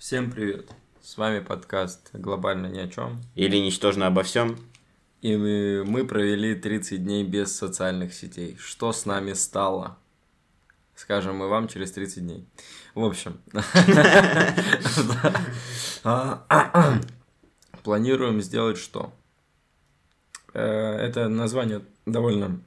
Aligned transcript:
Всем 0.00 0.32
привет! 0.32 0.72
С 1.02 1.18
вами 1.18 1.40
подкаст 1.40 2.08
«Глобально 2.14 2.68
ни 2.68 2.78
о 2.78 2.88
чем». 2.88 3.20
Или 3.34 3.58
«Ничтожно 3.58 4.06
обо 4.06 4.22
всем». 4.22 4.56
И 5.20 5.36
мы, 5.36 5.84
мы 5.86 6.06
провели 6.06 6.54
30 6.54 7.04
дней 7.04 7.22
без 7.22 7.54
социальных 7.54 8.14
сетей. 8.14 8.56
Что 8.58 8.94
с 8.94 9.04
нами 9.04 9.34
стало? 9.34 9.98
Скажем 10.94 11.36
мы 11.36 11.48
вам 11.48 11.68
через 11.68 11.92
30 11.92 12.22
дней. 12.22 12.48
В 12.94 13.04
общем, 13.04 13.42
планируем 17.82 18.40
сделать 18.40 18.78
что? 18.78 19.12
Э, 20.54 20.96
это 20.96 21.28
название 21.28 21.82
довольно 22.06 22.58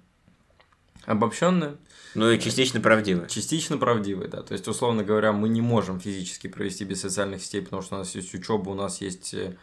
обобщенное. 1.05 1.77
Ну 2.15 2.29
и 2.29 2.39
частично 2.39 2.79
правдивое. 2.79 3.27
Частично 3.27 3.77
правдивое, 3.77 4.27
да. 4.27 4.43
То 4.43 4.53
есть, 4.53 4.67
условно 4.67 5.03
говоря, 5.03 5.31
мы 5.31 5.49
не 5.49 5.61
можем 5.61 5.99
физически 5.99 6.47
провести 6.47 6.85
без 6.85 7.01
социальных 7.01 7.41
сетей, 7.41 7.61
потому 7.61 7.81
что 7.81 7.95
у 7.95 7.97
нас 7.99 8.13
есть 8.15 8.33
учеба, 8.33 8.69
у 8.69 8.75
нас 8.75 9.01
есть 9.01 9.33
э, 9.33 9.57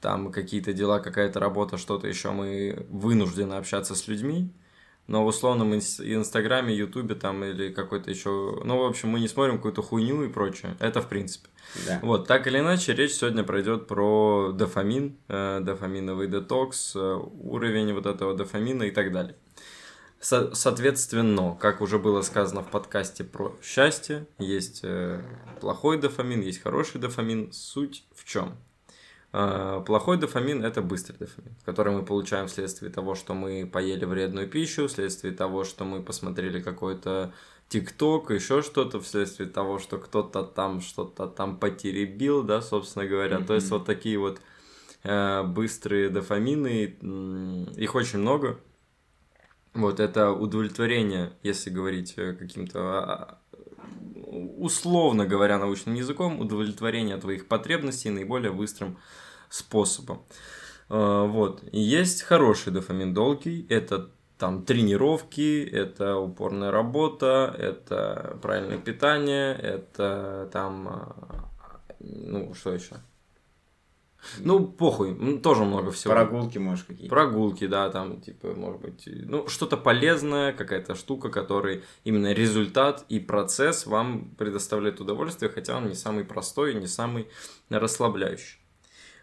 там 0.00 0.30
какие-то 0.30 0.72
дела, 0.72 0.98
какая-то 0.98 1.40
работа, 1.40 1.78
что-то 1.78 2.06
еще, 2.06 2.30
мы 2.30 2.86
вынуждены 2.90 3.54
общаться 3.54 3.94
с 3.94 4.06
людьми. 4.06 4.52
Но 5.06 5.22
в 5.22 5.26
условном 5.26 5.74
Инстаграме, 5.74 6.74
Ютубе 6.74 7.14
там 7.14 7.44
или 7.44 7.70
какой-то 7.70 8.10
еще... 8.10 8.62
Ну, 8.64 8.78
в 8.78 8.86
общем, 8.86 9.10
мы 9.10 9.20
не 9.20 9.28
смотрим 9.28 9.56
какую-то 9.56 9.82
хуйню 9.82 10.24
и 10.24 10.28
прочее. 10.28 10.76
Это 10.80 11.02
в 11.02 11.08
принципе. 11.08 11.48
Да. 11.86 12.00
Вот, 12.02 12.26
так 12.26 12.46
или 12.46 12.58
иначе, 12.58 12.94
речь 12.94 13.12
сегодня 13.12 13.44
пройдет 13.44 13.86
про 13.86 14.52
дофамин, 14.52 15.16
э, 15.28 15.60
дофаминовый 15.60 16.28
детокс, 16.28 16.94
э, 16.96 17.20
уровень 17.42 17.92
вот 17.92 18.06
этого 18.06 18.34
дофамина 18.34 18.84
и 18.84 18.90
так 18.90 19.12
далее. 19.12 19.36
Со- 20.24 20.54
соответственно, 20.54 21.54
как 21.60 21.82
уже 21.82 21.98
было 21.98 22.22
сказано 22.22 22.62
в 22.62 22.70
подкасте 22.70 23.24
про 23.24 23.54
счастье, 23.62 24.26
есть 24.38 24.80
э, 24.82 25.20
плохой 25.60 26.00
дофамин, 26.00 26.40
есть 26.40 26.62
хороший 26.62 26.98
дофамин. 26.98 27.52
Суть 27.52 28.06
в 28.14 28.24
чем? 28.24 28.56
Э, 29.34 29.82
плохой 29.84 30.16
дофамин– 30.16 30.64
это 30.64 30.80
быстрый 30.80 31.18
дофамин, 31.18 31.54
который 31.66 31.92
мы 31.92 32.06
получаем 32.06 32.46
вследствие 32.46 32.90
того, 32.90 33.14
что 33.14 33.34
мы 33.34 33.66
поели 33.70 34.06
вредную 34.06 34.48
пищу, 34.48 34.88
вследствие 34.88 35.34
того, 35.34 35.62
что 35.62 35.84
мы 35.84 36.02
посмотрели 36.02 36.58
какой-то 36.58 37.34
ТикТок, 37.68 38.30
еще 38.30 38.62
что-то, 38.62 39.02
вследствие 39.02 39.50
того, 39.50 39.78
что 39.78 39.98
кто-то 39.98 40.42
там 40.42 40.80
что-то 40.80 41.26
там 41.26 41.58
потеребил, 41.58 42.42
да, 42.42 42.62
собственно 42.62 43.04
говоря. 43.04 43.36
Mm-hmm. 43.36 43.46
То 43.46 43.54
есть 43.56 43.70
вот 43.70 43.84
такие 43.84 44.18
вот 44.18 44.40
э, 45.02 45.42
быстрые 45.42 46.08
дофамины, 46.08 46.96
их 47.76 47.94
очень 47.94 48.20
много. 48.20 48.58
Вот 49.74 49.98
это 49.98 50.30
удовлетворение, 50.30 51.32
если 51.42 51.68
говорить 51.68 52.14
э, 52.16 52.32
каким-то 52.32 52.80
а, 52.80 53.38
условно 54.58 55.26
говоря 55.26 55.58
научным 55.58 55.94
языком, 55.94 56.40
удовлетворение 56.40 57.16
твоих 57.16 57.48
потребностей 57.48 58.10
наиболее 58.10 58.52
быстрым 58.52 58.98
способом. 59.48 60.22
А, 60.88 61.24
вот. 61.24 61.62
И 61.72 61.80
есть 61.80 62.22
хороший 62.22 62.72
дофамин 62.72 63.14
долгий, 63.14 63.66
это 63.68 64.10
там 64.38 64.64
тренировки, 64.64 65.64
это 65.64 66.18
упорная 66.18 66.70
работа, 66.70 67.54
это 67.58 68.38
правильное 68.42 68.78
питание, 68.78 69.54
это 69.54 70.48
там, 70.52 70.88
а, 70.88 71.50
ну, 72.00 72.54
что 72.54 72.74
еще? 72.74 72.96
Ну, 74.38 74.66
похуй, 74.66 75.38
тоже 75.40 75.64
много 75.64 75.90
всего. 75.90 76.12
Прогулки, 76.14 76.58
может, 76.58 76.86
какие-то. 76.86 77.14
Прогулки, 77.14 77.66
да, 77.66 77.90
там, 77.90 78.20
типа, 78.20 78.54
может 78.54 78.80
быть, 78.80 79.02
ну, 79.06 79.48
что-то 79.48 79.76
полезное, 79.76 80.52
какая-то 80.52 80.94
штука, 80.94 81.30
который 81.30 81.82
именно 82.04 82.32
результат 82.32 83.04
и 83.08 83.20
процесс 83.20 83.86
вам 83.86 84.34
предоставляет 84.36 85.00
удовольствие, 85.00 85.50
хотя 85.50 85.76
он 85.76 85.88
не 85.88 85.94
самый 85.94 86.24
простой, 86.24 86.74
не 86.74 86.86
самый 86.86 87.28
расслабляющий. 87.70 88.58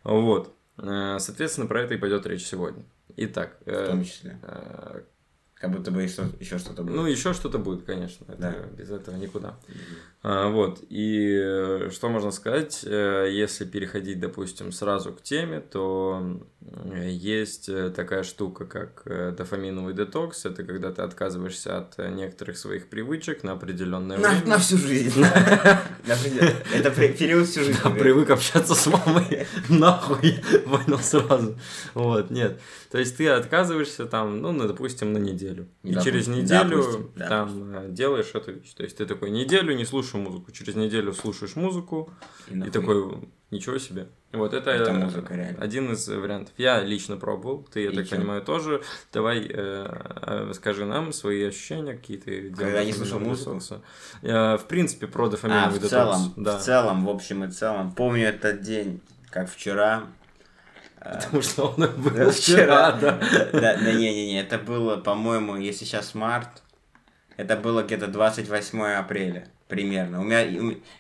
Вот. 0.04 0.54
Э, 0.78 1.18
соответственно, 1.20 1.68
про 1.68 1.82
это 1.82 1.94
и 1.94 1.98
пойдет 1.98 2.26
речь 2.26 2.46
сегодня. 2.46 2.84
Итак. 3.18 3.58
В 3.66 3.88
том 3.88 4.04
числе. 4.04 4.40
Э, 4.44 5.02
как 5.62 5.72
будто 5.72 5.92
бы 5.92 6.02
еще, 6.02 6.24
еще 6.40 6.58
что-то 6.58 6.82
будет. 6.82 6.96
Ну, 6.96 7.06
еще 7.06 7.34
что-то 7.34 7.60
будет, 7.60 7.86
конечно. 7.86 8.26
Это, 8.28 8.38
да. 8.38 8.52
Без 8.76 8.90
этого 8.90 9.16
никуда. 9.16 9.60
А, 10.24 10.50
вот. 10.50 10.84
И 10.90 11.36
э, 11.36 11.90
что 11.92 12.10
можно 12.10 12.30
сказать, 12.32 12.82
э, 12.86 13.28
если 13.32 13.66
переходить, 13.66 14.20
допустим, 14.20 14.72
сразу 14.72 15.14
к 15.14 15.22
теме, 15.24 15.62
то 15.62 16.40
есть 17.04 17.70
э, 17.70 17.90
такая 17.90 18.22
штука, 18.22 18.66
как 18.66 19.04
дофаминовый 19.36 19.96
детокс. 19.96 20.46
Это 20.46 20.64
когда 20.64 20.92
ты 20.92 21.02
отказываешься 21.02 21.80
от 21.80 21.98
некоторых 21.98 22.58
своих 22.58 22.88
привычек 22.88 23.44
на 23.44 23.54
определенное 23.54 24.18
время. 24.18 24.44
На 24.46 24.58
всю 24.60 24.78
жизнь. 24.78 25.24
Это 26.74 26.92
период 26.92 27.48
всю 27.48 27.64
жизнь. 27.64 27.80
Привык 27.98 28.30
общаться 28.30 28.76
с 28.76 28.86
мамой. 28.88 29.48
Нахуй. 29.70 30.40
Понял 30.66 31.00
сразу. 31.00 31.58
Вот, 31.94 32.30
нет. 32.30 32.60
То 32.92 33.00
есть 33.00 33.18
ты 33.18 33.28
отказываешься 33.30 34.06
там, 34.06 34.42
ну, 34.42 34.68
допустим, 34.68 35.14
на 35.14 35.18
неделю. 35.18 35.68
И 35.84 35.96
через 35.96 36.28
неделю 36.28 37.12
там 37.18 37.94
делаешь 37.94 38.32
эту 38.34 38.54
вещь. 38.54 38.74
То 38.74 38.84
есть 38.84 38.98
ты 38.98 39.06
такой 39.06 39.32
неделю 39.32 39.74
не 39.74 39.86
слушаю 40.12 40.24
музыку, 40.24 40.52
через 40.52 40.76
неделю 40.76 41.14
слушаешь 41.14 41.56
музыку 41.56 42.10
и, 42.48 42.58
и 42.58 42.70
такой 42.70 43.30
ничего 43.50 43.78
себе. 43.78 44.08
Вот 44.32 44.54
это, 44.54 44.70
это 44.70 44.94
музыка, 44.94 45.36
реально. 45.36 45.62
один 45.62 45.92
из 45.92 46.08
вариантов. 46.08 46.54
Я 46.58 46.82
лично 46.82 47.18
пробовал, 47.18 47.68
ты, 47.72 47.82
я 47.82 47.92
и 47.92 47.96
так 47.96 48.08
чем? 48.08 48.20
понимаю, 48.20 48.42
тоже. 48.42 48.82
Давай 49.12 49.46
э, 49.50 49.88
э, 50.22 50.52
скажи 50.54 50.86
нам 50.86 51.12
свои 51.12 51.44
ощущения, 51.44 51.94
какие 51.94 52.18
ты 52.18 52.42
делал. 52.50 52.56
Когда 52.56 52.84
не 52.84 52.94
слушал 52.94 53.20
музыку? 53.20 53.60
Э, 54.22 54.58
в 54.58 54.66
принципе, 54.68 55.08
про 55.08 55.28
дофаминовый 55.28 55.80
а, 55.80 55.82
в 55.82 55.90
целом, 55.90 56.34
да. 56.38 56.58
в 56.58 56.62
целом, 56.62 57.06
в 57.06 57.10
общем 57.10 57.44
и 57.44 57.52
целом. 57.52 57.92
Помню 57.94 58.28
этот 58.28 58.62
день, 58.62 59.02
как 59.30 59.50
вчера 59.50 60.04
Потому 61.00 61.42
что 61.42 61.74
он 61.76 61.90
был 61.98 62.30
вчера, 62.30 62.92
да. 62.92 63.20
Да, 63.52 63.76
не-не-не, 63.76 64.40
это 64.40 64.60
было, 64.60 64.98
по-моему, 64.98 65.58
если 65.58 65.84
сейчас 65.84 66.14
март, 66.14 66.62
это 67.38 67.56
было 67.56 67.82
где-то 67.82 68.06
28 68.08 68.84
апреля 68.84 69.48
примерно. 69.72 70.20
У 70.20 70.24
меня, 70.26 70.44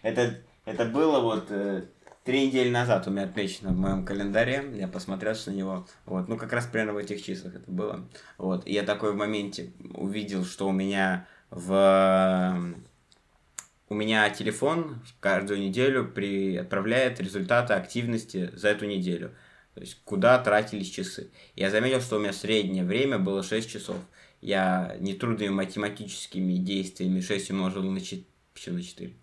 это, 0.01 0.39
это 0.63 0.85
было 0.85 1.19
вот 1.19 1.47
э, 1.49 1.83
три 2.23 2.47
недели 2.47 2.69
назад 2.69 3.05
у 3.05 3.11
меня 3.11 3.23
отмечено 3.23 3.71
в 3.71 3.77
моем 3.77 4.05
календаре, 4.05 4.63
я 4.75 4.87
посмотрел 4.87 5.35
на 5.45 5.51
него, 5.51 5.87
вот, 6.05 6.29
ну 6.29 6.37
как 6.37 6.53
раз 6.53 6.67
примерно 6.67 6.93
в 6.93 6.97
этих 6.97 7.21
числах 7.21 7.55
это 7.55 7.69
было, 7.69 8.07
вот, 8.37 8.65
и 8.65 8.73
я 8.73 8.83
такой 8.83 9.11
в 9.11 9.17
моменте 9.17 9.73
увидел, 9.93 10.45
что 10.45 10.69
у 10.69 10.71
меня 10.71 11.27
в 11.49 12.73
у 13.89 13.93
меня 13.93 14.29
телефон 14.29 15.01
каждую 15.19 15.59
неделю 15.59 16.07
при... 16.07 16.55
отправляет 16.55 17.19
результаты 17.19 17.73
активности 17.73 18.49
за 18.53 18.69
эту 18.69 18.85
неделю. 18.85 19.35
То 19.73 19.81
есть, 19.81 19.97
куда 20.05 20.39
тратились 20.39 20.89
часы. 20.89 21.29
Я 21.57 21.69
заметил, 21.69 21.99
что 21.99 22.15
у 22.15 22.19
меня 22.19 22.31
среднее 22.31 22.85
время 22.85 23.19
было 23.19 23.43
6 23.43 23.69
часов. 23.69 23.97
Я 24.39 24.95
нетрудными 25.01 25.49
математическими 25.49 26.53
действиями 26.53 27.19
6 27.19 27.51
умножил 27.51 27.83
на 27.83 27.99
4. 27.99 28.30
Почему 28.61 28.75
на 28.77 28.83
4? 28.83 29.15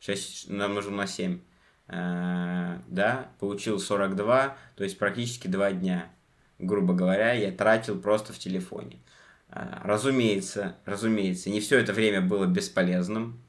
6 0.00 0.50
умножил 0.50 0.90
на 0.90 1.06
7. 1.06 1.38
А, 1.86 2.82
да, 2.88 3.30
получил 3.38 3.78
42, 3.78 4.56
то 4.74 4.82
есть 4.82 4.98
практически 4.98 5.46
2 5.46 5.70
дня. 5.74 6.10
Грубо 6.58 6.92
говоря, 6.92 7.32
я 7.32 7.52
тратил 7.52 8.00
просто 8.00 8.32
в 8.32 8.40
телефоне. 8.40 8.98
А, 9.50 9.82
разумеется, 9.84 10.78
разумеется, 10.84 11.48
не 11.48 11.60
все 11.60 11.78
это 11.78 11.92
время 11.92 12.20
было 12.22 12.46
бесполезным. 12.46 13.40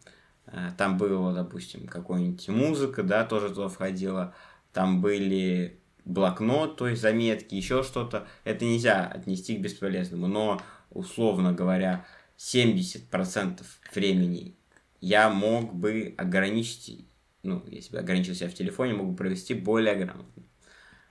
А, 0.46 0.72
там 0.78 1.00
было, 1.00 1.34
допустим, 1.34 1.88
какая-нибудь 1.88 2.48
музыка, 2.50 3.02
да, 3.02 3.26
тоже 3.26 3.50
туда 3.50 3.70
входила. 3.70 4.36
Там 4.72 5.02
были 5.02 5.80
блокнот, 6.06 6.78
то 6.78 6.88
есть 6.88 7.02
заметки, 7.02 7.56
еще 7.56 7.82
что-то, 7.82 8.28
это 8.44 8.66
нельзя 8.66 9.08
отнести 9.08 9.58
к 9.58 9.62
бесполезному. 9.62 10.28
Но, 10.28 10.62
условно 10.92 11.54
говоря, 11.54 12.06
70% 12.38 13.64
времени 13.96 14.57
я 15.02 15.30
мог 15.30 15.74
бы 15.74 16.14
ограничить, 16.18 17.08
ну, 17.44 17.64
если 17.68 17.94
бы 17.94 18.00
ограничил 18.00 18.36
себя 18.36 18.50
в 18.50 18.54
телефоне, 18.54 18.94
мог 18.94 19.12
бы 19.12 19.16
провести 19.16 19.54
более 19.54 19.96
грамотно. 19.96 20.44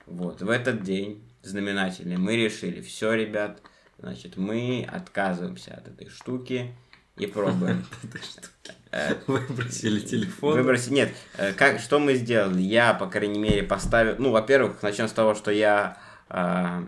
Вот, 0.05 0.41
в 0.41 0.49
этот 0.49 0.83
день 0.83 1.23
знаменательный 1.41 2.17
мы 2.17 2.35
решили, 2.35 2.81
все, 2.81 3.13
ребят, 3.13 3.61
значит, 3.97 4.37
мы 4.37 4.87
отказываемся 4.89 5.73
от 5.75 5.87
этой 5.87 6.09
штуки 6.09 6.75
и 7.17 7.25
пробуем. 7.27 7.85
Э, 8.91 9.15
Выбросили 9.27 9.99
телефон. 9.99 10.55
Выбросили. 10.55 10.93
Нет, 10.93 11.11
э, 11.37 11.53
как, 11.53 11.79
что 11.79 11.99
мы 11.99 12.15
сделали? 12.15 12.61
Я, 12.61 12.93
по 12.93 13.07
крайней 13.07 13.39
мере, 13.39 13.63
поставил... 13.63 14.15
Ну, 14.17 14.31
во-первых, 14.31 14.81
начнем 14.81 15.07
с 15.07 15.11
того, 15.11 15.35
что 15.35 15.51
я 15.51 15.97
э, 16.29 16.85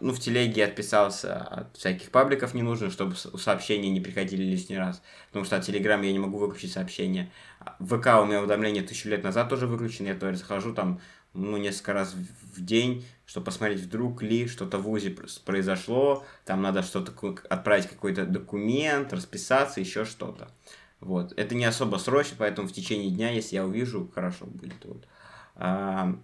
ну, 0.00 0.12
в 0.12 0.20
телеге 0.20 0.64
отписался 0.64 1.36
от 1.36 1.76
всяких 1.76 2.10
пабликов 2.10 2.54
ненужных, 2.54 2.92
чтобы 2.92 3.16
сообщения 3.16 3.90
не 3.90 4.00
приходили 4.00 4.42
лишний 4.42 4.78
раз. 4.78 5.02
Потому 5.28 5.44
что 5.44 5.56
от 5.56 5.64
Телеграм 5.64 6.00
я 6.02 6.12
не 6.12 6.18
могу 6.18 6.38
выключить 6.38 6.72
сообщения. 6.72 7.30
В 7.78 7.98
ВК 7.98 8.06
у 8.22 8.24
меня 8.24 8.40
уведомления 8.40 8.82
тысячу 8.82 9.08
лет 9.08 9.22
назад 9.22 9.48
тоже 9.48 9.66
выключены. 9.66 10.08
Я 10.08 10.14
тоже 10.14 10.36
захожу 10.36 10.74
там, 10.74 11.00
ну, 11.34 11.56
несколько 11.58 11.92
раз 11.92 12.14
в 12.14 12.64
день, 12.64 13.04
чтобы 13.26 13.46
посмотреть, 13.46 13.80
вдруг 13.80 14.22
ли 14.22 14.48
что-то 14.48 14.78
в 14.78 14.88
УЗИ 14.88 15.16
произошло, 15.44 16.24
там 16.44 16.62
надо 16.62 16.82
что-то 16.82 17.12
отправить 17.48 17.86
какой-то 17.86 18.24
документ, 18.24 19.12
расписаться, 19.12 19.80
еще 19.80 20.04
что-то. 20.04 20.48
Вот. 21.00 21.34
Это 21.36 21.54
не 21.54 21.64
особо 21.66 21.98
срочно, 21.98 22.36
поэтому 22.38 22.68
в 22.68 22.72
течение 22.72 23.10
дня, 23.10 23.30
если 23.30 23.56
я 23.56 23.66
увижу, 23.66 24.10
хорошо 24.14 24.46
будет. 24.46 24.82
Вот. 24.84 25.06
А, 25.56 26.16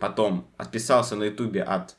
потом 0.00 0.48
отписался 0.56 1.14
на 1.14 1.24
ютубе 1.24 1.62
от 1.62 1.96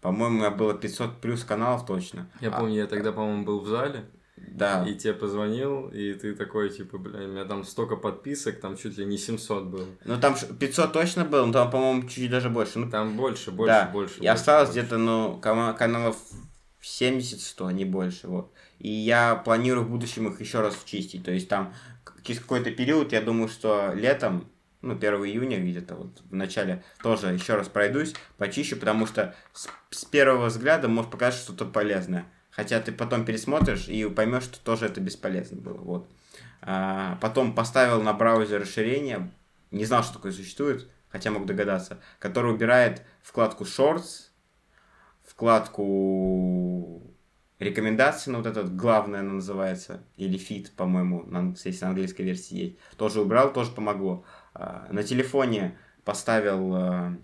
по-моему, 0.00 0.36
у 0.36 0.38
меня 0.38 0.50
было 0.50 0.74
500 0.74 1.20
плюс 1.20 1.44
каналов 1.44 1.86
точно. 1.86 2.30
Я 2.40 2.48
а, 2.50 2.58
помню, 2.58 2.76
я 2.76 2.86
тогда, 2.86 3.12
по-моему, 3.12 3.44
был 3.44 3.60
в 3.60 3.66
зале. 3.66 4.04
Да. 4.36 4.84
И 4.88 4.94
тебе 4.94 5.12
позвонил, 5.12 5.88
и 5.88 6.14
ты 6.14 6.34
такой, 6.34 6.70
типа, 6.70 6.98
бля, 6.98 7.20
у 7.20 7.28
меня 7.28 7.44
там 7.44 7.64
столько 7.64 7.96
подписок, 7.96 8.60
там 8.60 8.76
чуть 8.76 8.96
ли 8.96 9.04
не 9.04 9.18
700 9.18 9.64
было. 9.64 9.86
Ну, 10.04 10.18
там 10.18 10.34
500 10.34 10.92
точно 10.92 11.24
было, 11.24 11.44
но 11.44 11.52
там, 11.52 11.70
по-моему, 11.70 12.08
чуть 12.08 12.30
даже 12.30 12.48
больше. 12.48 12.78
Ну, 12.78 12.90
там 12.90 13.16
больше, 13.16 13.50
больше, 13.50 13.72
да. 13.72 13.90
больше. 13.92 14.20
И 14.20 14.26
осталось 14.26 14.70
где-то, 14.70 14.96
ну, 14.96 15.38
каналов 15.38 16.16
70-100, 16.82 17.68
а 17.68 17.72
не 17.72 17.84
больше, 17.84 18.28
вот. 18.28 18.52
И 18.78 18.88
я 18.88 19.36
планирую 19.36 19.84
в 19.84 19.90
будущем 19.90 20.28
их 20.28 20.40
еще 20.40 20.60
раз 20.60 20.76
чистить. 20.84 21.24
То 21.24 21.30
есть 21.30 21.48
там 21.48 21.74
через 22.22 22.40
какой-то 22.40 22.70
период, 22.70 23.12
я 23.12 23.20
думаю, 23.20 23.48
что 23.48 23.92
летом, 23.94 24.48
ну, 24.82 24.94
1 24.94 25.14
июня 25.24 25.60
где-то 25.60 25.94
вот 25.94 26.22
в 26.30 26.34
начале 26.34 26.82
тоже 27.02 27.28
еще 27.28 27.54
раз 27.54 27.68
пройдусь, 27.68 28.14
почищу, 28.38 28.76
потому 28.76 29.06
что 29.06 29.34
с, 29.52 29.68
с 29.90 30.04
первого 30.04 30.46
взгляда 30.46 30.88
может 30.88 31.10
показаться 31.10 31.42
что-то 31.42 31.66
полезное. 31.66 32.26
Хотя 32.50 32.80
ты 32.80 32.92
потом 32.92 33.24
пересмотришь 33.24 33.88
и 33.88 34.08
поймешь, 34.08 34.44
что 34.44 34.58
тоже 34.60 34.86
это 34.86 35.00
бесполезно 35.00 35.60
было. 35.60 35.78
Вот. 35.78 36.10
А, 36.62 37.18
потом 37.20 37.54
поставил 37.54 38.02
на 38.02 38.12
браузер 38.12 38.62
расширение, 38.62 39.30
не 39.70 39.84
знал, 39.84 40.02
что 40.02 40.14
такое 40.14 40.32
существует, 40.32 40.88
хотя 41.08 41.30
мог 41.30 41.46
догадаться, 41.46 42.00
который 42.18 42.52
убирает 42.52 43.02
вкладку 43.22 43.64
Shorts, 43.64 44.28
вкладку 45.24 47.02
рекомендации, 47.60 48.30
ну 48.30 48.38
вот 48.38 48.46
этот 48.46 48.74
главное 48.74 49.20
она 49.20 49.34
называется, 49.34 50.02
или 50.16 50.36
фит, 50.38 50.72
по-моему, 50.76 51.22
на, 51.24 51.54
если 51.64 51.84
на 51.84 51.90
английской 51.90 52.22
версии 52.22 52.56
есть, 52.56 52.78
тоже 52.96 53.20
убрал, 53.20 53.52
тоже 53.52 53.70
помогло. 53.70 54.24
А, 54.60 54.86
на 54.90 55.02
телефоне 55.02 55.78
поставил 56.04 56.74
а, 56.74 57.16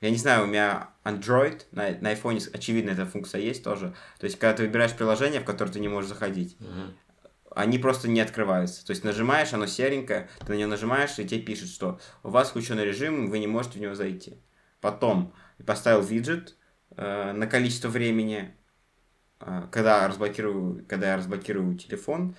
я 0.00 0.10
не 0.10 0.16
знаю, 0.16 0.44
у 0.44 0.46
меня 0.46 0.90
Android, 1.04 1.62
на, 1.70 1.84
на 2.00 2.12
iPhone, 2.12 2.38
очевидно, 2.52 2.90
эта 2.90 3.06
функция 3.06 3.40
есть 3.40 3.64
тоже. 3.64 3.94
То 4.18 4.24
есть, 4.24 4.38
когда 4.38 4.56
ты 4.56 4.64
выбираешь 4.64 4.92
приложение, 4.92 5.40
в 5.40 5.44
которое 5.44 5.70
ты 5.70 5.80
не 5.80 5.88
можешь 5.88 6.10
заходить, 6.10 6.58
uh-huh. 6.60 6.94
они 7.56 7.78
просто 7.78 8.08
не 8.08 8.20
открываются. 8.20 8.84
То 8.84 8.90
есть, 8.90 9.02
нажимаешь, 9.02 9.54
оно 9.54 9.64
серенькое, 9.66 10.28
ты 10.40 10.52
на 10.52 10.56
него 10.56 10.68
нажимаешь, 10.68 11.18
и 11.18 11.26
тебе 11.26 11.40
пишет, 11.40 11.70
что 11.70 11.98
у 12.22 12.28
вас 12.28 12.50
включенный 12.50 12.84
режим, 12.84 13.30
вы 13.30 13.38
не 13.38 13.46
можете 13.46 13.78
в 13.78 13.80
него 13.80 13.94
зайти. 13.94 14.42
Потом 14.82 15.32
поставил 15.64 16.02
виджет 16.02 16.54
э, 16.96 17.32
на 17.32 17.46
количество 17.46 17.88
времени, 17.88 18.54
э, 19.40 19.68
когда, 19.72 20.06
разблокирую, 20.06 20.84
когда 20.86 21.12
я 21.12 21.16
разблокирую 21.16 21.78
телефон, 21.78 22.36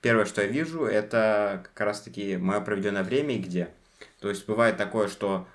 первое, 0.00 0.24
что 0.24 0.42
я 0.42 0.48
вижу, 0.48 0.84
это 0.84 1.64
как 1.64 1.86
раз-таки 1.86 2.36
мое 2.36 2.60
проведенное 2.60 3.02
время 3.02 3.36
и 3.36 3.38
где. 3.38 3.70
То 4.20 4.28
есть, 4.28 4.46
бывает 4.46 4.76
такое, 4.76 5.08
что 5.08 5.46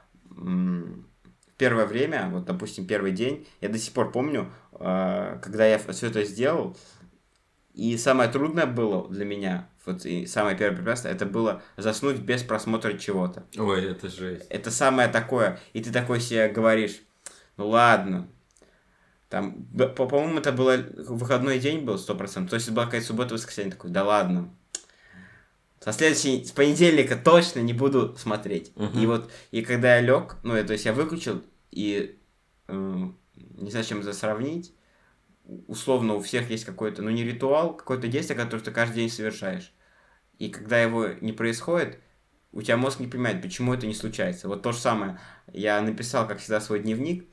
первое 1.57 1.85
время, 1.85 2.29
вот, 2.29 2.45
допустим, 2.45 2.85
первый 2.85 3.11
день, 3.11 3.47
я 3.61 3.69
до 3.69 3.77
сих 3.77 3.93
пор 3.93 4.11
помню, 4.11 4.51
э, 4.73 5.39
когда 5.41 5.65
я 5.65 5.77
все 5.77 6.07
это 6.07 6.23
сделал, 6.23 6.75
и 7.73 7.97
самое 7.97 8.29
трудное 8.29 8.65
было 8.65 9.07
для 9.09 9.25
меня, 9.25 9.69
вот 9.85 10.05
и 10.05 10.25
самое 10.25 10.57
первое 10.57 10.77
препятствие, 10.77 11.13
это 11.13 11.25
было 11.25 11.61
заснуть 11.77 12.19
без 12.19 12.43
просмотра 12.43 12.93
чего-то. 12.93 13.45
Ой, 13.57 13.85
это 13.85 14.09
жесть. 14.09 14.45
Это 14.49 14.71
самое 14.71 15.07
такое, 15.07 15.59
и 15.73 15.81
ты 15.81 15.91
такой 15.91 16.19
себе 16.19 16.49
говоришь, 16.49 17.01
ну 17.57 17.69
ладно, 17.69 18.27
там, 19.33 19.65
по-моему, 19.95 20.37
это 20.37 20.51
было 20.51 20.77
выходной 20.95 21.57
день 21.57 21.79
был, 21.79 21.97
сто 21.97 22.13
процентов. 22.13 22.51
То 22.51 22.55
есть, 22.57 22.69
была 22.69 22.85
какая-то 22.85 23.07
суббота, 23.07 23.33
воскресенье, 23.33 23.71
такой, 23.71 23.89
да 23.89 24.03
ладно. 24.03 24.53
Со 25.79 25.91
следующей, 25.91 26.45
с 26.45 26.51
понедельника 26.51 27.15
точно 27.15 27.61
не 27.61 27.73
буду 27.73 28.15
смотреть. 28.15 28.71
Uh-huh. 28.75 29.01
И 29.01 29.07
вот, 29.07 29.31
и 29.49 29.63
когда 29.63 29.95
я 29.95 30.01
лег, 30.01 30.35
ну, 30.43 30.53
то 30.63 30.73
есть 30.73 30.85
я 30.85 30.93
выключил, 30.93 31.41
и 31.71 32.19
э, 32.67 33.07
не 33.33 33.71
знаю, 33.71 33.83
чем 33.83 34.01
это 34.01 34.13
сравнить. 34.13 34.71
Условно, 35.65 36.13
у 36.13 36.21
всех 36.21 36.51
есть 36.51 36.65
какой-то, 36.65 37.01
ну, 37.01 37.09
не 37.09 37.23
ритуал, 37.23 37.75
какое-то 37.75 38.07
действие, 38.07 38.37
которое 38.37 38.61
ты 38.61 38.69
каждый 38.69 38.97
день 38.97 39.09
совершаешь. 39.09 39.73
И 40.37 40.49
когда 40.49 40.79
его 40.79 41.07
не 41.21 41.33
происходит, 41.33 41.97
у 42.51 42.61
тебя 42.61 42.77
мозг 42.77 42.99
не 42.99 43.07
понимает, 43.07 43.41
почему 43.41 43.73
это 43.73 43.87
не 43.87 43.95
случается. 43.95 44.47
Вот 44.47 44.61
то 44.61 44.73
же 44.73 44.77
самое. 44.77 45.19
Я 45.51 45.81
написал, 45.81 46.27
как 46.27 46.37
всегда, 46.37 46.61
свой 46.61 46.81
дневник, 46.81 47.25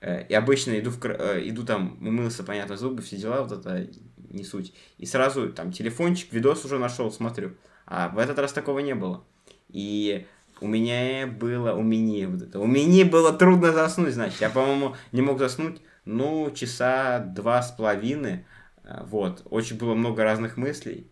и 0.00 0.34
обычно 0.34 0.78
иду, 0.78 0.90
в, 0.90 1.04
э, 1.04 1.48
иду 1.48 1.64
там, 1.64 1.98
умылся, 2.00 2.42
понятно, 2.42 2.76
зубы, 2.76 3.02
все 3.02 3.16
дела, 3.16 3.42
вот 3.42 3.52
это 3.52 3.86
не 4.30 4.44
суть. 4.44 4.72
И 4.98 5.06
сразу 5.06 5.50
там 5.50 5.72
телефончик, 5.72 6.32
видос 6.32 6.64
уже 6.64 6.78
нашел, 6.78 7.10
смотрю. 7.12 7.52
А 7.86 8.08
в 8.08 8.18
этот 8.18 8.38
раз 8.38 8.52
такого 8.52 8.78
не 8.78 8.94
было. 8.94 9.24
И 9.68 10.26
у 10.60 10.66
меня 10.66 11.26
было, 11.26 11.72
у 11.72 11.82
меня 11.82 12.28
вот 12.28 12.42
это, 12.42 12.60
у 12.60 12.66
меня 12.66 13.04
было 13.04 13.32
трудно 13.32 13.72
заснуть, 13.72 14.14
значит. 14.14 14.40
Я, 14.40 14.50
по-моему, 14.50 14.96
не 15.12 15.22
мог 15.22 15.38
заснуть, 15.38 15.80
ну, 16.04 16.50
часа 16.52 17.18
два 17.18 17.62
с 17.62 17.70
половиной. 17.70 18.44
А, 18.84 19.04
вот. 19.04 19.42
Очень 19.50 19.76
было 19.76 19.94
много 19.94 20.24
разных 20.24 20.56
мыслей. 20.56 21.06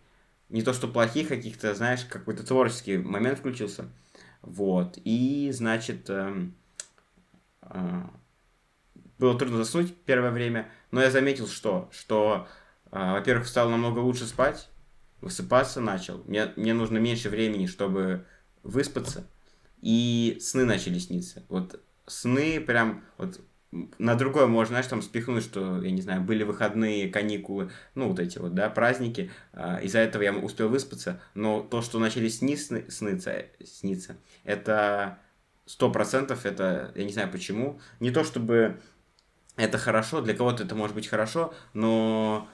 Не 0.49 0.63
то, 0.63 0.73
что 0.73 0.89
плохих 0.89 1.29
каких-то, 1.29 1.75
знаешь, 1.75 2.05
какой-то 2.05 2.45
творческий 2.47 2.99
момент 2.99 3.39
включился. 3.39 3.87
Вот. 4.43 4.99
И, 5.05 5.51
значит, 5.53 6.09
э, 6.09 6.47
э, 7.63 8.03
было 9.19 9.39
трудно 9.39 9.59
заснуть 9.59 9.95
первое 10.05 10.31
время, 10.31 10.71
но 10.91 11.03
я 11.03 11.11
заметил, 11.11 11.47
что, 11.49 11.89
что, 11.93 12.49
э, 12.91 13.13
во-первых, 13.13 13.47
стало 13.49 13.71
намного 13.71 13.99
лучше 14.01 14.27
спать, 14.27 14.69
высыпаться 15.21 15.81
начал. 15.81 16.23
Мне, 16.27 16.53
мне 16.57 16.75
нужно 16.75 16.99
меньше 16.99 17.29
времени, 17.29 17.67
чтобы 17.67 18.25
выспаться 18.63 19.27
и 19.81 20.39
сны 20.41 20.65
начали 20.65 20.99
сниться. 20.99 21.45
Вот 21.49 21.81
сны 22.07 22.61
прям 22.61 23.05
вот 23.17 23.41
на 23.99 24.15
другое 24.15 24.47
можно, 24.47 24.73
знаешь, 24.73 24.87
там 24.87 25.03
спихнуть, 25.03 25.45
что, 25.45 25.83
я 25.83 25.91
не 25.91 26.01
знаю, 26.01 26.23
были 26.23 26.43
выходные, 26.43 27.11
каникулы, 27.11 27.71
ну, 27.95 28.09
вот 28.09 28.19
эти 28.19 28.39
вот, 28.39 28.55
да, 28.55 28.71
праздники, 28.71 29.31
а, 29.53 29.79
из-за 29.79 29.99
этого 29.99 30.23
я 30.23 30.33
успел 30.33 30.71
выспаться, 30.71 31.21
но 31.35 31.61
то, 31.61 31.83
что 31.83 31.99
начали 31.99 32.29
сни 32.29 32.57
сны, 32.57 32.91
сныться, 32.91 33.45
сниться, 33.63 34.17
это 34.45 35.19
сто 35.67 35.91
процентов, 35.91 36.47
это, 36.47 36.93
я 36.95 37.05
не 37.05 37.13
знаю 37.13 37.31
почему, 37.31 37.79
не 38.01 38.11
то 38.11 38.25
чтобы 38.25 38.81
это 39.59 39.77
хорошо, 39.77 40.23
для 40.23 40.35
кого-то 40.35 40.65
это 40.65 40.75
может 40.75 40.95
быть 40.95 41.09
хорошо, 41.09 41.53
но 41.75 42.49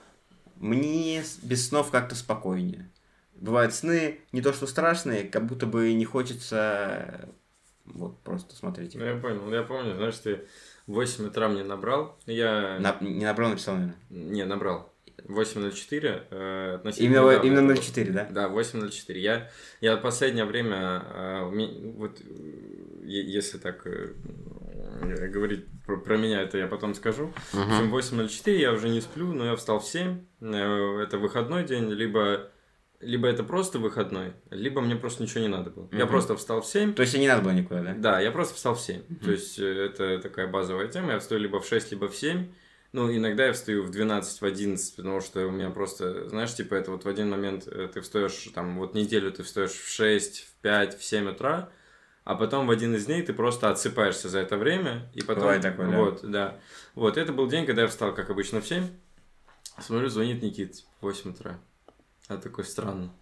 мне 0.57 1.23
без 1.43 1.69
снов 1.69 1.91
как-то 1.91 2.15
спокойнее 2.17 2.91
бывают 3.37 3.75
сны 3.75 4.21
не 4.33 4.41
то 4.41 4.53
что 4.53 4.67
страшные, 4.67 5.25
как 5.25 5.47
будто 5.47 5.67
бы 5.67 5.93
не 5.93 6.05
хочется 6.05 7.29
вот 7.85 8.19
просто 8.21 8.55
смотреть. 8.55 8.95
Ну, 8.95 9.05
я 9.05 9.17
понял. 9.17 9.53
Я 9.53 9.63
помню, 9.63 9.95
знаешь, 9.95 10.17
ты 10.19 10.47
в 10.87 10.95
8 10.95 11.27
утра 11.27 11.49
мне 11.49 11.65
набрал. 11.65 12.19
Я... 12.27 12.79
На... 12.81 12.97
Не 13.01 13.25
набрал, 13.25 13.51
написал, 13.51 13.75
наверное? 13.75 13.99
Не, 14.09 14.45
набрал. 14.45 14.91
8.04 15.25 16.27
э, 16.31 16.75
относительно... 16.77 17.17
Именно, 17.17 17.61
именно 17.61 17.73
0.4, 17.73 18.11
да? 18.11 18.29
Да, 18.31 18.49
8.04. 18.49 19.19
Я, 19.19 19.51
я 19.81 19.97
последнее 19.97 20.45
время, 20.45 21.03
э, 21.15 21.93
вот 21.97 22.21
если 23.03 23.59
так 23.59 23.87
э, 23.87 24.15
говорить 25.01 25.67
про, 25.87 25.97
про 25.97 26.17
меня, 26.17 26.43
это 26.43 26.59
я 26.59 26.67
потом 26.67 26.95
скажу. 26.95 27.33
Uh-huh. 27.53 27.91
В 27.91 27.97
общем, 27.97 28.23
8.04 28.23 28.57
я 28.57 28.73
уже 28.73 28.89
не 28.89 29.01
сплю, 29.01 29.33
но 29.33 29.47
я 29.47 29.57
встал 29.57 29.81
в 29.81 29.85
7. 29.85 30.25
Э, 30.41 31.01
это 31.03 31.19
выходной 31.19 31.65
день, 31.65 31.91
либо 31.91 32.51
либо 33.05 33.29
это 33.29 33.45
просто 33.45 33.79
выходной, 33.79 34.33
либо 34.51 34.81
мне 34.81 34.97
просто 34.97 35.23
ничего 35.23 35.41
не 35.41 35.49
надо 35.49 35.71
было. 35.71 35.85
Угу. 35.85 35.97
Я 35.97 36.07
просто 36.07 36.37
встал 36.37 36.63
в 36.63 36.67
7. 36.67 36.95
То 36.95 37.03
есть, 37.03 37.17
не 37.17 37.29
надо 37.29 37.43
было 37.43 37.53
никуда, 37.53 37.83
да? 37.83 37.95
Да, 37.95 38.21
я 38.21 38.31
просто 38.31 38.55
встал 38.55 38.75
в 38.75 38.81
7. 38.81 39.01
Угу. 39.01 39.25
То 39.25 39.31
есть, 39.31 39.59
э, 39.59 39.87
это 39.87 40.19
такая 40.19 40.47
базовая 40.47 40.89
тема. 40.89 41.13
Я 41.13 41.19
встаю 41.19 41.41
либо 41.41 41.61
в 41.61 41.67
6, 41.67 41.93
либо 41.93 42.09
в 42.09 42.17
7. 42.17 42.49
Ну, 42.93 43.15
иногда 43.15 43.47
я 43.47 43.53
встаю 43.53 43.83
в 43.83 43.91
12, 43.91 44.41
в 44.41 44.45
11, 44.45 44.97
потому 44.97 45.21
что 45.21 45.47
у 45.47 45.51
меня 45.51 45.71
просто, 45.71 46.29
знаешь, 46.29 46.55
типа, 46.55 46.75
это 46.75 46.93
вот 46.93 47.05
в 47.05 47.09
один 47.09 47.29
момент 47.29 47.67
э, 47.67 47.89
ты 47.93 48.01
встаешь, 48.01 48.49
там, 48.55 48.79
вот 48.79 48.95
неделю 48.95 49.33
ты 49.33 49.43
встаешь 49.43 49.73
в 49.73 49.89
6, 49.89 50.45
в 50.45 50.63
5, 50.63 50.99
в 50.99 51.05
7 51.05 51.29
утра, 51.31 51.71
а 52.25 52.35
потом 52.35 52.67
в 52.67 52.71
один 52.71 52.95
из 52.95 53.07
дней 53.07 53.23
ты 53.23 53.33
просто 53.33 53.71
отсыпаешься 53.71 54.29
за 54.29 54.39
это 54.39 54.57
время, 54.57 55.11
и 55.15 55.21
потом... 55.21 55.45
Бывает 55.45 55.63
такое, 55.63 55.91
да? 55.91 55.99
Вот, 55.99 56.21
да. 56.23 56.57
Вот, 56.95 57.19
это 57.19 57.33
был 57.33 57.47
день, 57.49 57.67
когда 57.67 57.83
я 57.83 57.89
встал, 57.89 58.15
как 58.15 58.31
обычно, 58.31 58.61
в 58.61 58.67
7. 58.67 58.87
Смотрю, 59.81 60.09
звонит 60.09 60.43
Никит 60.43 60.77
в 61.01 61.03
8 61.03 61.31
утра. 61.31 61.59
А 62.29 62.39
такой 62.39 62.65
странно. 62.65 63.13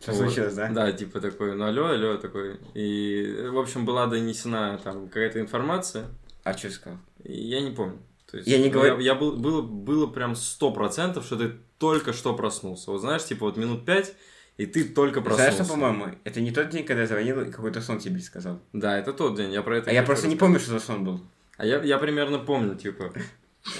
Что 0.00 0.12
вот. 0.12 0.18
случилось, 0.18 0.54
да? 0.54 0.68
Да, 0.70 0.90
типа 0.92 1.20
такой, 1.20 1.54
ну 1.54 1.64
алло, 1.64 1.88
алло, 1.88 2.16
такой. 2.16 2.58
И, 2.74 3.48
в 3.52 3.58
общем, 3.58 3.84
была 3.84 4.06
донесена 4.06 4.80
там 4.82 5.08
какая-то 5.08 5.38
информация. 5.38 6.06
А 6.42 6.56
что 6.56 6.70
сказал? 6.70 6.98
Я 7.22 7.60
не 7.60 7.70
помню. 7.70 7.98
То 8.30 8.38
есть, 8.38 8.48
я 8.48 8.58
не 8.58 8.70
говорю... 8.70 8.98
Я, 8.98 9.12
я 9.12 9.14
был, 9.14 9.36
было, 9.36 9.60
было 9.60 10.06
прям 10.06 10.34
сто 10.34 10.72
процентов, 10.72 11.26
что 11.26 11.36
ты 11.36 11.52
только 11.78 12.12
что 12.12 12.34
проснулся. 12.34 12.90
Вот 12.90 13.00
знаешь, 13.00 13.24
типа 13.24 13.44
вот 13.44 13.56
минут 13.58 13.84
пять, 13.84 14.14
и 14.56 14.66
ты 14.66 14.84
только 14.84 15.20
проснулся. 15.20 15.52
Знаешь, 15.52 15.66
что, 15.66 15.74
по-моему, 15.74 16.14
это 16.24 16.40
не 16.40 16.50
тот 16.50 16.68
день, 16.68 16.84
когда 16.84 17.02
я 17.02 17.08
звонил 17.08 17.40
и 17.40 17.50
какой-то 17.50 17.80
сон 17.80 17.98
тебе 17.98 18.20
сказал. 18.20 18.60
Да, 18.72 18.98
это 18.98 19.12
тот 19.12 19.36
день, 19.36 19.52
я 19.52 19.62
про 19.62 19.78
это... 19.78 19.90
А 19.90 19.92
я 19.92 20.02
просто 20.02 20.28
не 20.28 20.36
помню, 20.36 20.58
что 20.60 20.70
за 20.70 20.80
сон 20.80 21.04
был. 21.04 21.20
А 21.56 21.66
я, 21.66 21.82
я 21.82 21.98
примерно 21.98 22.38
помню, 22.38 22.74
типа, 22.74 23.12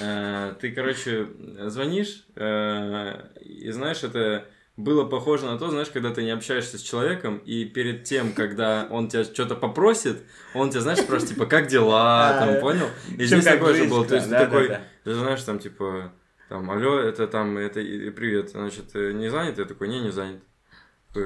Э, 0.00 0.54
ты, 0.60 0.70
короче, 0.72 1.28
звонишь, 1.66 2.24
э, 2.36 3.14
и 3.40 3.70
знаешь, 3.70 4.04
это 4.04 4.46
было 4.76 5.04
похоже 5.04 5.46
на 5.46 5.58
то, 5.58 5.70
знаешь, 5.70 5.90
когда 5.90 6.10
ты 6.10 6.22
не 6.22 6.30
общаешься 6.30 6.78
с 6.78 6.82
человеком, 6.82 7.38
и 7.38 7.64
перед 7.64 8.04
тем, 8.04 8.32
когда 8.32 8.86
он 8.90 9.08
тебя 9.08 9.24
что-то 9.24 9.56
попросит, 9.56 10.22
он 10.54 10.70
тебя, 10.70 10.80
знаешь, 10.80 11.00
спрашивает, 11.00 11.34
типа, 11.34 11.46
как 11.46 11.66
дела, 11.66 12.36
там, 12.38 12.60
понял? 12.60 12.86
И 13.18 13.24
здесь 13.24 13.44
такое 13.44 13.74
же 13.74 13.84
было, 13.84 14.06
то 14.06 14.14
есть 14.14 14.28
ты 14.28 14.36
такой, 14.36 14.78
ты 15.04 15.14
знаешь, 15.14 15.42
там, 15.42 15.58
типа, 15.58 16.12
там, 16.48 16.70
алло, 16.70 16.98
это 16.98 17.26
там, 17.26 17.58
это, 17.58 17.80
привет, 17.80 18.50
значит, 18.50 18.94
не 18.94 19.30
занят? 19.30 19.58
Я 19.58 19.64
такой, 19.64 19.88
не, 19.88 20.00
не 20.00 20.10
занят. 20.10 20.40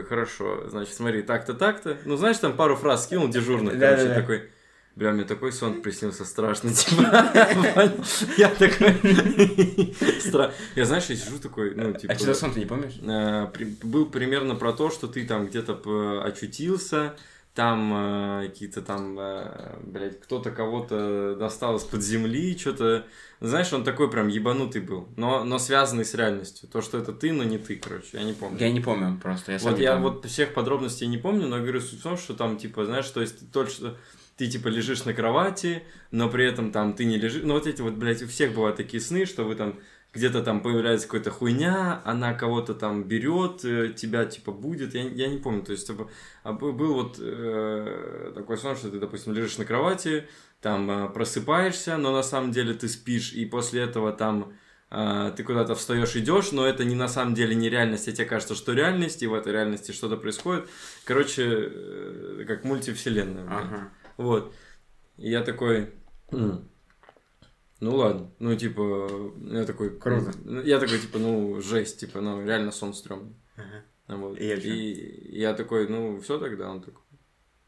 Хорошо, 0.09 0.69
значит, 0.69 0.95
смотри, 0.95 1.23
так-то, 1.23 1.55
так-то. 1.55 1.97
Ну, 2.05 2.17
знаешь, 2.17 2.39
там 2.39 2.57
пару 2.57 2.75
фраз 2.77 3.05
скинул 3.05 3.29
дежурных, 3.29 3.79
Да, 3.79 3.91
короче, 3.91 4.09
да, 4.09 4.15
да. 4.15 4.21
такой, 4.21 4.51
бля, 4.97 5.13
мне 5.13 5.25
такой 5.25 5.53
сон 5.53 5.81
приснился 5.81 6.25
страшный, 6.25 6.73
типа, 6.73 7.03
я 8.37 8.49
такой, 8.49 9.95
я, 10.75 10.85
знаешь, 10.85 11.05
я 11.07 11.17
сижу 11.17 11.39
такой, 11.39 11.75
ну, 11.75 11.93
типа... 11.93 12.13
А 12.13 12.17
что 12.17 12.27
за 12.27 12.35
сон 12.35 12.53
ты 12.53 12.61
не 12.61 12.67
помнишь? 12.67 12.99
Э, 13.03 13.47
был 13.83 14.07
примерно 14.07 14.57
про 14.57 14.73
то, 14.73 14.91
что 14.91 15.07
ты 15.07 15.25
там 15.25 15.47
где-то 15.47 16.23
очутился, 16.25 17.15
там 17.57 17.93
э, 18.43 18.49
какие-то 18.49 18.83
там, 18.83 19.19
э, 19.19 19.79
блядь, 19.83 20.21
кто-то 20.21 20.51
кого-то 20.51 21.37
достал 21.37 21.77
из-под 21.77 22.03
земли, 22.03 22.57
что-то, 22.57 23.07
знаешь, 23.41 23.73
он 23.73 23.83
такой 23.83 24.11
прям 24.11 24.29
ебанутый 24.29 24.83
был, 24.83 25.09
но, 25.17 25.43
но 25.43 25.59
связанный 25.59 26.05
с 26.05 26.15
реальностью. 26.15 26.69
То, 26.69 26.83
что 26.83 26.99
это 26.99 27.15
ты, 27.15 27.33
но 27.33 27.45
не 27.45 27.57
ты, 27.57 27.77
короче, 27.77 28.09
я 28.13 28.25
не 28.25 28.35
помню. 28.35 28.59
Я 28.61 28.71
не 28.71 28.81
помню 28.81 29.19
просто. 29.21 29.53
Я 29.53 29.59
сам 29.59 29.73
вот 29.73 29.81
я 29.81 29.95
помню. 29.95 30.11
вот 30.11 30.27
всех 30.27 30.53
подробностей 30.53 31.07
не 31.07 31.17
помню, 31.17 31.49
но 31.49 31.57
говорю 31.57 31.81
суть 31.81 32.01
в 32.01 32.03
том, 32.03 32.19
что 32.19 32.35
там, 32.35 32.59
типа, 32.59 32.85
знаешь, 32.85 33.09
то 33.09 33.23
есть 33.23 33.51
только 33.51 33.71
что 33.71 33.97
ты, 34.37 34.49
типа, 34.49 34.69
лежишь 34.69 35.07
на 35.07 35.15
кровати, 35.15 35.83
но 36.11 36.29
при 36.29 36.45
этом 36.45 36.73
там 36.73 36.93
ты 36.93 37.07
не 37.07 37.17
лежишь. 37.17 37.43
Ну, 37.43 37.55
вот 37.55 37.67
эти 37.67 37.81
вот, 37.81 37.95
блядь, 37.95 38.23
у 38.23 38.27
всех 38.27 38.53
бывают 38.53 38.77
такие 38.77 39.01
сны, 39.01 39.25
что 39.25 39.45
вы 39.45 39.55
там 39.55 39.81
где-то 40.17 40.43
там 40.43 40.63
появляется 40.63 41.07
какая-то 41.07 41.31
хуйня, 41.31 42.01
она 42.05 42.35
кого-то 42.35 42.75
там 42.75 43.05
берет, 43.05 43.65
э, 43.65 43.93
тебя 43.93 44.25
типа 44.25 44.51
будет, 44.51 44.95
я, 44.95 45.03
я 45.03 45.29
не 45.29 45.39
помню, 45.39 45.63
то 45.63 45.73
есть 45.73 45.87
типа, 45.87 46.11
был 46.45 46.95
вот 46.95 47.19
э, 47.21 48.33
такой 48.35 48.57
сон, 48.57 48.75
что 48.77 48.91
ты, 48.91 48.99
допустим, 48.99 49.35
лежишь 49.35 49.59
на 49.59 49.65
кровати, 49.65 50.27
там 50.61 50.91
э, 50.91 51.09
просыпаешься, 51.11 51.97
но 51.97 52.13
на 52.13 52.23
самом 52.23 52.51
деле 52.51 52.75
ты 52.75 52.89
спишь, 52.89 53.33
и 53.33 53.45
после 53.45 53.83
этого 53.83 54.13
там 54.13 54.55
э, 54.91 55.33
ты 55.37 55.45
куда-то 55.45 55.75
встаешь, 55.75 56.17
идешь, 56.17 56.51
но 56.53 56.67
это 56.67 56.85
не 56.85 56.95
на 56.95 57.09
самом 57.09 57.35
деле 57.35 57.55
не 57.55 57.69
реальность, 57.69 58.09
а 58.09 58.13
тебе 58.13 58.25
кажется, 58.25 58.55
что 58.55 58.73
реальность, 58.73 59.23
и 59.23 59.27
в 59.27 59.35
этой 59.35 59.53
реальности 59.53 59.93
что-то 59.93 60.17
происходит. 60.17 60.69
Короче, 61.05 61.45
э, 61.47 62.45
как 62.49 62.65
мультивселенная. 62.65 63.45
Ага. 63.45 63.93
Вот. 64.17 64.55
И 65.19 65.31
я 65.31 65.43
такой... 65.43 65.91
«М, 67.81 67.89
Ну 67.89 67.97
ладно, 67.97 68.31
ну 68.39 68.57
типа, 68.57 69.09
я 69.51 69.65
такой... 69.65 69.99
Круто. 69.99 70.33
ну, 70.45 70.63
Я 70.63 70.79
такой, 70.79 70.99
типа, 70.99 71.19
ну, 71.19 71.61
жесть, 71.61 72.01
типа, 72.01 72.21
ну, 72.21 72.45
реально 72.45 72.73
сон 72.73 72.95
стрёмный. 72.95 73.35
Ага. 73.57 74.19
Вот. 74.19 74.39
И? 74.39 74.45
И 74.55 75.39
я 75.39 75.53
такой, 75.55 75.89
ну, 75.89 76.21
все 76.21 76.39
тогда, 76.39 76.71
он 76.71 76.81
такой, 76.81 77.03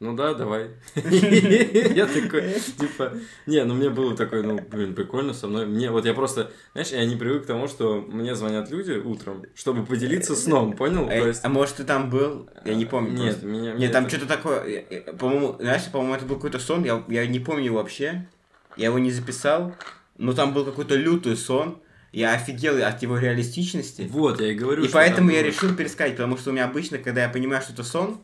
ну 0.00 0.14
да, 0.14 0.32
давай. 0.32 0.70
Я 0.94 2.06
такой, 2.06 2.54
типа, 2.78 3.14
не, 3.46 3.64
ну 3.64 3.74
мне 3.74 3.90
было 3.90 4.16
такой, 4.16 4.44
ну, 4.44 4.60
блин, 4.70 4.94
прикольно 4.94 5.34
со 5.34 5.48
мной. 5.48 5.66
Мне, 5.66 5.90
вот 5.90 6.04
я 6.04 6.14
просто, 6.14 6.52
знаешь, 6.72 6.90
я 6.90 7.04
не 7.04 7.16
привык 7.16 7.42
к 7.42 7.46
тому, 7.46 7.66
что 7.66 8.00
мне 8.00 8.36
звонят 8.36 8.70
люди 8.70 8.92
утром, 8.92 9.42
чтобы 9.56 9.84
поделиться 9.84 10.36
сном, 10.36 10.74
понял? 10.76 11.08
А, 11.10 11.32
а 11.42 11.48
может 11.48 11.76
ты 11.76 11.84
там 11.84 12.10
был? 12.10 12.48
Я 12.64 12.74
не 12.74 12.84
помню. 12.86 13.10
Нет, 13.10 13.42
меня... 13.42 13.72
Нет, 13.72 13.90
там 13.90 14.08
что-то 14.08 14.26
такое. 14.26 14.84
По-моему, 15.18 15.56
знаешь, 15.58 15.90
по-моему, 15.90 16.14
это 16.14 16.26
был 16.26 16.36
какой-то 16.36 16.60
сон. 16.60 16.84
Я, 16.84 17.02
я 17.08 17.26
не 17.26 17.40
помню 17.40 17.72
вообще. 17.72 18.28
Я 18.76 18.86
его 18.86 19.00
не 19.00 19.10
записал. 19.10 19.74
Но 20.18 20.32
там 20.34 20.52
был 20.52 20.64
какой-то 20.64 20.94
лютый 20.96 21.36
сон. 21.36 21.80
Я 22.12 22.32
офигел 22.34 22.82
от 22.84 23.02
его 23.02 23.18
реалистичности. 23.18 24.02
Вот, 24.10 24.40
я 24.40 24.48
и 24.48 24.54
говорю, 24.54 24.84
И 24.84 24.88
поэтому 24.88 25.30
я 25.30 25.40
было. 25.40 25.46
решил 25.48 25.74
пересказать, 25.74 26.12
потому 26.16 26.36
что 26.36 26.50
у 26.50 26.52
меня 26.52 26.64
обычно, 26.64 26.98
когда 26.98 27.22
я 27.22 27.28
понимаю, 27.28 27.62
что 27.62 27.72
это 27.72 27.84
сон, 27.84 28.20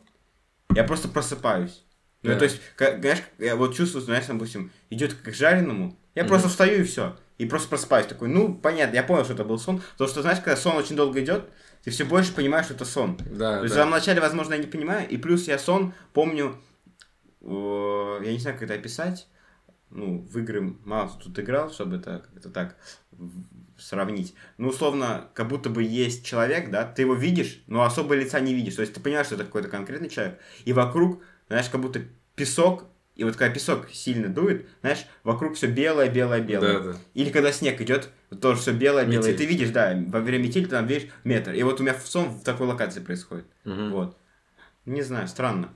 я 0.73 0.83
просто 0.83 1.07
просыпаюсь. 1.07 1.83
Ну, 2.23 2.31
Да. 2.31 2.39
то 2.39 2.45
есть, 2.45 2.59
как, 2.75 2.99
знаешь, 3.01 3.19
я 3.37 3.55
вот 3.55 3.75
чувствую, 3.75 4.03
знаешь, 4.03 4.25
допустим, 4.25 4.71
идет 4.89 5.13
к 5.13 5.31
жареному, 5.31 5.95
я 6.15 6.23
Мгм. 6.23 6.29
просто 6.29 6.49
встаю 6.49 6.81
и 6.81 6.83
все. 6.83 7.15
И 7.37 7.45
просто 7.45 7.69
просыпаюсь 7.69 8.07
такой, 8.07 8.27
ну, 8.29 8.55
понятно, 8.55 8.95
я 8.95 9.03
понял, 9.03 9.23
что 9.23 9.33
это 9.33 9.43
был 9.43 9.59
сон. 9.59 9.81
Потому 9.93 10.09
что, 10.09 10.21
знаешь, 10.23 10.39
когда 10.39 10.57
сон 10.57 10.75
очень 10.77 10.95
долго 10.95 11.21
идет, 11.23 11.43
ты 11.83 11.91
все 11.91 12.03
больше 12.05 12.33
понимаешь, 12.33 12.65
что 12.65 12.73
это 12.73 12.85
сон. 12.85 13.17
Да, 13.29 13.57
То 13.57 13.63
есть, 13.65 13.73
в 13.73 13.77
да. 13.77 13.81
самом 13.83 13.91
начале, 13.91 14.19
возможно, 14.19 14.53
я 14.53 14.59
не 14.59 14.65
понимаю, 14.67 15.07
и 15.07 15.17
плюс 15.17 15.47
я 15.47 15.59
сон 15.59 15.93
помню, 16.13 16.57
э, 17.41 18.21
я 18.23 18.31
не 18.31 18.39
знаю, 18.39 18.55
как 18.57 18.63
это 18.63 18.73
описать, 18.73 19.27
ну, 19.95 20.19
в 20.19 20.37
игры 20.37 20.75
мало 20.83 21.09
тут 21.21 21.39
играл, 21.39 21.71
чтобы 21.71 21.95
это 21.95 22.23
как-то 22.31 22.49
так 22.49 22.75
сравнить. 23.77 24.35
Ну, 24.57 24.69
условно, 24.69 25.29
как 25.33 25.47
будто 25.47 25.69
бы 25.69 25.83
есть 25.83 26.25
человек, 26.25 26.69
да, 26.69 26.85
ты 26.85 27.03
его 27.03 27.15
видишь, 27.15 27.63
но 27.67 27.83
особо 27.83 28.13
лица 28.13 28.39
не 28.39 28.53
видишь. 28.53 28.75
То 28.75 28.81
есть 28.81 28.93
ты 28.93 28.99
понимаешь, 28.99 29.27
что 29.27 29.35
это 29.35 29.45
какой-то 29.45 29.69
конкретный 29.69 30.09
человек, 30.09 30.39
и 30.65 30.73
вокруг, 30.73 31.23
знаешь, 31.47 31.69
как 31.69 31.81
будто 31.81 32.01
песок, 32.35 32.85
и 33.15 33.23
вот 33.23 33.37
когда 33.37 33.53
песок 33.53 33.89
сильно 33.89 34.27
дует, 34.27 34.67
знаешь, 34.81 35.05
вокруг 35.23 35.55
все 35.55 35.67
белое, 35.67 36.09
белое, 36.09 36.41
белое. 36.41 36.73
Да, 36.73 36.79
да. 36.91 36.97
Или 37.13 37.29
когда 37.29 37.53
снег 37.53 37.79
идет, 37.79 38.09
тоже 38.41 38.59
все 38.59 38.73
белое, 38.73 39.05
белое. 39.05 39.29
И 39.29 39.31
Метель. 39.31 39.37
ты 39.37 39.45
видишь, 39.45 39.69
да, 39.69 39.97
во 40.07 40.19
время 40.19 40.43
метели 40.43 40.65
ты 40.65 40.71
там 40.71 40.87
видишь 40.87 41.09
метр. 41.23 41.53
И 41.53 41.63
вот 41.63 41.79
у 41.79 41.83
меня 41.83 41.93
в 41.93 42.05
сон 42.05 42.27
в 42.27 42.43
такой 42.43 42.67
локации 42.67 42.99
происходит. 42.99 43.45
Мгм. 43.63 43.91
Вот. 43.91 44.17
Не 44.85 45.01
знаю, 45.01 45.29
странно. 45.29 45.73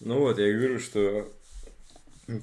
Ну 0.00 0.18
вот, 0.18 0.38
я 0.38 0.52
говорю, 0.52 0.78
что 0.78 1.32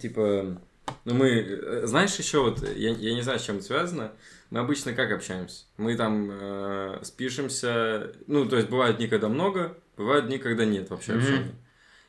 типа, 0.02 0.60
ну 1.06 1.14
мы, 1.14 1.30
э, 1.30 1.88
знаешь, 1.88 2.16
еще 2.16 2.42
вот, 2.42 2.62
я, 2.76 2.92
я 2.92 3.14
не 3.14 3.22
знаю, 3.22 3.40
с 3.40 3.44
чем 3.44 3.58
это 3.58 3.66
связано, 3.66 4.12
мы 4.50 4.60
обычно 4.60 4.94
как 4.94 5.12
общаемся? 5.12 5.66
Мы 5.78 5.96
там 5.96 6.30
э, 6.32 7.00
спишемся, 7.04 8.14
ну, 8.28 8.46
то 8.46 8.58
есть 8.58 8.70
бывают 8.70 8.98
дни, 8.98 9.08
когда 9.08 9.30
много, 9.30 9.78
бывают 9.98 10.28
дни, 10.28 10.38
когда 10.38 10.66
нет 10.66 10.90
вообще 10.90 11.14
Мгм. 11.14 11.22
общения. 11.24 11.56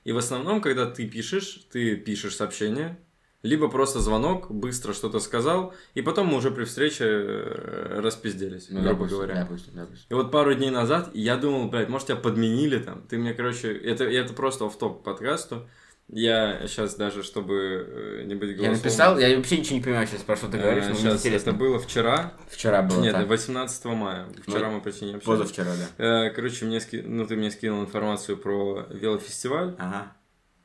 И 0.04 0.12
в 0.12 0.18
основном, 0.18 0.60
когда 0.60 0.90
ты 0.90 1.06
пишешь, 1.06 1.66
ты 1.70 1.96
пишешь 1.96 2.34
сообщение, 2.36 2.98
либо 3.42 3.68
просто 3.68 4.00
звонок, 4.00 4.50
быстро 4.50 4.92
что-то 4.92 5.18
сказал, 5.20 5.74
и 5.94 6.02
потом 6.02 6.28
мы 6.28 6.36
уже 6.36 6.50
при 6.50 6.64
встрече 6.64 7.04
э, 7.04 8.00
распизделись, 8.00 8.68
Ну, 8.70 8.82
грубо 8.82 8.94
допустим, 8.94 9.16
говоря. 9.16 9.34
Допустим, 9.42 9.72
допустим. 9.74 10.06
И 10.10 10.14
вот 10.14 10.30
пару 10.30 10.54
дней 10.54 10.70
назад 10.70 11.10
я 11.14 11.36
думал, 11.36 11.68
блядь, 11.68 11.88
может 11.88 12.08
тебя 12.08 12.16
подменили 12.16 12.78
там. 12.78 13.02
Ты 13.08 13.18
мне, 13.18 13.34
короче, 13.34 13.72
это, 13.76 14.04
это 14.04 14.32
просто 14.32 14.68
в 14.68 14.78
топ 14.78 15.02
подкасту. 15.02 15.68
Я 16.12 16.66
сейчас 16.66 16.94
даже, 16.94 17.22
чтобы 17.22 17.86
э, 17.88 18.22
не 18.24 18.34
быть 18.34 18.50
Я 18.50 18.56
голословным, 18.56 18.82
написал, 18.82 19.18
я 19.18 19.34
вообще 19.34 19.56
ничего 19.56 19.76
не 19.76 19.82
понимаю 19.82 20.06
сейчас, 20.06 20.20
про 20.20 20.36
что 20.36 20.48
ты 20.48 20.58
говоришь, 20.58 20.84
но 20.86 20.94
сейчас 20.94 21.20
интересно. 21.20 21.50
это 21.50 21.58
было 21.58 21.78
вчера. 21.78 22.34
Вчера 22.50 22.82
было 22.82 23.00
Нет, 23.00 23.14
так. 23.14 23.26
18 23.26 23.84
мая. 23.86 24.26
Вчера 24.46 24.68
мы 24.68 24.82
почти 24.82 25.06
не 25.06 25.14
общались. 25.14 25.26
Позавчера, 25.26 25.72
да. 25.96 26.26
Э, 26.26 26.30
Короче, 26.30 26.66
мне 26.66 26.80
ски... 26.80 27.02
ну, 27.02 27.26
ты 27.26 27.34
мне 27.34 27.50
скинул 27.50 27.80
информацию 27.80 28.36
про 28.36 28.86
велофестиваль. 28.90 29.74
Ага. 29.78 30.12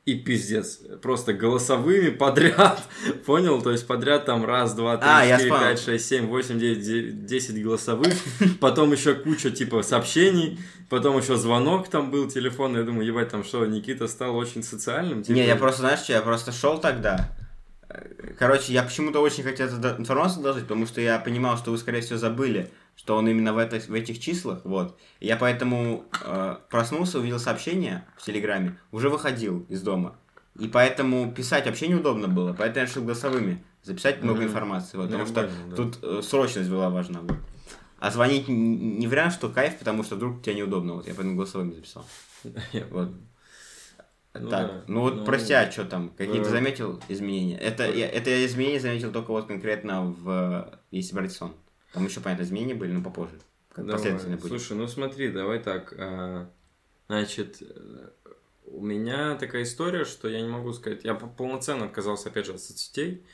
И 0.08 0.14
пиздец, 0.14 0.80
просто 1.02 1.34
голосовыми 1.34 2.08
подряд, 2.08 2.82
понял? 3.26 3.60
То 3.60 3.72
есть 3.72 3.86
подряд 3.86 4.24
там 4.24 4.46
раз, 4.46 4.72
два, 4.72 4.96
три, 4.96 5.06
А, 5.06 5.26
четыре, 5.36 5.50
пять, 5.50 5.80
шесть, 5.80 6.08
семь, 6.08 6.28
восемь, 6.28 6.58
девять, 6.58 6.80
де- 6.80 7.10
десять 7.10 7.62
голосовых, 7.62 8.14
потом 8.60 8.90
еще 8.92 9.12
куча 9.12 9.50
типа 9.50 9.82
сообщений, 9.82 10.58
потом 10.88 11.18
еще 11.18 11.36
звонок 11.36 11.88
там 11.88 12.10
был, 12.10 12.26
телефон, 12.26 12.74
я 12.78 12.84
думаю, 12.84 13.06
ебать, 13.06 13.28
там 13.28 13.44
что, 13.44 13.66
Никита 13.66 14.08
стал 14.08 14.34
очень 14.34 14.62
социальным? 14.62 15.22
типа? 15.22 15.36
Не, 15.36 15.46
я 15.46 15.56
просто, 15.56 15.82
знаешь 15.82 16.00
что, 16.00 16.14
я 16.14 16.22
просто 16.22 16.52
шел 16.52 16.78
тогда. 16.78 17.30
Короче, 18.38 18.72
я 18.72 18.82
почему-то 18.84 19.20
очень 19.20 19.42
хотел 19.42 19.66
эту 19.66 20.00
информацию 20.00 20.42
доложить, 20.42 20.64
потому 20.64 20.86
что 20.86 21.02
я 21.02 21.18
понимал, 21.18 21.58
что 21.58 21.70
вы, 21.70 21.76
скорее 21.76 22.00
всего, 22.00 22.18
забыли, 22.18 22.70
что 22.98 23.16
он 23.16 23.28
именно 23.28 23.54
в, 23.54 23.58
этой- 23.58 23.78
в 23.78 23.94
этих 23.94 24.18
числах, 24.18 24.62
вот. 24.64 24.98
Я 25.20 25.36
поэтому 25.36 26.04
э, 26.24 26.56
проснулся, 26.68 27.20
увидел 27.20 27.38
сообщение 27.38 28.04
в 28.16 28.24
Телеграме, 28.24 28.76
уже 28.90 29.08
выходил 29.08 29.64
из 29.68 29.82
дома. 29.82 30.16
И 30.58 30.66
поэтому 30.66 31.32
писать 31.32 31.66
вообще 31.66 31.86
неудобно 31.86 32.26
было, 32.26 32.52
поэтому 32.52 32.80
я 32.80 32.86
решил 32.86 33.04
голосовыми 33.04 33.64
записать 33.84 34.20
много 34.24 34.40
Мгм. 34.40 34.48
информации, 34.48 34.96
вот, 34.96 35.06
потому 35.06 35.26
что 35.26 35.48
да. 35.70 35.76
тут 35.76 35.98
э, 36.02 36.20
срочность 36.22 36.68
была 36.68 36.90
важна. 36.90 37.20
Вот. 37.20 37.36
А 38.00 38.10
звонить 38.10 38.48
не 38.48 39.06
вариант, 39.06 39.32
что 39.32 39.48
кайф, 39.48 39.78
потому 39.78 40.02
что 40.02 40.16
вдруг 40.16 40.42
тебе 40.42 40.56
неудобно, 40.56 40.94
вот, 40.94 41.06
я 41.06 41.14
поэтому 41.14 41.36
голосовыми 41.36 41.74
записал. 41.74 42.04
Вот. 42.90 43.10
Ну 44.34 44.50
так, 44.50 44.66
да, 44.66 44.84
ну 44.88 45.00
вот 45.00 45.16
ну, 45.16 45.24
про 45.24 45.38
тебя 45.38 45.70
что 45.70 45.84
там? 45.84 46.10
Какие-то 46.10 46.48
э, 46.48 46.52
заметил 46.52 47.00
изменения? 47.08 47.58
Это, 47.58 47.90
я, 47.90 48.08
это 48.08 48.30
я 48.30 48.44
изменения 48.46 48.78
заметил 48.80 49.10
только 49.10 49.30
вот 49.30 49.46
конкретно 49.46 50.02
в 50.02 50.78
если 50.90 51.14
брать 51.14 51.32
сон. 51.32 51.54
Там 51.92 52.04
еще, 52.06 52.20
понятно, 52.20 52.42
изменения 52.42 52.74
были, 52.74 52.92
но 52.92 53.02
попозже. 53.02 53.34
Как 53.72 53.86
последовательно 53.90 54.36
будет. 54.36 54.48
Слушай, 54.48 54.76
ну 54.76 54.86
смотри, 54.88 55.30
давай 55.30 55.58
так. 55.60 55.94
а, 55.96 56.48
Значит, 57.08 57.58
э, 57.62 58.08
у 58.66 58.84
меня 58.84 59.34
такая 59.36 59.62
история, 59.62 60.04
что 60.04 60.28
я 60.28 60.40
не 60.42 60.48
могу 60.48 60.72
сказать. 60.74 61.04
Я 61.04 61.14
по- 61.14 61.26
полноценно 61.26 61.86
отказался, 61.86 62.28
опять 62.28 62.44
же, 62.46 62.52
от 62.54 62.60
соцсетей. 62.60 63.24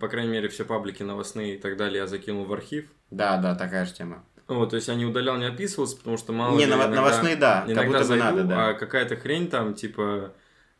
По 0.00 0.08
крайней 0.08 0.30
мере, 0.32 0.48
все 0.48 0.64
паблики 0.64 1.02
новостные 1.04 1.54
и 1.54 1.58
так 1.58 1.76
далее 1.76 1.98
я 1.98 2.06
закинул 2.06 2.44
в 2.44 2.52
архив. 2.52 2.86
Да, 3.10 3.36
да, 3.38 3.54
такая 3.54 3.84
же 3.86 3.92
тема. 3.94 4.24
Вот, 4.48 4.70
то 4.70 4.76
есть 4.76 4.88
я 4.88 4.96
не 4.96 5.06
удалял, 5.06 5.36
не 5.36 5.44
отписывался, 5.46 5.96
потому 5.96 6.16
что 6.16 6.32
мало 6.32 6.56
не, 6.58 6.64
ли 6.66 6.72
иногда- 6.72 6.88
новостные, 6.88 7.36
да, 7.36 7.60
как 7.60 7.70
иногда 7.70 7.86
будто 7.86 7.98
бы 8.00 8.04
зайду, 8.04 8.24
надо, 8.24 8.44
да. 8.44 8.68
а 8.70 8.74
какая-то 8.74 9.16
хрень 9.16 9.48
там, 9.48 9.74
типа, 9.74 10.02
Э, 10.02 10.30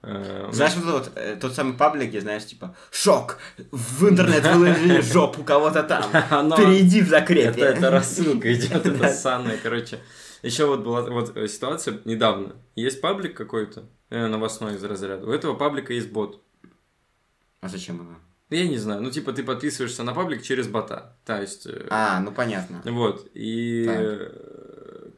Знаешь, 0.03 0.75
вот, 0.77 0.85
вот 0.85 1.13
э, 1.17 1.37
тот 1.41 1.55
самый 1.55 1.75
паблик, 1.75 2.09
где, 2.09 2.21
знаешь, 2.23 2.47
типа, 2.47 2.75
шок, 2.91 3.37
в 3.71 4.09
интернет 4.09 4.47
выложили 4.47 5.01
жопу 5.13 5.45
кого-то 5.45 5.83
там, 5.83 6.05
Оно- 6.31 6.57
перейди 6.57 7.01
в 7.03 7.09
Это, 7.09 7.21
закрепе. 7.21 7.61
это 7.61 7.91
рассылка 7.91 8.53
идет, 8.55 8.87
это 8.87 9.09
санная, 9.13 9.59
короче. 9.63 9.99
Еще 10.43 10.65
вот 10.65 10.81
была 10.81 11.03
вот 11.03 11.37
э, 11.37 11.47
ситуация 11.49 11.99
недавно. 12.07 12.57
Есть 12.77 13.03
паблик 13.03 13.37
какой-то, 13.37 13.85
э, 14.09 14.27
новостной 14.27 14.77
из 14.77 14.85
разряда. 14.85 15.27
У 15.27 15.33
этого 15.33 15.55
паблика 15.55 15.93
есть 15.93 16.11
бот. 16.11 16.43
А 17.61 17.69
зачем 17.69 18.01
оно? 18.01 18.17
Я 18.49 18.67
не 18.67 18.79
знаю, 18.79 19.03
ну 19.03 19.11
типа 19.11 19.33
ты 19.35 19.45
подписываешься 19.45 20.03
на 20.03 20.15
паблик 20.15 20.43
через 20.43 20.67
бота. 20.67 21.15
То 21.27 21.41
есть... 21.41 21.67
э, 21.67 21.87
А, 21.91 22.21
ну 22.21 22.33
понятно. 22.33 22.81
Вот, 22.87 23.29
и... 23.35 23.85
Так. 23.87 24.33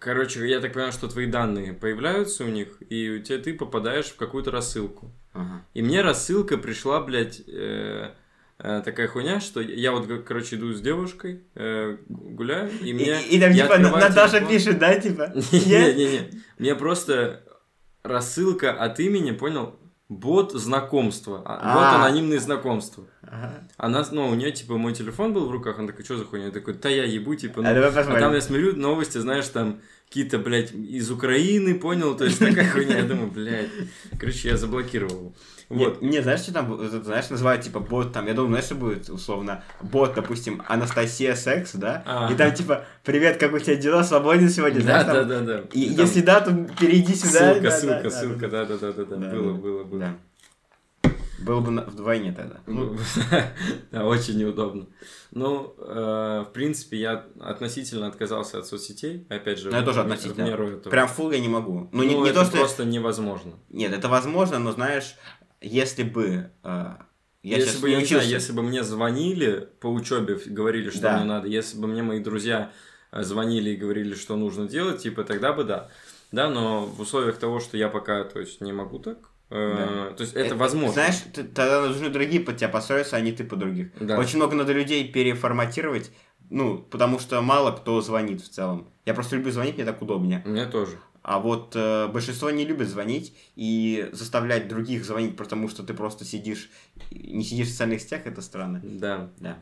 Короче, 0.04 0.48
я 0.48 0.60
так 0.60 0.72
понимаю, 0.72 0.92
что 0.92 1.06
твои 1.08 1.26
данные 1.26 1.74
появляются 1.74 2.44
у 2.44 2.48
них, 2.48 2.68
и 2.88 3.08
у 3.10 3.22
тебя 3.22 3.38
ты 3.38 3.54
попадаешь 3.54 4.06
в 4.06 4.16
какую-то 4.16 4.50
рассылку. 4.50 5.12
Ага. 5.32 5.64
И 5.74 5.82
мне 5.82 6.02
рассылка 6.02 6.58
пришла, 6.58 7.00
блядь, 7.00 7.40
э, 7.46 8.10
э, 8.58 8.82
такая 8.84 9.06
хуйня, 9.06 9.40
что 9.40 9.60
я 9.60 9.92
вот, 9.92 10.08
короче, 10.26 10.56
иду 10.56 10.72
с 10.72 10.80
девушкой, 10.80 11.44
э, 11.54 11.96
гуляю, 12.08 12.70
и 12.80 12.88
И, 12.90 12.92
мне... 12.94 13.22
и 13.22 13.40
там 13.40 13.52
я 13.52 13.64
типа 13.64 13.78
Наташа 13.78 14.40
телефон. 14.40 14.48
пишет, 14.48 14.78
да, 14.78 14.98
типа? 14.98 15.32
Не-не-не, 15.52 16.42
мне 16.58 16.74
просто 16.74 17.44
рассылка 18.02 18.72
от 18.72 18.98
имени, 18.98 19.30
понял, 19.30 19.78
бот 20.12 20.52
знакомства, 20.52 21.42
а, 21.44 21.74
бот 21.74 21.84
А. 21.84 22.04
анонимные 22.06 22.38
знакомства. 22.40 23.04
Ага. 23.22 23.64
Она, 23.76 24.04
ну, 24.10 24.28
у 24.28 24.34
нее, 24.34 24.52
типа, 24.52 24.76
мой 24.76 24.94
телефон 24.94 25.32
был 25.32 25.46
в 25.46 25.50
руках, 25.50 25.78
она 25.78 25.88
такая, 25.88 26.04
что 26.04 26.16
за 26.16 26.24
хуйня? 26.24 26.46
Я 26.46 26.52
такой, 26.52 26.74
да 26.74 26.88
я 26.88 27.04
ебу, 27.04 27.34
типа, 27.34 27.62
ну, 27.62 27.68
А 27.68 27.88
а 27.88 28.20
там 28.20 28.34
я 28.34 28.40
смотрю 28.40 28.76
новости, 28.76 29.18
знаешь, 29.18 29.48
там 29.48 29.80
какие-то, 30.12 30.38
блядь, 30.38 30.72
из 30.72 31.10
Украины, 31.10 31.74
понял? 31.74 32.14
То 32.14 32.24
есть 32.26 32.38
такая 32.38 32.68
хуйня. 32.70 32.98
Я 32.98 33.04
думаю, 33.04 33.30
блядь. 33.30 33.70
Короче, 34.20 34.50
я 34.50 34.58
заблокировал. 34.58 35.34
Вот. 35.70 36.02
мне, 36.02 36.20
знаешь, 36.20 36.40
что 36.40 36.52
там, 36.52 36.66
вот 36.66 36.82
это, 36.82 37.02
знаешь, 37.02 37.30
называют, 37.30 37.62
типа, 37.62 37.80
бот, 37.80 38.12
там, 38.12 38.26
я 38.26 38.34
думаю, 38.34 38.50
знаешь, 38.50 38.66
что 38.66 38.74
будет, 38.74 39.08
условно, 39.08 39.64
бот, 39.80 40.12
допустим, 40.14 40.62
Анастасия 40.68 41.34
Секс, 41.34 41.72
да? 41.72 42.02
А. 42.04 42.30
И 42.30 42.36
там, 42.36 42.52
типа, 42.52 42.84
привет, 43.04 43.38
как 43.38 43.54
у 43.54 43.58
тебя 43.58 43.76
дела, 43.76 44.04
свободен 44.04 44.50
сегодня, 44.50 44.82
Да, 44.82 45.02
да, 45.02 45.14
там? 45.14 45.28
да, 45.28 45.40
да. 45.40 45.60
И 45.72 45.94
Там 45.94 46.04
если 46.04 46.20
да, 46.20 46.40
то 46.42 46.52
перейди 46.78 47.14
сюда. 47.14 47.54
Ссылка, 47.54 47.62
да, 47.62 47.70
ссылка, 47.70 48.02
да, 48.02 48.10
ссылка, 48.10 48.48
да, 48.48 48.64
да, 48.66 48.76
да, 48.76 48.92
да, 48.92 49.04
да, 49.04 49.16
да. 49.16 49.16
Да, 49.16 49.34
Было, 49.34 49.52
да. 49.54 49.58
было, 49.60 49.84
было. 49.84 50.14
Было 51.44 51.60
бы 51.60 51.80
вдвойне 51.82 52.32
тогда. 52.32 52.60
Ну, 52.66 52.92
Ну, 52.94 52.98
да, 53.90 54.06
очень 54.06 54.38
неудобно. 54.38 54.86
Ну, 55.30 55.74
э, 55.78 56.44
в 56.48 56.52
принципе, 56.52 56.98
я 56.98 57.26
относительно 57.40 58.06
отказался 58.06 58.58
от 58.58 58.66
соцсетей. 58.66 59.26
Опять 59.30 59.58
же, 59.58 59.70
Ну, 59.70 59.76
я 59.76 59.82
в- 59.82 59.84
тоже 59.84 60.00
в 60.02 60.04
относительно. 60.06 60.44
меру 60.46 60.68
этого. 60.68 60.90
Прям 60.90 61.08
фул 61.08 61.30
я 61.30 61.40
не 61.40 61.48
могу. 61.48 61.88
Ну, 61.92 62.02
не, 62.02 62.14
Ну, 62.14 62.24
не 62.24 62.30
это 62.30 62.40
то, 62.40 62.46
что... 62.46 62.56
просто 62.58 62.84
невозможно. 62.84 63.52
Нет, 63.70 63.92
это 63.92 64.08
возможно, 64.08 64.58
но 64.58 64.72
знаешь, 64.72 65.14
если 65.60 66.02
бы... 66.02 66.50
э, 66.62 66.84
я 67.42 67.56
если 67.56 67.80
бы, 67.80 67.88
не 67.88 67.94
я 67.94 68.00
не 68.00 68.06
знаю, 68.06 68.28
если 68.28 68.52
бы 68.52 68.62
мне 68.62 68.82
звонили 68.84 69.68
по 69.80 69.86
учебе, 69.88 70.38
говорили, 70.46 70.90
что 70.90 71.00
Да. 71.02 71.16
мне 71.16 71.24
надо, 71.24 71.48
если 71.48 71.76
бы 71.78 71.88
мне 71.88 72.02
мои 72.02 72.20
друзья 72.20 72.70
э, 73.10 73.22
звонили 73.22 73.70
и 73.70 73.76
говорили, 73.76 74.14
что 74.14 74.36
нужно 74.36 74.68
делать, 74.68 75.02
типа, 75.02 75.24
тогда 75.24 75.52
бы 75.52 75.64
да. 75.64 75.88
Да, 76.30 76.48
но 76.48 76.86
в 76.86 77.00
условиях 77.00 77.36
того, 77.38 77.60
что 77.60 77.76
я 77.76 77.88
пока, 77.88 78.24
то 78.24 78.40
есть, 78.40 78.60
не 78.62 78.72
могу 78.72 78.98
так, 78.98 79.18
э, 79.52 80.14
то 80.16 80.22
есть, 80.22 80.34
это, 80.34 80.54
возможно. 80.56 80.92
Знаешь, 80.94 81.16
ты- 81.32 81.44
тогда 81.44 81.86
нужны 81.86 82.08
другие 82.08 82.40
под 82.42 82.56
тебя 82.56 82.68
построиться, 82.68 83.16
а 83.16 83.20
не 83.20 83.32
ты 83.32 83.44
под 83.44 83.58
других. 83.58 83.88
Да. 84.00 84.18
Очень 84.18 84.36
много 84.38 84.54
надо 84.56 84.72
людей 84.72 85.06
переформатировать, 85.12 86.10
ну, 86.50 86.78
потому 86.78 87.18
что 87.18 87.40
мало 87.42 87.72
кто 87.72 88.00
звонит 88.00 88.40
в 88.40 88.48
целом. 88.48 88.88
Я 89.06 89.14
просто 89.14 89.36
люблю 89.36 89.52
звонить, 89.52 89.76
мне 89.76 89.84
так 89.84 90.00
удобнее. 90.02 90.42
Мне 90.44 90.66
тоже. 90.66 90.98
А 91.22 91.38
вот 91.38 91.76
э, 91.76 92.08
большинство 92.08 92.50
не 92.50 92.64
любит 92.64 92.88
звонить 92.88 93.36
и 93.54 94.08
заставлять 94.12 94.66
других 94.68 95.04
звонить, 95.04 95.36
потому 95.36 95.68
что 95.68 95.82
ты 95.84 95.94
просто 95.94 96.24
сидишь, 96.24 96.68
не 97.12 97.44
сидишь 97.44 97.68
в 97.68 97.70
социальных 97.70 98.00
сетях, 98.00 98.22
это 98.24 98.42
странно. 98.42 98.80
Да. 98.82 99.30
Да. 99.38 99.58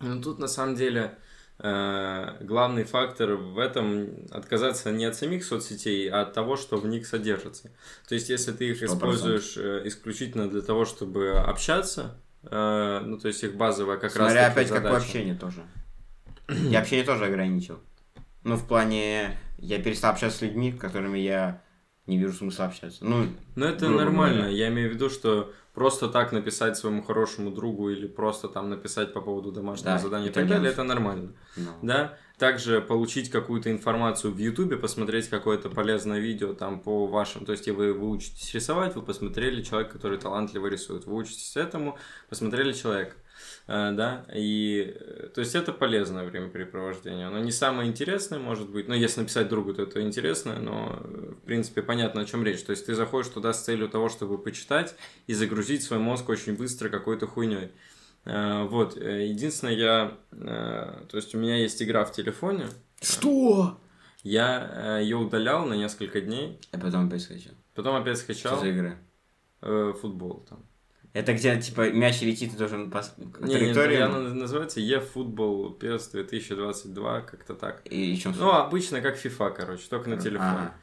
Ну, 0.00 0.22
тут 0.22 0.38
на 0.38 0.48
самом 0.48 0.74
деле 0.74 1.18
главный 1.62 2.84
фактор 2.84 3.34
в 3.34 3.58
этом 3.58 4.26
отказаться 4.30 4.90
не 4.90 5.04
от 5.04 5.14
самих 5.14 5.44
соцсетей, 5.44 6.08
а 6.10 6.22
от 6.22 6.32
того, 6.32 6.56
что 6.56 6.76
в 6.76 6.86
них 6.86 7.06
содержится. 7.06 7.70
То 8.08 8.14
есть, 8.14 8.28
если 8.30 8.52
ты 8.52 8.70
их 8.70 8.78
Сто 8.78 8.86
используешь 8.86 9.56
э, 9.56 9.82
исключительно 9.84 10.48
для 10.50 10.62
того, 10.62 10.84
чтобы 10.84 11.30
общаться, 11.30 12.18
э, 12.42 13.00
ну, 13.04 13.16
то 13.18 13.28
есть 13.28 13.44
их 13.44 13.54
базовая 13.56 13.96
как 13.96 14.16
раз 14.16 14.28
Смотря 14.28 14.48
опять 14.48 14.68
какое 14.68 14.82
задача. 14.82 15.04
общение 15.04 15.34
тоже. 15.36 15.62
Я 16.48 16.80
общение 16.80 17.06
тоже 17.06 17.26
ограничил. 17.26 17.78
Ну, 18.42 18.56
в 18.56 18.66
плане, 18.66 19.38
я 19.58 19.80
перестал 19.80 20.10
общаться 20.12 20.38
с 20.38 20.42
людьми, 20.42 20.72
с 20.72 20.78
которыми 20.80 21.18
я 21.18 21.62
не 22.06 22.18
вижу 22.18 22.32
смысла 22.32 22.64
общаться. 22.66 23.04
Ну, 23.04 23.28
Ну, 23.54 23.64
это 23.66 23.88
нормально. 23.88 24.38
говоря. 24.38 24.52
Я 24.52 24.68
имею 24.68 24.90
в 24.90 24.94
виду, 24.94 25.08
что 25.08 25.52
просто 25.74 26.08
так 26.08 26.32
написать 26.32 26.76
своему 26.76 27.02
хорошему 27.02 27.50
другу 27.50 27.90
или 27.90 28.06
просто 28.06 28.48
там 28.48 28.68
написать 28.70 29.12
по 29.12 29.20
поводу 29.20 29.52
домашнего 29.52 29.92
Да, 29.92 29.98
задания 29.98 30.28
и 30.28 30.32
так 30.32 30.46
далее, 30.46 30.70
это 30.70 30.82
нормально. 30.82 31.32
ну. 31.56 31.70
Да, 31.82 32.18
также 32.38 32.80
получить 32.80 33.30
какую-то 33.30 33.70
информацию 33.70 34.32
в 34.32 34.38
Ютубе, 34.38 34.76
посмотреть 34.76 35.28
какое-то 35.28 35.70
полезное 35.70 36.18
видео 36.18 36.54
там 36.54 36.80
по 36.80 37.06
вашим, 37.06 37.44
то 37.46 37.52
есть 37.52 37.68
вы, 37.68 37.92
вы 37.92 38.08
учитесь 38.10 38.52
рисовать, 38.54 38.94
вы 38.96 39.02
посмотрели 39.02 39.62
человека, 39.62 39.92
который 39.94 40.18
талантливо 40.18 40.66
рисует, 40.66 41.06
вы 41.06 41.14
учитесь 41.16 41.56
этому, 41.56 41.96
посмотрели 42.28 42.72
человека, 42.72 43.14
да, 43.92 44.26
и 44.34 44.94
э, 45.00 45.28
то 45.34 45.40
есть 45.40 45.54
это 45.54 45.72
полезное 45.72 46.24
времяпрепровождение, 46.26 47.26
оно 47.28 47.38
не 47.38 47.52
самое 47.52 47.88
интересное 47.88 48.38
может 48.38 48.68
быть, 48.68 48.86
но 48.88 48.94
если 48.94 49.20
написать 49.20 49.48
другу, 49.48 49.72
то 49.72 49.82
это 49.82 50.02
интересное, 50.02 50.58
но 50.58 50.98
э, 51.02 51.32
в 51.40 51.44
принципе 51.46 51.80
понятно 51.82 52.20
о 52.20 52.24
чем 52.24 52.44
речь, 52.44 52.62
то 52.62 52.70
есть 52.72 52.84
ты 52.86 52.94
заходишь 52.94 53.30
туда 53.32 53.52
с 53.52 53.64
целью 53.64 53.88
того, 53.88 54.08
чтобы 54.10 54.36
почитать 54.36 54.94
и 55.26 55.32
загрузить 55.34 55.82
свой 55.82 56.00
мозг 56.00 56.28
очень 56.28 56.54
быстро 56.56 56.88
какой-то 56.90 57.26
хуйней. 57.26 57.70
Э, 58.24 58.64
Вот, 58.64 58.96
э, 58.96 59.26
единственное, 59.28 59.74
я, 59.74 60.18
э, 60.32 61.04
то 61.08 61.16
есть 61.16 61.34
у 61.34 61.38
меня 61.38 61.56
есть 61.56 61.82
игра 61.82 62.04
в 62.04 62.12
телефоне, 62.12 62.66
Что? 63.00 63.80
я 64.22 64.98
ее 64.98 65.16
удалял 65.16 65.64
на 65.66 65.74
несколько 65.74 66.20
дней, 66.20 66.58
Я 66.72 66.78
потом 66.78 67.06
опять 67.06 67.22
скачал. 67.22 67.52
потом 67.74 67.96
опять 67.96 68.18
Что 68.18 68.32
скачал 68.34 68.60
за 68.60 68.66
игры? 68.68 68.98
э, 69.62 69.94
футбол 70.00 70.44
там. 70.48 70.64
Это 71.12 71.34
где, 71.34 71.60
типа, 71.60 71.90
мяч 71.90 72.22
летит, 72.22 72.52
ты 72.52 72.56
должен 72.56 72.90
по 72.90 73.02
Не, 73.18 73.46
не, 73.46 73.52
траектории? 73.58 73.98
она 73.98 74.18
называется 74.20 74.80
eFootball 74.80 75.78
PS 75.78 76.10
2022, 76.12 77.20
как-то 77.22 77.54
так. 77.54 77.82
И, 77.84 78.14
и 78.14 78.18
чё? 78.18 78.32
Ну, 78.38 78.50
обычно 78.50 79.00
как 79.02 79.22
FIFA, 79.22 79.52
короче, 79.54 79.84
только 79.90 80.08
на 80.08 80.16
телефоне. 80.16 80.50
Ага. 80.50 80.74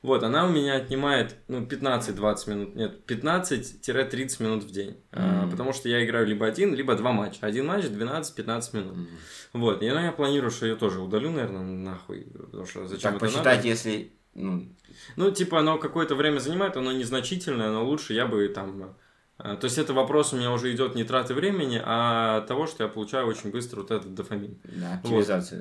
Вот, 0.00 0.22
она 0.22 0.46
у 0.46 0.50
меня 0.50 0.74
отнимает, 0.76 1.34
ну, 1.48 1.64
15-20 1.64 2.50
минут, 2.50 2.74
нет, 2.76 3.00
15-30 3.06 4.42
минут 4.42 4.64
в 4.64 4.70
день. 4.70 4.96
А, 5.12 5.42
Мгм. 5.42 5.50
Потому 5.50 5.72
что 5.72 5.88
я 5.88 6.04
играю 6.04 6.26
либо 6.26 6.46
один, 6.46 6.74
либо 6.74 6.94
два 6.94 7.12
матча. 7.12 7.38
Один 7.46 7.66
матч 7.66 7.84
12-15 7.84 8.74
минут. 8.76 8.96
Мгм. 8.96 9.08
Вот, 9.54 9.82
и 9.82 9.90
ну, 9.90 10.00
я 10.00 10.12
планирую, 10.12 10.50
что 10.50 10.66
ее 10.66 10.76
тоже 10.76 11.00
удалю, 11.00 11.30
наверное, 11.30 11.62
нахуй, 11.62 12.26
потому 12.34 12.66
что 12.66 12.86
зачем 12.86 13.12
Так, 13.12 13.16
это 13.16 13.20
посчитать, 13.26 13.56
надо? 13.56 13.68
если... 13.68 14.12
Ну, 14.34 14.68
Ну, 15.16 15.30
типа, 15.30 15.60
оно 15.60 15.78
какое-то 15.78 16.14
время 16.16 16.38
занимает, 16.38 16.76
оно 16.76 16.92
незначительное, 16.92 17.70
но 17.70 17.84
лучше 17.84 18.12
я 18.14 18.26
бы 18.26 18.46
там... 18.48 18.96
э, 19.38 19.56
То 19.60 19.64
есть, 19.64 19.78
это 19.78 19.92
вопрос 19.92 20.32
у 20.32 20.36
меня 20.36 20.52
уже 20.52 20.74
идет 20.74 20.94
не 20.94 21.04
траты 21.04 21.34
времени, 21.34 21.80
а 21.84 22.42
того, 22.42 22.66
что 22.66 22.84
я 22.84 22.88
получаю 22.88 23.26
очень 23.26 23.50
быстро 23.50 23.82
вот 23.82 23.90
этот 23.90 24.14
дофамин. 24.14 24.58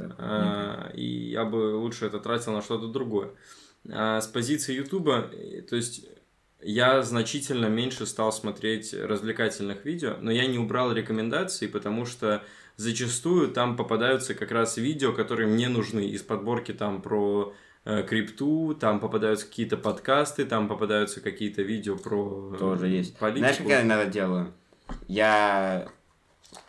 да, 0.01 0.09
такая. 0.09 0.15
А, 0.17 0.91
И 0.93 1.31
я 1.31 1.45
бы 1.45 1.75
лучше 1.75 2.05
это 2.05 2.19
тратил 2.19 2.53
на 2.53 2.61
что-то 2.61 2.87
другое. 2.87 3.31
А 3.91 4.21
с 4.21 4.27
позиции 4.27 4.75
Ютуба, 4.75 5.29
э, 5.31 5.61
то 5.61 5.75
есть 5.75 6.05
я 6.61 7.01
значительно 7.01 7.65
меньше 7.65 8.05
стал 8.05 8.31
смотреть 8.31 8.93
развлекательных 8.93 9.85
видео, 9.85 10.15
но 10.21 10.31
я 10.31 10.45
не 10.45 10.57
убрал 10.57 10.93
рекомендации, 10.93 11.67
потому 11.67 12.05
что 12.05 12.43
зачастую 12.77 13.49
там 13.49 13.75
попадаются 13.75 14.33
как 14.33 14.51
раз 14.51 14.77
видео, 14.77 15.13
которые 15.13 15.47
мне 15.47 15.67
нужны 15.67 16.07
из 16.07 16.21
подборки 16.23 16.71
там 16.73 17.01
про 17.01 17.53
э, 17.53 17.55
крипту, 17.85 18.73
там 18.79 18.99
попадаются 18.99 19.45
какие-то 19.45 19.75
подкасты, 19.77 20.45
там 20.45 20.67
попадаются 20.67 21.19
какие-то 21.21 21.61
видео 21.61 21.97
про 21.97 22.51
э, 22.53 22.57
Тоже 22.57 22.87
есть. 22.87 23.17
политику. 23.17 23.39
Знаешь, 23.39 23.57
как 23.57 23.67
я 23.67 23.81
иногда 23.81 24.05
делаю? 24.05 24.53
Я, 25.07 25.87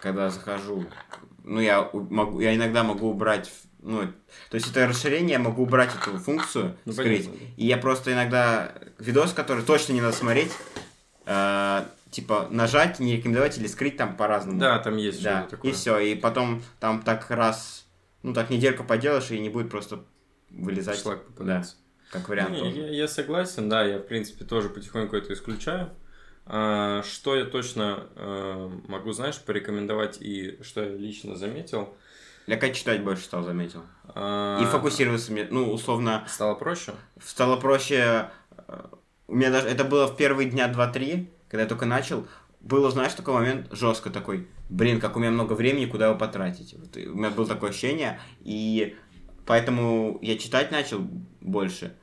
когда 0.00 0.31
захожу, 0.31 0.85
ну, 1.44 1.61
я 1.61 1.88
могу, 1.92 2.40
я 2.40 2.55
иногда 2.55 2.83
могу 2.83 3.11
убрать, 3.11 3.53
ну, 3.81 4.03
то 4.50 4.55
есть 4.55 4.70
это 4.70 4.88
расширение, 4.88 5.33
я 5.33 5.38
могу 5.38 5.62
убрать 5.62 5.90
эту 5.94 6.18
функцию, 6.18 6.77
Ну, 6.85 6.92
скрыть. 6.92 7.27
понятно. 7.27 7.46
И 7.57 7.66
я 7.66 7.77
просто 7.77 8.12
иногда 8.12 8.72
видос, 8.98 9.33
который 9.33 9.62
точно 9.62 9.92
не 9.92 10.00
надо 10.00 10.16
смотреть, 10.16 10.53
э, 11.27 11.85
типа 12.11 12.48
нажать, 12.50 12.98
не 12.98 13.16
рекомендовать 13.16 13.59
или 13.59 13.66
скрыть 13.66 13.96
там 13.96 14.16
по-разному. 14.16 14.59
Да, 14.59 14.79
там 14.79 14.96
есть 14.96 15.22
да. 15.22 15.46
такое. 15.50 15.70
И 15.70 15.74
все, 15.74 15.98
и 15.98 16.14
потом 16.14 16.62
там 16.81 17.03
так 17.03 17.31
раз, 17.31 17.87
ну 18.22 18.33
так 18.33 18.50
недельку 18.50 18.85
поделаешь, 18.85 19.31
и 19.31 19.38
не 19.38 19.48
будет 19.48 19.70
просто 19.70 20.05
вылезать. 20.50 20.98
Шлак 21.00 21.24
попадается. 21.26 21.76
Как 22.11 22.28
вариант 22.28 22.50
Не, 22.52 22.70
я, 22.70 22.88
я 22.90 23.09
согласен, 23.09 23.68
да, 23.68 23.83
я 23.85 23.98
в 23.98 24.07
принципе 24.07 24.44
тоже 24.44 24.68
потихоньку 24.68 25.16
это 25.16 25.33
исключаю. 25.33 25.90
А, 26.46 27.02
что 27.02 27.35
я 27.37 27.44
точно 27.46 28.07
э, 28.16 28.70
могу, 28.88 29.12
знаешь, 29.12 29.38
порекомендовать 29.40 30.18
и 30.20 30.59
что 30.62 30.83
я 30.83 30.90
лично 30.94 31.37
заметил. 31.37 31.94
Я 32.46 32.59
как 32.59 32.74
читать 32.74 33.02
больше 33.02 33.24
стал, 33.24 33.42
заметил. 33.42 33.83
а, 34.14 34.61
И 34.62 34.66
фокусироваться, 34.66 35.33
мне- 35.33 35.48
ну, 35.50 35.72
условно, 35.72 36.24
Стало 36.28 36.54
проще? 36.54 36.92
стало 37.22 37.57
проще 37.57 38.30
э, 38.68 38.85
У 39.26 39.35
меня 39.35 39.50
даже, 39.50 39.68
это 39.68 39.85
было 39.85 40.07
в 40.07 40.16
первые 40.18 40.50
дня 40.50 40.68
2-3, 40.70 41.30
когда 41.48 41.62
я 41.62 41.68
только 41.68 41.87
начал, 41.87 42.26
было, 42.61 42.90
знаешь, 42.90 43.14
такой 43.14 43.33
момент 43.33 43.72
жестко 43.72 44.11
такой, 44.11 44.46
блин, 44.68 45.00
как 45.00 45.16
у 45.16 45.18
меня 45.18 45.30
много 45.30 45.54
времени, 45.54 45.87
куда 45.87 46.09
его 46.09 46.18
потратить. 46.18 46.74
Вот, 46.78 46.94
у 46.96 47.14
меня 47.16 47.30
было 47.30 47.46
такое 47.46 47.70
ощущение, 47.70 48.20
и 48.40 48.94
поэтому 49.46 50.18
я 50.22 50.38
читать 50.38 50.70
начал 50.70 51.00
больше, 51.40 51.96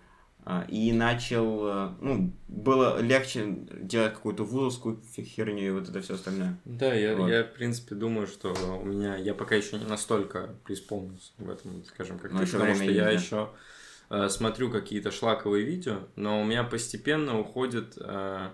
а, 0.44 0.66
и 0.68 0.92
начал, 0.92 1.68
э, 1.68 1.90
ну, 2.02 2.34
было 2.48 3.00
легче 3.00 3.46
делать 3.82 4.16
какую-то 4.16 4.44
вузовскую 4.44 5.00
херню 5.16 5.68
и 5.68 5.70
вот 5.70 5.88
это 5.88 6.02
все 6.02 6.16
остальное. 6.16 6.58
Да, 6.66 6.94
я, 6.96 7.16
вот. 7.16 7.30
я, 7.30 7.44
в 7.44 7.54
принципе, 7.54 7.94
думаю, 7.94 8.26
что 8.26 8.52
у 8.82 8.84
меня, 8.84 9.18
я 9.18 9.36
пока 9.36 9.56
еще 9.56 9.78
не 9.78 9.86
настолько 9.86 10.56
преисполнился 10.64 11.32
в 11.38 11.48
этом, 11.48 11.84
скажем, 11.86 12.18
как 12.18 12.32
ты, 12.32 12.48
потому 12.48 12.74
что 12.74 12.84
я 12.86 13.04
да? 13.06 13.12
еще 13.12 13.50
э, 14.10 14.30
смотрю 14.30 14.72
какие-то 14.72 15.12
шлаковые 15.12 15.64
видео, 15.64 16.08
но 16.16 16.42
у 16.42 16.44
меня 16.44 16.64
постепенно 16.64 17.40
уходит 17.40 17.96
э, 18.00 18.50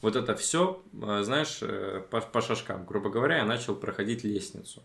вот 0.00 0.16
это 0.16 0.34
все, 0.34 0.82
э, 0.92 1.22
знаешь, 1.22 1.58
э, 1.62 2.02
по, 2.10 2.20
по 2.20 2.40
шажкам. 2.40 2.84
Грубо 2.84 3.10
говоря, 3.10 3.38
я 3.38 3.44
начал 3.44 3.76
проходить 3.76 4.24
лестницу. 4.24 4.82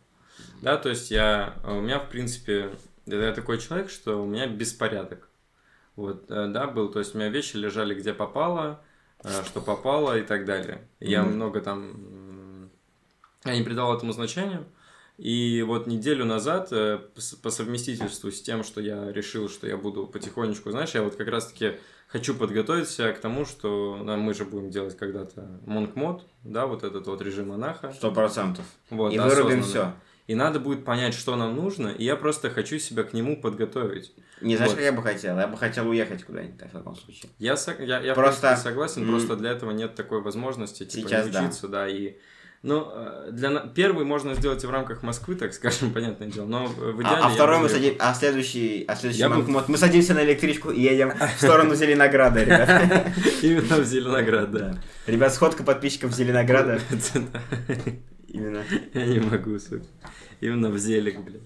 Да, 0.61 0.77
то 0.77 0.89
есть 0.89 1.11
я, 1.11 1.55
у 1.63 1.81
меня, 1.81 1.99
в 1.99 2.09
принципе, 2.09 2.71
я 3.05 3.33
такой 3.33 3.59
человек, 3.59 3.89
что 3.89 4.21
у 4.21 4.25
меня 4.25 4.47
беспорядок. 4.47 5.27
Вот, 5.95 6.25
э, 6.29 6.47
да, 6.47 6.67
был. 6.67 6.89
То 6.89 6.99
есть 6.99 7.15
у 7.15 7.17
меня 7.17 7.29
вещи 7.29 7.57
лежали 7.57 7.93
где 7.93 8.13
попало, 8.13 8.81
э, 9.23 9.29
что 9.45 9.61
попало 9.61 10.17
и 10.17 10.23
так 10.23 10.45
далее. 10.45 10.87
Я 10.99 11.21
mm-hmm. 11.21 11.29
много 11.29 11.61
там... 11.61 12.69
Я 13.45 13.55
не 13.57 13.63
придал 13.63 13.95
этому 13.95 14.13
значения. 14.13 14.63
И 15.17 15.63
вот 15.67 15.85
неделю 15.85 16.25
назад 16.25 16.69
э, 16.71 16.99
по 17.41 17.51
совместительству 17.51 18.31
с 18.31 18.41
тем, 18.41 18.63
что 18.63 18.81
я 18.81 19.11
решил, 19.11 19.47
что 19.47 19.67
я 19.67 19.77
буду 19.77 20.07
потихонечку, 20.07 20.71
знаешь, 20.71 20.95
я 20.95 21.03
вот 21.03 21.15
как 21.15 21.27
раз-таки 21.27 21.73
хочу 22.07 22.33
подготовить 22.33 22.89
себя 22.89 23.11
к 23.11 23.19
тому, 23.19 23.45
что 23.45 24.01
да, 24.03 24.17
мы 24.17 24.33
же 24.33 24.45
будем 24.45 24.71
делать 24.71 24.97
когда-то 24.97 25.59
монк-мод, 25.67 26.25
да, 26.43 26.65
вот 26.65 26.83
этот 26.83 27.05
вот 27.05 27.21
режим 27.21 27.49
монаха. 27.49 27.91
Сто 27.91 28.11
процентов. 28.11 28.65
Вот, 28.89 29.13
и 29.13 29.19
вырубим 29.19 29.61
все 29.61 29.93
и 30.27 30.35
надо 30.35 30.59
будет 30.59 30.85
понять, 30.85 31.13
что 31.13 31.35
нам 31.35 31.55
нужно, 31.55 31.89
и 31.89 32.05
я 32.05 32.15
просто 32.15 32.49
хочу 32.49 32.79
себя 32.79 33.03
к 33.03 33.13
нему 33.13 33.39
подготовить. 33.39 34.13
Не 34.41 34.55
знаешь, 34.55 34.71
вот. 34.71 34.77
как 34.77 34.85
я 34.85 34.93
бы 34.93 35.03
хотел? 35.03 35.37
Я 35.37 35.47
бы 35.47 35.57
хотел 35.57 35.87
уехать 35.89 36.23
куда-нибудь, 36.23 36.61
в 36.61 36.71
таком 36.71 36.95
случае. 36.95 37.29
Я, 37.39 37.55
я, 37.79 37.99
я 37.99 38.13
просто 38.13 38.55
согласен, 38.55 39.03
mm. 39.03 39.09
просто 39.09 39.35
для 39.35 39.51
этого 39.51 39.71
нет 39.71 39.95
такой 39.95 40.21
возможности, 40.21 40.85
типа, 40.85 41.09
Сейчас, 41.09 41.25
не 41.25 41.31
учиться, 41.31 41.67
да, 41.67 41.83
да 41.83 41.89
и... 41.89 42.17
Ну, 42.61 42.89
э, 42.93 43.31
для 43.33 43.59
первый 43.75 44.05
можно 44.05 44.33
сделать 44.35 44.63
и 44.63 44.67
в 44.67 44.69
рамках 44.69 45.03
Москвы, 45.03 45.35
так 45.35 45.53
скажем, 45.53 45.91
понятное 45.93 46.29
дело, 46.29 46.45
но 46.45 46.65
в 46.67 47.01
идеале... 47.01 47.17
А, 47.21 47.27
а 47.27 47.29
второй 47.29 47.59
мы 47.59 47.67
садим... 47.67 47.95
А 47.99 48.13
следующий... 48.13 48.85
А 48.87 48.95
следующий 48.95 49.27
мы... 49.27 49.41
Бы... 49.41 49.63
мы 49.67 49.77
садимся 49.77 50.13
на 50.13 50.23
электричку 50.23 50.71
и 50.71 50.79
едем 50.79 51.11
в 51.11 51.37
сторону 51.37 51.75
Зеленограда, 51.75 52.43
ребят. 52.43 52.69
Именно 53.41 53.75
в 53.75 53.83
Зеленоград, 53.83 54.51
да. 54.51 54.77
Ребят, 55.07 55.33
сходка 55.33 55.63
подписчиков 55.63 56.13
Зеленограда. 56.13 56.79
Именно. 58.33 58.65
Я 58.93 59.05
не 59.05 59.19
могу, 59.19 59.57
сука. 59.59 59.85
Именно 60.41 60.69
в 60.69 60.77
Зелик, 60.77 61.21
блин. 61.21 61.41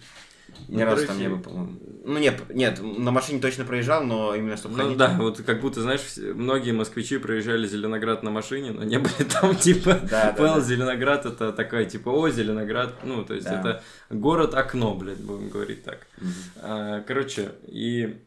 Ни 0.68 0.84
ну, 0.84 0.90
короче... 0.90 1.06
там 1.06 1.20
не 1.20 1.30
был, 1.30 1.40
по-моему. 1.40 1.80
Ну, 2.04 2.18
нет, 2.20 2.42
нет, 2.50 2.80
на 2.82 3.12
машине 3.12 3.40
точно 3.40 3.64
проезжал, 3.64 4.04
но 4.04 4.36
именно 4.36 4.58
чтобы 4.58 4.78
Ну, 4.78 4.84
ходить... 4.84 4.98
да, 4.98 5.16
вот 5.18 5.42
как 5.42 5.62
будто, 5.62 5.82
знаешь, 5.82 6.02
многие 6.18 6.72
москвичи 6.72 7.18
проезжали 7.20 7.68
Зеленоград 7.68 8.24
на 8.24 8.32
машине, 8.32 8.72
но 8.72 8.84
не 8.84 8.98
были 8.98 9.24
там, 9.30 9.56
типа, 9.60 10.00
да, 10.10 10.34
понял, 10.34 10.56
да, 10.56 10.60
да. 10.60 10.62
Зеленоград 10.62 11.26
это 11.26 11.54
такая, 11.54 11.86
типа, 11.86 12.10
о, 12.10 12.30
Зеленоград, 12.30 12.96
ну, 13.04 13.24
то 13.24 13.34
есть 13.34 13.48
да. 13.48 13.60
это 13.60 13.84
город-окно, 14.10 14.96
блядь, 14.96 15.20
будем 15.20 15.50
говорить 15.50 15.84
так. 15.84 16.08
Угу. 16.18 16.28
А, 16.64 17.02
короче, 17.02 17.52
и... 17.68 18.18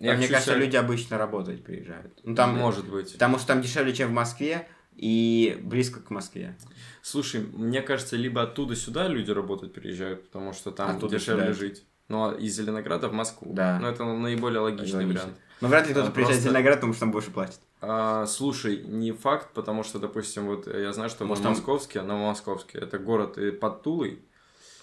Я 0.00 0.14
мне 0.14 0.28
кажется, 0.28 0.56
люди 0.56 0.76
обычно 0.76 1.16
работать 1.16 1.62
приезжают. 1.62 2.12
Ну, 2.24 2.34
там, 2.34 2.56
Может 2.56 2.88
быть. 2.88 3.12
Потому 3.12 3.38
что 3.38 3.48
там 3.48 3.62
дешевле, 3.62 3.94
чем 3.94 4.08
в 4.08 4.12
Москве, 4.12 4.66
и 4.96 5.58
близко 5.62 6.00
к 6.00 6.10
Москве. 6.10 6.56
Слушай, 7.02 7.40
мне 7.52 7.82
кажется, 7.82 8.16
либо 8.16 8.42
оттуда 8.42 8.76
сюда 8.76 9.08
люди 9.08 9.30
работать 9.30 9.72
приезжают, 9.72 10.24
потому 10.24 10.52
что 10.52 10.70
там 10.70 10.96
оттуда 10.96 11.18
дешевле 11.18 11.44
сюда. 11.44 11.54
жить. 11.54 11.84
Ну, 12.08 12.28
а 12.28 12.34
из 12.34 12.54
Зеленограда 12.54 13.08
в 13.08 13.12
Москву. 13.12 13.52
Да. 13.54 13.78
Ну, 13.80 13.88
это 13.88 14.04
наиболее 14.04 14.60
логичный 14.60 15.04
Логично. 15.04 15.22
вариант. 15.22 15.40
Но 15.60 15.68
вряд 15.68 15.86
ли 15.86 15.92
кто-то 15.92 16.08
а, 16.08 16.10
приезжает 16.10 16.36
просто... 16.36 16.48
в 16.48 16.52
Зеленоград, 16.52 16.74
потому 16.76 16.92
что 16.92 17.00
там 17.00 17.12
больше 17.12 17.30
платит. 17.30 17.60
А, 17.80 18.26
слушай, 18.26 18.82
не 18.82 19.12
факт, 19.12 19.48
потому 19.54 19.82
что, 19.82 19.98
допустим, 19.98 20.46
вот 20.46 20.66
я 20.66 20.92
знаю, 20.92 21.08
что 21.08 21.24
Может, 21.24 21.44
в 21.44 21.48
Московске, 21.48 22.00
там... 22.00 22.08
Новомосковске, 22.08 22.78
это 22.78 22.98
город 22.98 23.38
под 23.60 23.82
Тулой, 23.82 24.22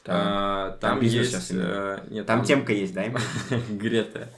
там, 0.04 0.16
а, 0.18 0.72
там, 0.82 0.98
там 0.98 1.02
есть... 1.02 1.52
Э, 1.52 2.04
нет, 2.10 2.26
там, 2.26 2.40
там 2.40 2.46
темка 2.46 2.74
есть, 2.74 2.94
да? 2.94 3.06
Грета. 3.70 4.30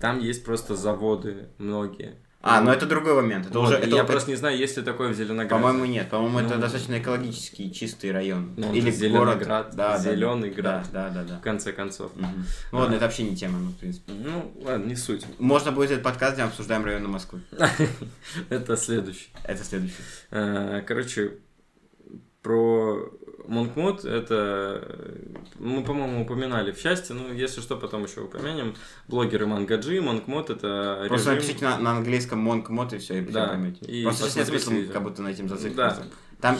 Там 0.00 0.18
есть 0.18 0.44
просто 0.44 0.74
заводы 0.74 1.48
многие. 1.58 2.16
А, 2.42 2.60
ну 2.60 2.72
это 2.72 2.86
другой 2.86 3.14
момент. 3.14 3.46
Это 3.46 3.58
вот, 3.60 3.68
уже, 3.68 3.76
это, 3.76 3.94
я 3.94 4.02
просто 4.02 4.28
не 4.28 4.36
знаю, 4.36 4.58
есть 4.58 4.76
ли 4.76 4.82
такое 4.82 5.10
в 5.10 5.14
Зеленограде. 5.14 5.48
По-моему, 5.48 5.84
нет. 5.84 6.10
По-моему, 6.10 6.40
ну, 6.40 6.46
это 6.46 6.58
достаточно 6.58 6.98
экологический, 6.98 7.72
чистый 7.72 8.10
район. 8.10 8.54
Ну, 8.56 8.72
Или 8.74 8.90
Зеленоград, 8.90 9.66
город. 9.66 9.76
Да, 9.76 9.98
зеленый 9.98 10.50
да, 10.50 10.56
град. 10.56 10.88
Да, 10.92 11.08
да, 11.10 11.22
да, 11.22 11.38
В 11.38 11.40
конце 11.40 11.72
концов. 11.72 12.10
Угу. 12.16 12.26
Ну 12.72 12.78
ладно, 12.78 12.94
это 12.94 13.04
вообще 13.04 13.22
не 13.22 13.36
тема, 13.36 13.58
ну, 13.58 13.70
в 13.70 13.76
принципе. 13.76 14.12
Ну, 14.12 14.52
ладно, 14.64 14.86
не 14.86 14.96
суть. 14.96 15.24
Можно 15.38 15.70
будет 15.70 15.92
этот 15.92 16.02
подкаст, 16.02 16.34
где 16.34 16.42
обсуждаем 16.42 16.84
районы 16.84 17.06
Москвы. 17.06 17.42
Это 18.48 18.76
следующий. 18.76 19.28
Это 19.44 19.62
следующий. 19.62 19.94
Э, 20.32 20.82
короче, 20.84 21.34
про 22.42 23.08
Монкмод 23.46 24.04
это 24.04 25.16
мы, 25.58 25.82
по-моему, 25.82 26.22
упоминали 26.22 26.72
в 26.72 26.78
счастье, 26.78 27.14
ну, 27.14 27.32
если 27.32 27.60
что, 27.60 27.76
потом 27.76 28.04
еще 28.04 28.20
упомянем. 28.20 28.74
Блогеры 29.08 29.46
Мангаджи, 29.46 30.00
Монкмод 30.00 30.50
это 30.50 31.04
Просто 31.08 31.30
режим... 31.30 31.42
напишите 31.42 31.64
на, 31.64 31.78
на 31.78 31.90
английском 31.92 32.38
Монкмод 32.38 32.92
и 32.92 32.98
все, 32.98 33.18
и 33.18 33.20
да. 33.22 33.48
поймете. 33.48 33.84
И 33.86 34.04
Просто 34.04 34.24
сейчас 34.24 34.48
нет 34.50 34.62
смысла 34.62 34.92
как 34.92 35.02
будто 35.02 35.22
на 35.22 35.28
этим 35.28 35.48
зацикливаться. 35.48 36.02
Да. 36.02 36.08
Там, 36.42 36.58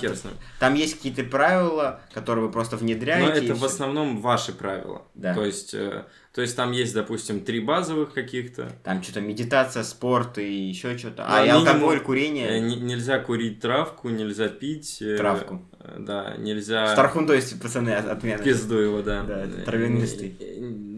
там 0.61 0.75
есть 0.75 0.95
какие-то 0.95 1.25
правила, 1.25 2.01
которые 2.15 2.47
вы 2.47 2.53
просто 2.53 2.77
внедряете. 2.77 3.41
Но 3.41 3.47
это 3.47 3.55
в 3.57 3.65
основном 3.65 4.21
ваши 4.21 4.53
правила. 4.53 5.03
Да. 5.15 5.35
То 5.35 5.45
есть, 5.45 5.75
э, 5.75 6.05
то 6.33 6.41
есть 6.41 6.55
там 6.55 6.71
есть, 6.71 6.95
допустим, 6.95 7.41
три 7.41 7.59
базовых 7.59 8.15
каких-то. 8.15 8.71
Там 8.85 9.03
что-то 9.03 9.21
медитация, 9.21 9.83
спорт 9.83 10.39
и 10.39 10.69
еще 10.69 10.97
что-то. 10.97 11.25
А, 11.27 11.43
а 11.43 11.45
и 11.45 11.49
алкоголь, 11.49 11.99
курение. 11.99 12.59
Э, 12.59 12.61
нельзя 12.61 13.19
курить 13.19 13.59
травку, 13.59 14.09
нельзя 14.09 14.47
пить. 14.47 15.03
Э, 15.03 15.17
травку. 15.17 15.61
Да, 15.99 16.37
нельзя... 16.39 16.93
Стархун, 16.93 17.27
то 17.27 17.35
есть, 17.35 17.61
пацаны, 17.61 17.91
отмена. 17.91 18.41
Пизду 18.41 18.79
его, 18.79 19.03
да. 19.03 19.25
Да, 19.25 19.49
травянистый. 19.65 20.37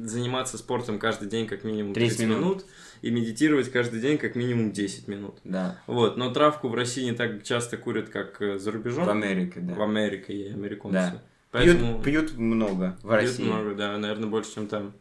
Заниматься 0.05 0.59
спортом 0.59 0.99
каждый 0.99 1.27
день 1.31 1.47
как 1.47 1.64
минимум 1.64 1.94
30, 1.94 2.18
30 2.18 2.29
минут. 2.29 2.40
минут 2.42 2.66
и 3.05 3.11
медитировать 3.11 3.71
каждый 3.71 4.01
день 4.01 4.17
как 4.17 4.35
минимум 4.35 4.73
10 4.73 5.09
минут. 5.09 5.38
Да. 5.45 5.79
Вот, 5.87 6.17
но 6.17 6.33
травку 6.33 6.69
в 6.69 6.75
России 6.75 7.05
не 7.05 7.12
так 7.12 7.43
часто 7.43 7.77
курят, 7.77 8.09
как 8.09 8.40
э, 8.40 8.59
за 8.59 8.73
рубежом. 8.73 9.05
В 9.05 9.11
Америке, 9.11 9.61
да. 9.61 9.75
В 9.75 9.83
Америке 9.83 10.33
и 10.33 10.51
американцы. 10.51 10.93
Да. 10.93 11.23
Поэтому... 11.51 12.03
Пьют, 12.03 12.29
пьют 12.29 12.38
много 12.38 12.97
в 13.03 13.11
России. 13.11 13.43
Пьют 13.43 13.49
много, 13.49 13.75
да, 13.75 13.99
наверное, 13.99 14.31
больше, 14.31 14.55
чем 14.55 14.69
там. 14.69 14.95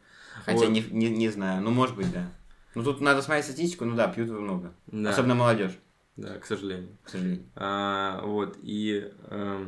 Хотя 0.43 0.65
вот. 0.65 0.69
не, 0.71 0.81
не, 0.91 1.11
не 1.11 1.29
знаю, 1.29 1.61
ну 1.63 1.71
может 1.71 1.95
быть, 1.95 2.11
да. 2.11 2.29
Ну 2.75 2.83
тут 2.83 2.99
надо 2.99 3.21
смотреть 3.21 3.45
статистику, 3.45 3.85
ну 3.85 3.95
да, 3.95 4.09
пьют 4.09 4.29
много. 4.29 4.73
Да. 4.87 5.11
Особенно 5.11 5.35
молодежь. 5.35 5.79
Да, 6.17 6.37
к 6.39 6.45
сожалению. 6.45 6.97
К 7.05 7.09
сожалению. 7.09 7.45
А, 7.55 8.21
вот, 8.25 8.57
и... 8.61 9.11
Э, 9.29 9.65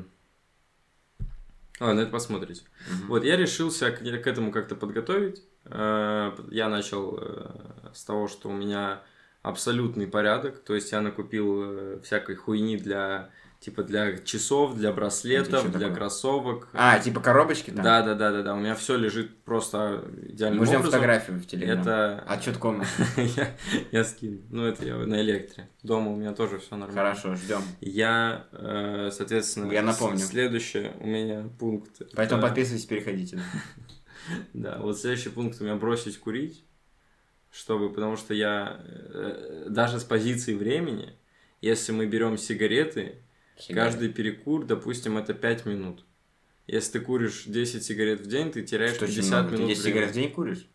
Ладно, 1.79 2.01
это 2.01 2.11
посмотрите. 2.11 2.63
Угу. 2.89 3.07
Вот, 3.07 3.23
я 3.23 3.37
решился 3.37 3.91
к, 3.91 3.99
к 3.99 4.27
этому 4.27 4.51
как-то 4.51 4.75
подготовить. 4.75 5.41
Э, 5.65 6.31
я 6.51 6.69
начал 6.69 7.17
э, 7.19 7.47
с 7.93 8.03
того, 8.03 8.27
что 8.27 8.49
у 8.49 8.53
меня 8.53 9.01
абсолютный 9.41 10.07
порядок. 10.07 10.59
То 10.59 10.75
есть 10.75 10.91
я 10.91 11.01
накупил 11.01 11.63
э, 11.63 11.99
всякой 12.03 12.35
хуйни 12.35 12.77
для 12.77 13.29
типа 13.61 13.81
для 13.81 14.17
часов, 14.17 14.75
для 14.75 14.91
браслетов, 14.91 15.71
для 15.71 15.79
такое? 15.79 15.95
кроссовок. 15.95 16.67
А, 16.73 16.99
типа 16.99 17.19
коробочки 17.19 17.71
там? 17.71 17.83
Да, 17.83 18.03
да, 18.03 18.13
да, 18.13 18.31
да, 18.31 18.43
да. 18.43 18.53
У 18.53 18.57
меня 18.57 18.75
все 18.75 18.95
лежит 18.95 19.43
просто 19.43 20.03
идеально. 20.27 20.59
Мы 20.59 20.67
ждем 20.67 20.83
фотографию 20.83 21.39
в 21.39 21.47
телеграм. 21.47 21.79
Это... 21.79 22.23
Отчет 22.27 22.57
комнаты. 22.57 22.89
я, 23.35 23.55
я 23.91 24.03
скину. 24.03 24.41
Ну, 24.51 24.65
это 24.65 24.85
я 24.85 24.97
на 24.97 25.19
электре. 25.19 25.67
Дома 25.81 26.11
у 26.11 26.15
меня 26.15 26.33
тоже 26.33 26.59
все 26.59 26.75
нормально. 26.75 27.01
Хорошо, 27.01 27.35
ждем. 27.35 27.61
Я, 27.81 28.45
соответственно, 29.11 29.71
я 29.71 29.81
напомню. 29.81 30.19
Следующее 30.19 30.93
у 30.99 31.07
меня 31.07 31.49
пункт. 31.57 32.03
Поэтому 32.15 32.43
подписывайтесь, 32.43 32.85
переходите. 32.85 33.39
Да, 34.53 34.79
вот 34.79 34.99
следующий 34.99 35.29
пункт 35.29 35.59
у 35.61 35.63
меня 35.63 35.75
бросить 35.75 36.17
курить, 36.17 36.63
чтобы, 37.51 37.89
потому 37.89 38.17
что 38.17 38.33
я 38.33 38.81
э, 38.83 39.67
даже 39.69 39.99
с 39.99 40.03
позиции 40.03 40.55
времени, 40.55 41.15
если 41.61 41.91
мы 41.91 42.05
берем 42.05 42.37
сигареты, 42.37 43.23
Сигарет. 43.57 43.93
каждый 43.93 44.09
перекур, 44.09 44.65
допустим, 44.65 45.17
это 45.17 45.33
5 45.33 45.65
минут. 45.65 46.05
Если 46.67 46.93
ты 46.93 46.99
куришь 47.01 47.43
10 47.45 47.83
сигарет 47.83 48.21
в 48.21 48.27
день, 48.27 48.51
ты 48.51 48.63
теряешь 48.63 48.95
что 48.95 49.05
50 49.05 49.51
минут. 49.51 49.61
Ты 49.61 49.67
10 49.67 49.83
сигарет 49.83 50.11
в 50.11 50.13
день 50.13 50.31
куришь? 50.31 50.67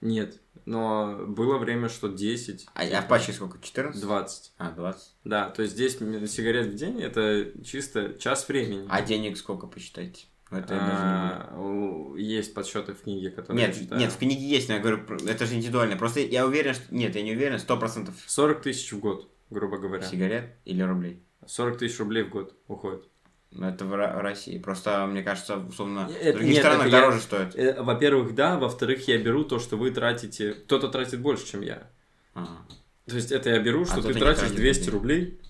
Нет, 0.00 0.38
но 0.64 1.24
было 1.26 1.58
время, 1.58 1.88
что 1.88 2.08
10. 2.08 2.66
А, 2.74 2.82
а 2.82 3.02
в 3.02 3.08
пачке 3.08 3.32
сколько? 3.32 3.58
14? 3.60 4.00
20. 4.00 4.52
А, 4.58 4.70
20. 4.70 5.02
Да, 5.24 5.50
то 5.50 5.62
есть 5.62 5.76
10 5.76 6.30
сигарет 6.30 6.66
в 6.68 6.74
день 6.74 7.00
это 7.02 7.52
чисто 7.64 8.14
час 8.18 8.46
времени. 8.48 8.86
А 8.90 9.02
денег 9.02 9.36
сколько 9.36 9.66
посчитайте? 9.66 10.26
Это 10.58 10.74
а, 10.78 12.14
есть 12.16 12.54
подсчеты 12.54 12.92
в 12.94 13.02
книге, 13.02 13.30
которые 13.30 13.66
нет, 13.66 13.76
я 13.76 13.82
читаю. 13.82 14.00
Нет, 14.00 14.12
в 14.12 14.18
книге 14.18 14.42
есть, 14.46 14.68
но 14.68 14.74
я 14.76 14.80
говорю, 14.80 15.00
это 15.26 15.46
же 15.46 15.54
индивидуально. 15.54 15.96
Просто 15.96 16.20
я 16.20 16.46
уверен, 16.46 16.74
что... 16.74 16.94
Нет, 16.94 17.14
я 17.16 17.22
не 17.22 17.32
уверен, 17.32 17.58
сто 17.58 17.76
процентов. 17.76 18.14
40 18.26 18.62
тысяч 18.62 18.92
в 18.92 18.98
год 19.00 19.30
грубо 19.50 19.78
говоря. 19.78 20.02
Сигарет 20.02 20.54
или 20.64 20.82
рублей? 20.82 21.22
40 21.46 21.78
тысяч 21.78 21.98
рублей 21.98 22.24
в 22.24 22.30
год 22.30 22.54
уходит. 22.68 23.04
Ну, 23.52 23.68
это 23.68 23.84
в 23.84 23.94
Ро- 23.94 24.20
России. 24.20 24.58
Просто, 24.58 25.06
мне 25.06 25.22
кажется, 25.22 25.58
условно, 25.58 26.10
Это- 26.20 26.30
в 26.30 26.38
других 26.38 26.54
нет, 26.54 26.62
странах 26.64 26.86
это 26.86 26.96
я- 26.96 27.00
дороже 27.02 27.20
стоит. 27.20 27.54
Э, 27.54 27.82
Во-первых, 27.82 28.34
да, 28.34 28.58
во-вторых, 28.58 29.06
я 29.06 29.18
беру 29.18 29.44
то, 29.44 29.60
что 29.60 29.76
вы 29.76 29.92
тратите. 29.92 30.54
Кто-то 30.54 30.88
тратит 30.88 31.20
больше, 31.20 31.46
чем 31.46 31.60
я. 31.60 31.88
Ага. 32.34 32.66
То 33.06 33.14
есть 33.14 33.30
это 33.30 33.50
я 33.50 33.60
беру, 33.60 33.84
что 33.84 34.00
А 34.00 34.02
ты 34.02 34.12
тратишь 34.14 34.40
тратит 34.40 34.56
200 34.56 34.80
людей. 34.80 34.92
рублей 34.92 35.40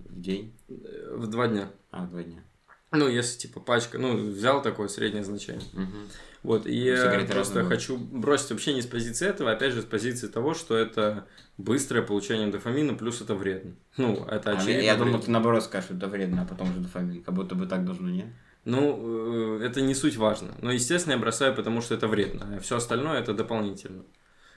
В 0.00 0.20
день? 0.20 0.52
э, 0.68 1.14
в 1.14 1.26
два 1.28 1.46
дня. 1.46 1.70
А, 1.92 2.06
два 2.06 2.22
дня. 2.24 2.42
Ну, 2.92 3.08
если 3.08 3.38
типа 3.38 3.60
пачка, 3.60 3.98
ну, 3.98 4.16
взял 4.16 4.62
такое 4.62 4.88
среднее 4.88 5.24
значение. 5.24 5.66
Мгм. 5.72 6.08
Вот, 6.42 6.66
и 6.66 6.74
я 6.76 6.96
Сигареты 6.96 7.32
просто 7.32 7.64
хочу 7.64 7.96
бросить 7.96 8.50
вообще 8.50 8.74
не 8.74 8.82
с 8.82 8.86
позиции 8.86 9.28
этого, 9.28 9.52
опять 9.52 9.72
же 9.72 9.82
с 9.82 9.84
позиции 9.84 10.26
того, 10.26 10.54
что 10.54 10.76
это 10.76 11.26
быстрое 11.56 12.02
получение 12.02 12.48
дофамина, 12.48 12.94
плюс 12.94 13.20
это 13.20 13.34
вредно. 13.34 13.74
Ну, 13.96 14.24
это 14.26 14.50
А, 14.50 14.54
очевидно. 14.56 14.80
я, 14.80 14.92
я 14.92 14.96
думал, 14.96 15.20
ты 15.20 15.30
наоборот 15.30 15.64
скажешь, 15.64 15.86
что 15.86 15.96
это 15.96 16.08
вредно, 16.08 16.42
а 16.42 16.44
потом 16.44 16.70
уже 16.70 16.80
дофамин. 16.80 17.22
Как 17.22 17.34
будто 17.34 17.54
бы 17.54 17.66
так 17.66 17.84
должно, 17.84 18.10
нет? 18.10 18.26
Ну, 18.64 19.58
э, 19.60 19.64
это 19.64 19.80
не 19.80 19.94
суть 19.94 20.16
важно. 20.16 20.54
Но, 20.60 20.72
естественно, 20.72 21.14
я 21.14 21.18
бросаю, 21.18 21.54
потому 21.54 21.80
что 21.80 21.94
это 21.94 22.08
вредно. 22.08 22.56
А 22.56 22.60
все 22.60 22.76
остальное 22.76 23.20
это 23.20 23.34
дополнительно. 23.34 24.02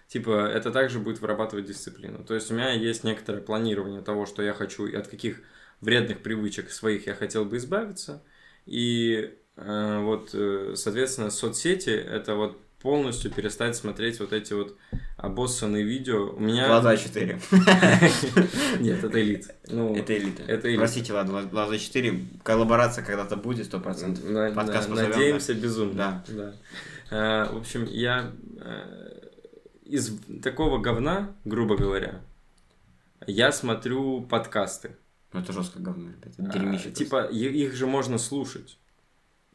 Типа, 0.07 0.45
это 0.47 0.71
также 0.71 0.99
будет 0.99 1.19
вырабатывать 1.19 1.65
дисциплину. 1.65 2.23
То 2.23 2.35
есть 2.35 2.51
у 2.51 2.53
меня 2.53 2.71
есть 2.71 3.03
некоторое 3.03 3.41
планирование 3.41 4.01
того, 4.01 4.25
что 4.25 4.43
я 4.43 4.53
хочу, 4.53 4.85
и 4.85 4.95
от 4.95 5.07
каких 5.07 5.41
вредных 5.81 6.21
привычек 6.21 6.71
своих 6.71 7.07
я 7.07 7.15
хотел 7.15 7.45
бы 7.45 7.57
избавиться. 7.57 8.23
И 8.65 9.33
э, 9.55 9.99
вот, 10.01 10.31
э, 10.33 10.73
соответственно, 10.75 11.29
соцсети 11.29 11.89
это 11.89 12.35
вот 12.35 12.59
полностью 12.85 13.31
перестать 13.31 13.75
смотреть 13.75 14.19
вот 14.19 14.31
эти 14.31 14.53
вот 14.53 14.77
обоссанные 15.17 15.83
видео. 15.83 16.29
У 16.35 16.39
меня... 16.39 16.67
Глаза 16.67 16.95
4. 16.95 17.39
Нет, 18.79 19.03
это 19.03 19.21
элит. 19.21 19.49
Ну, 19.67 19.95
Это 19.95 20.15
элита. 20.15 20.43
это 20.43 20.67
элита. 20.67 20.81
Простите, 20.81 21.13
ладно, 21.13 21.41
Глаза 21.43 21.79
4. 21.79 22.19
Коллаборация 22.43 23.03
когда-то 23.03 23.37
будет 23.37 23.73
100%. 23.73 24.29
На- 24.29 24.51
Подкаст 24.51 24.89
надеемся 24.89 25.55
безумно. 25.55 26.23
Да. 26.27 26.53
Да. 27.09 27.45
Э, 27.47 27.53
в 27.53 27.57
общем, 27.57 27.85
я 27.85 28.31
э, 28.59 29.29
из 29.85 30.19
такого 30.43 30.77
говна, 30.79 31.35
грубо 31.43 31.77
говоря, 31.77 32.21
я 33.25 33.51
смотрю 33.51 34.21
подкасты. 34.21 34.95
Ну, 35.35 35.41
это 35.41 35.53
жестко 35.53 35.79
говно, 35.79 36.09
ребят. 36.09 36.33
Это 36.37 36.49
А, 36.49 36.53
дерьмище. 36.53 36.83
просто. 36.85 37.03
типа, 37.03 37.23
их 37.25 37.75
же 37.75 37.85
можно 37.87 38.17
слушать. 38.17 38.77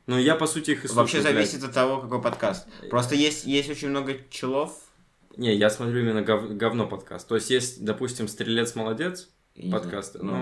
Но 0.07 0.19
я, 0.19 0.35
по 0.35 0.47
сути, 0.47 0.73
их 0.73 0.85
и 0.85 0.89
слушаю. 0.89 0.97
Вообще 0.97 1.23
зависит 1.23 1.63
от 1.65 1.73
того, 1.73 2.01
какой 2.01 2.21
подкаст. 2.21 2.67
Просто 2.91 3.15
есть, 3.15 3.47
есть 3.47 3.71
очень 3.71 3.89
много 3.89 4.17
челов. 4.31 4.73
Не, 5.37 5.55
я 5.55 5.71
смотрю 5.71 6.01
именно 6.01 6.23
гов- 6.23 6.51
говно 6.57 6.87
подкаст. 6.87 7.29
То 7.29 7.37
есть 7.37 7.51
есть, 7.51 7.85
допустим, 7.85 8.27
Стрелец 8.29 8.75
молодец 8.75 9.29
подкасты. 9.71 10.21
ну, 10.23 10.33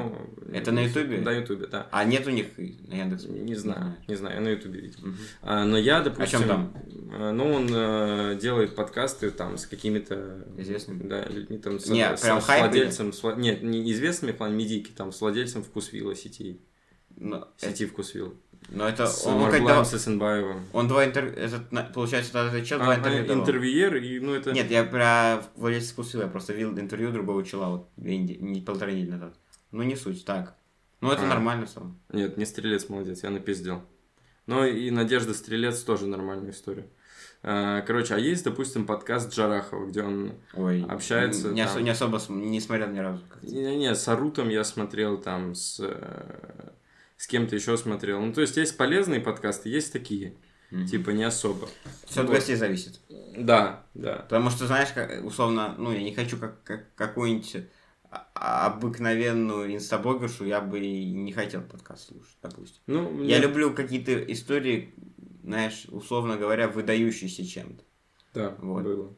Ну, 0.47 0.53
это 0.55 0.71
на 0.73 0.81
Ютубе? 0.85 1.19
На 1.21 1.33
Ютубе, 1.33 1.67
да. 1.67 1.89
А 1.91 2.05
нет 2.05 2.27
у 2.27 2.31
них 2.31 2.47
на 2.57 2.95
Яндекс? 2.95 3.25
Не 3.25 3.55
знаю, 3.55 3.97
не 4.07 4.15
знаю, 4.15 4.37
я 4.37 4.41
на 4.41 4.49
Ютубе 4.49 4.81
видел. 4.81 4.99
Мгм. 5.03 5.17
А, 5.43 5.65
но 5.65 5.79
я, 5.79 6.01
допустим, 6.03 6.41
чем 6.41 6.49
там? 6.49 6.75
э, 7.13 7.31
ну 7.33 7.53
он 7.53 7.69
э, 7.73 8.39
делает 8.41 8.75
подкасты 8.75 9.31
там 9.31 9.57
с 9.59 9.67
какими-то 9.67 10.47
Известными? 10.57 11.09
да, 11.09 11.25
людьми 11.25 11.59
там 11.59 11.81
с, 11.81 11.87
Не, 11.89 12.17
с- 12.17 12.21
прям 12.21 12.41
с 12.41 12.47
владельцем, 12.47 13.13
с 13.13 13.23
нет, 13.37 13.63
не 13.63 13.91
известными 13.93 14.33
в 14.33 14.37
плане 14.37 14.55
медийки, 14.57 14.91
там 14.93 15.11
с 15.13 15.21
владельцем 15.21 15.63
вкусвилла 15.63 16.15
сети, 16.15 16.61
Но, 17.17 17.49
сети 17.57 17.87
вкусвилл. 17.87 18.35
Но 18.69 18.89
это 18.89 19.07
С 19.07 19.27
он, 19.27 19.35
он, 19.35 19.41
Маргулаем 19.43 19.67
когда- 19.67 19.85
Сысенбаевым. 19.85 20.65
он 20.73 20.89
два 20.89 21.05
интервью, 21.05 21.35
этот, 21.37 21.93
получается, 21.95 22.31
это 22.39 22.57
этот 22.57 22.67
чел 22.67 22.81
А, 22.81 22.85
два 22.85 22.93
а, 22.95 22.97
интервью 22.99 23.27
давал. 23.27 23.43
интервьюер, 23.43 23.97
и 23.97 24.21
ну 24.21 24.35
это... 24.35 24.53
Нет, 24.53 24.71
я 24.71 24.85
про 24.85 25.43
владельца 25.57 25.93
вкусвилла, 25.93 26.25
я 26.25 26.29
просто 26.29 26.53
видел 26.53 26.79
интервью 26.79 27.11
другого 27.13 27.45
чела 27.45 27.69
вот 27.71 27.89
две 27.97 28.19
не 28.19 28.61
полторы 28.61 28.93
недели 28.93 29.11
назад. 29.13 29.35
Ну, 29.71 29.83
не 29.83 29.97
суть, 29.97 30.25
так. 30.25 30.55
Ну, 31.01 31.11
это 31.13 31.23
А. 31.23 31.27
нормально 31.27 31.67
в 31.67 31.71
целом. 31.71 32.01
Нет, 32.13 32.37
не 32.37 32.45
Стрелец 32.45 32.89
молодец, 32.89 33.23
я 33.23 33.31
напиздел. 33.31 33.83
Но 34.47 34.65
и 34.65 34.91
Надежда 34.91 35.35
Стрелец 35.35 35.81
тоже 35.83 36.07
нормальная 36.07 36.51
история. 36.53 36.87
А, 37.43 37.83
Короче, 37.83 38.15
а 38.15 38.19
есть, 38.19 38.45
допустим, 38.45 38.85
подкаст 38.87 39.33
Джарахова, 39.33 39.87
где 39.87 40.03
он 40.03 40.33
Ой, 40.55 40.85
Общается 40.89 41.51
Не, 41.51 41.67
там. 41.67 41.85
не 41.85 41.91
особо, 41.91 42.21
не 42.31 42.61
смотрел 42.61 42.89
ни 42.91 42.99
разу. 42.99 43.23
Не-не, 43.43 43.95
с 43.95 44.09
Арутом 44.09 44.49
я 44.49 44.65
смотрел, 44.65 45.19
там, 45.19 45.55
с, 45.55 45.79
э, 45.81 46.71
с 47.19 47.27
кем-то 47.27 47.55
еще 47.55 47.77
смотрел. 47.77 48.21
Ну, 48.23 48.33
то 48.33 48.41
есть, 48.41 48.57
есть 48.57 48.77
полезные 48.79 49.21
подкасты, 49.21 49.69
есть 49.69 49.93
такие. 49.93 50.35
Мгм. 50.71 50.87
Типа, 50.87 51.11
не 51.11 51.25
особо. 51.25 51.69
Все 52.07 52.23
от 52.23 52.29
гостей 52.31 52.55
зависит. 52.57 53.01
Да, 53.37 53.85
да. 53.95 54.17
Потому 54.17 54.49
что, 54.51 54.67
знаешь, 54.67 54.91
как, 54.93 55.25
условно, 55.25 55.75
ну, 55.79 55.93
я 55.93 56.03
не 56.03 56.15
хочу 56.15 56.39
как, 56.39 56.63
как 56.63 56.95
какую-нибудь 56.95 57.57
а- 58.11 58.67
обыкновенную 58.67 59.75
инстаблогершу, 59.75 60.45
я 60.47 60.61
бы 60.61 60.79
и 60.79 61.11
не 61.11 61.33
хотел 61.33 61.63
подкаст 61.63 62.09
слушать, 62.09 62.37
допустим. 62.43 62.81
Ну, 62.87 63.11
мне- 63.11 63.29
Я 63.31 63.39
люблю 63.39 63.73
какие-то 63.75 64.13
истории, 64.33 64.95
знаешь, 65.43 65.87
условно 65.89 66.37
говоря, 66.37 66.69
выдающиеся 66.69 67.47
чем-то. 67.47 67.83
Да, 68.35 68.55
Вот. 68.61 68.83
было. 68.85 69.15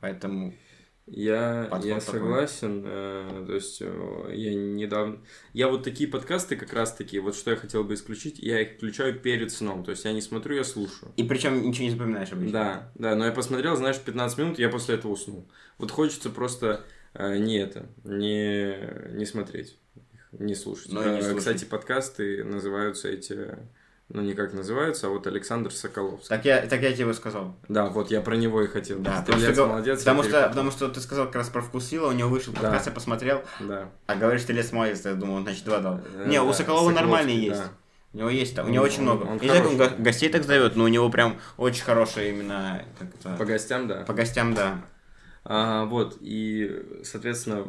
Поэтому 0.00 0.54
Я, 1.06 1.66
Подход 1.70 1.88
я 1.88 1.98
такой. 2.00 2.20
согласен. 2.20 2.82
э, 2.86 3.44
то 3.46 3.54
есть, 3.54 3.78
э, 3.80 4.32
я 4.32 4.54
недавно... 4.54 5.18
Я 5.52 5.68
вот 5.68 5.82
такие 5.82 6.08
подкасты 6.08 6.54
как 6.56 6.72
раз-таки, 6.72 7.18
вот 7.18 7.34
что 7.34 7.50
я 7.50 7.56
хотел 7.56 7.82
бы 7.82 7.94
исключить, 7.94 8.38
я 8.38 8.60
их 8.60 8.76
включаю 8.76 9.18
перед 9.18 9.50
сном. 9.50 9.82
То 9.84 9.90
есть, 9.90 10.04
я 10.04 10.12
не 10.12 10.20
смотрю, 10.20 10.54
я 10.56 10.64
слушаю. 10.64 11.12
И 11.16 11.24
причем 11.24 11.62
ничего 11.62 11.84
не 11.84 11.90
запоминаешь 11.90 12.30
обычно. 12.32 12.52
Да, 12.52 12.92
да, 12.94 13.16
но 13.16 13.24
я 13.26 13.32
посмотрел, 13.32 13.74
знаешь, 13.76 13.98
15 13.98 14.38
минут, 14.38 14.58
я 14.60 14.68
после 14.68 14.94
этого 14.94 15.12
уснул. 15.12 15.48
Вот 15.78 15.90
хочется 15.90 16.30
просто 16.30 16.84
э, 17.14 17.38
не 17.38 17.56
это, 17.58 17.88
не, 18.04 19.16
не 19.16 19.26
смотреть, 19.26 19.78
не 20.32 20.54
слушать. 20.54 20.92
Ну 20.92 21.02
и 21.02 21.10
не 21.10 21.18
Э, 21.18 21.22
слушать. 21.22 21.38
Кстати, 21.38 21.64
подкасты 21.64 22.44
называются 22.44 23.08
эти, 23.08 23.56
ну 24.12 24.22
не 24.22 24.34
как 24.34 24.52
называются, 24.52 25.06
а 25.06 25.10
вот 25.10 25.26
Александр 25.26 25.72
Соколовский. 25.72 26.28
Так 26.28 26.44
я, 26.44 26.62
так 26.66 26.80
я 26.82 26.92
тебе 26.92 27.14
сказал. 27.14 27.54
Да, 27.68 27.86
вот 27.86 28.10
я 28.10 28.20
про 28.20 28.34
него 28.36 28.62
и 28.62 28.66
хотел. 28.66 28.98
Да, 28.98 29.22
Стрелец 29.22 29.40
потому 29.40 29.54
что, 29.54 29.66
молодец. 29.66 29.98
потому, 30.00 30.22
что, 30.24 30.48
потому 30.48 30.70
что 30.72 30.88
ты 30.88 31.00
сказал 31.00 31.26
как 31.26 31.36
раз 31.36 31.48
про 31.48 31.62
вкус 31.62 31.86
сила, 31.86 32.08
у 32.08 32.12
него 32.12 32.28
вышел 32.28 32.52
Да. 32.52 32.60
подкаст, 32.60 32.86
я 32.86 32.92
посмотрел, 32.92 33.42
Да. 33.60 33.88
а 34.06 34.14
говоришь, 34.16 34.46
лес 34.48 34.72
молодец, 34.72 35.04
я 35.04 35.14
думал, 35.14 35.36
он, 35.36 35.42
значит, 35.44 35.64
два 35.64 35.78
дал. 35.78 36.00
Э, 36.16 36.26
не, 36.28 36.40
у 36.40 36.46
да, 36.48 36.52
Соколова 36.52 36.88
Соколовский, 36.88 36.94
нормальные 36.94 37.42
есть. 37.44 37.60
да. 37.60 37.68
У 38.12 38.18
него 38.18 38.28
есть 38.30 38.56
там, 38.56 38.64
у 38.64 38.68
Он- 38.68 38.74
него 38.74 38.84
очень 38.84 38.98
он- 38.98 39.04
много. 39.04 39.22
он 39.30 39.38
не 39.38 39.46
знаю, 39.48 39.62
как 39.78 39.96
он 39.98 40.02
гостей 40.02 40.28
так 40.28 40.42
зовет, 40.42 40.74
но 40.74 40.82
у 40.84 40.88
него 40.88 41.08
прям 41.10 41.38
очень 41.56 41.84
хорошие 41.84 42.30
именно 42.30 42.82
как 42.98 43.08
это, 43.14 43.36
По 43.36 43.44
гостям, 43.44 43.86
да. 43.86 44.02
по 44.02 44.12
гостям, 44.12 44.54
да. 44.54 44.82
А, 45.44 45.84
вот, 45.84 46.18
и, 46.20 47.00
соответственно, 47.04 47.64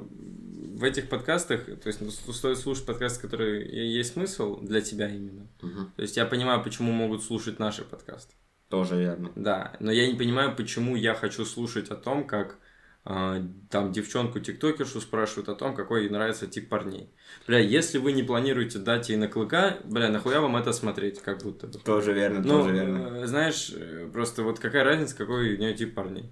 в 0.61 0.83
этих 0.83 1.09
подкастах, 1.09 1.65
то 1.65 1.87
есть 1.87 2.01
ну, 2.01 2.09
стоит 2.11 2.57
слушать 2.57 2.85
подкасты, 2.85 3.21
которые 3.21 3.67
и 3.67 3.87
есть 3.97 4.13
смысл 4.13 4.59
для 4.61 4.81
тебя 4.81 5.09
именно. 5.09 5.47
То 5.95 6.01
есть 6.01 6.17
я 6.17 6.25
понимаю, 6.25 6.63
почему 6.63 6.91
могут 6.91 7.23
слушать 7.23 7.59
наши 7.59 7.83
подкасты. 7.83 8.35
Тоже 8.69 8.97
верно. 8.97 9.31
Да, 9.35 9.75
но 9.79 9.91
я 9.91 10.07
не 10.09 10.17
понимаю, 10.17 10.55
почему 10.55 10.95
я 10.95 11.13
хочу 11.13 11.43
слушать 11.45 11.89
о 11.89 11.95
том, 11.95 12.25
как 12.25 12.57
а, 13.03 13.43
там 13.69 13.91
девчонку-тиктокершу 13.91 15.01
спрашивают 15.01 15.49
о 15.49 15.55
том, 15.55 15.75
какой 15.75 16.03
ей 16.03 16.09
нравится 16.09 16.45
тип 16.47 16.69
парней. 16.69 17.09
Бля, 17.47 17.57
если 17.59 17.97
вы 17.97 18.11
не 18.13 18.23
планируете 18.23 18.77
дать 18.79 19.09
ей 19.09 19.17
на 19.17 19.27
клыка, 19.27 19.77
бля, 19.85 20.09
нахуя 20.09 20.39
вам 20.39 20.55
это 20.55 20.71
смотреть, 20.71 21.19
как 21.21 21.41
будто 21.41 21.67
бы. 21.67 21.79
Тоже 21.79 22.13
верно, 22.13 22.41
Ну, 22.41 22.59
тоже 22.63 22.73
верно. 22.75 23.23
э, 23.23 23.27
знаешь, 23.27 23.71
э, 23.75 24.07
просто 24.13 24.43
вот 24.43 24.59
какая 24.59 24.83
разница, 24.83 25.15
какой 25.17 25.55
у 25.55 25.57
нее 25.57 25.73
тип 25.73 25.95
парней. 25.95 26.31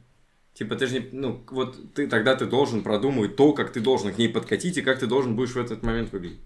Типа 0.60 0.76
ты 0.76 0.88
же 0.88 1.00
не, 1.00 1.10
ну, 1.14 1.42
вот 1.52 1.94
ты 1.94 2.06
тогда 2.06 2.36
ты 2.36 2.46
должен 2.46 2.84
продумывать 2.84 3.38
то, 3.38 3.54
как 3.54 3.72
ты 3.72 3.80
должен 3.80 4.14
к 4.14 4.18
ней 4.18 4.28
подкатить 4.28 4.76
и 4.78 4.82
как 4.82 5.00
ты 5.00 5.08
должен 5.08 5.38
будешь 5.38 5.52
в 5.52 5.58
этот 5.58 5.84
момент 5.84 6.12
выглядеть. 6.12 6.42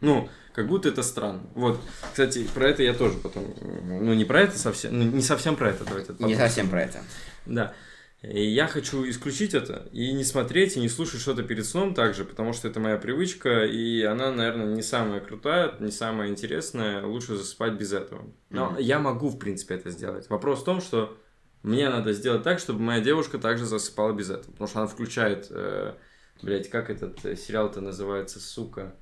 Ну, 0.00 0.28
как 0.52 0.66
будто 0.66 0.88
это 0.88 1.04
странно. 1.04 1.42
Вот, 1.54 1.80
кстати, 2.10 2.44
про 2.52 2.68
это 2.68 2.82
я 2.82 2.94
тоже 2.94 3.16
потом, 3.16 3.44
ну, 3.62 4.12
не 4.12 4.24
про 4.24 4.40
это 4.40 4.58
совсем, 4.58 4.98
ну, 4.98 5.04
не 5.04 5.22
совсем 5.22 5.54
про 5.54 5.70
это, 5.70 5.84
давайте. 5.84 6.14
Не 6.18 6.34
совсем 6.34 6.68
про 6.68 6.82
это. 6.82 6.98
Да. 7.46 7.74
И 8.22 8.44
я 8.44 8.66
хочу 8.66 9.08
исключить 9.08 9.54
это 9.54 9.88
и 9.92 10.12
не 10.12 10.24
смотреть, 10.24 10.76
и 10.76 10.80
не 10.80 10.88
слушать 10.88 11.20
что-то 11.20 11.44
перед 11.44 11.64
сном 11.64 11.94
также, 11.94 12.24
потому 12.24 12.52
что 12.52 12.66
это 12.66 12.80
моя 12.80 12.96
привычка, 12.96 13.66
и 13.66 14.02
она, 14.02 14.32
наверное, 14.32 14.74
не 14.74 14.82
самая 14.82 15.20
крутая, 15.20 15.74
не 15.78 15.92
самая 15.92 16.28
интересная, 16.30 17.06
лучше 17.06 17.36
засыпать 17.36 17.74
без 17.74 17.92
этого. 17.92 18.24
Но 18.50 18.70
Мгм. 18.70 18.78
я 18.80 18.98
могу, 18.98 19.28
в 19.28 19.38
принципе, 19.38 19.76
это 19.76 19.90
сделать. 19.90 20.28
Вопрос 20.28 20.62
в 20.62 20.64
том, 20.64 20.80
что 20.80 21.16
мне 21.62 21.88
надо 21.90 22.12
сделать 22.12 22.42
так, 22.42 22.58
чтобы 22.58 22.80
моя 22.80 23.00
девушка 23.00 23.38
также 23.38 23.64
засыпала 23.66 24.12
без 24.12 24.30
этого, 24.30 24.52
потому 24.52 24.68
что 24.68 24.78
она 24.80 24.88
включает, 24.88 25.46
э, 25.50 25.94
блядь, 26.42 26.70
как 26.70 26.90
этот 26.90 27.24
э, 27.24 27.36
сериал-то 27.36 27.80
называется, 27.80 28.40
сука, 28.40 28.94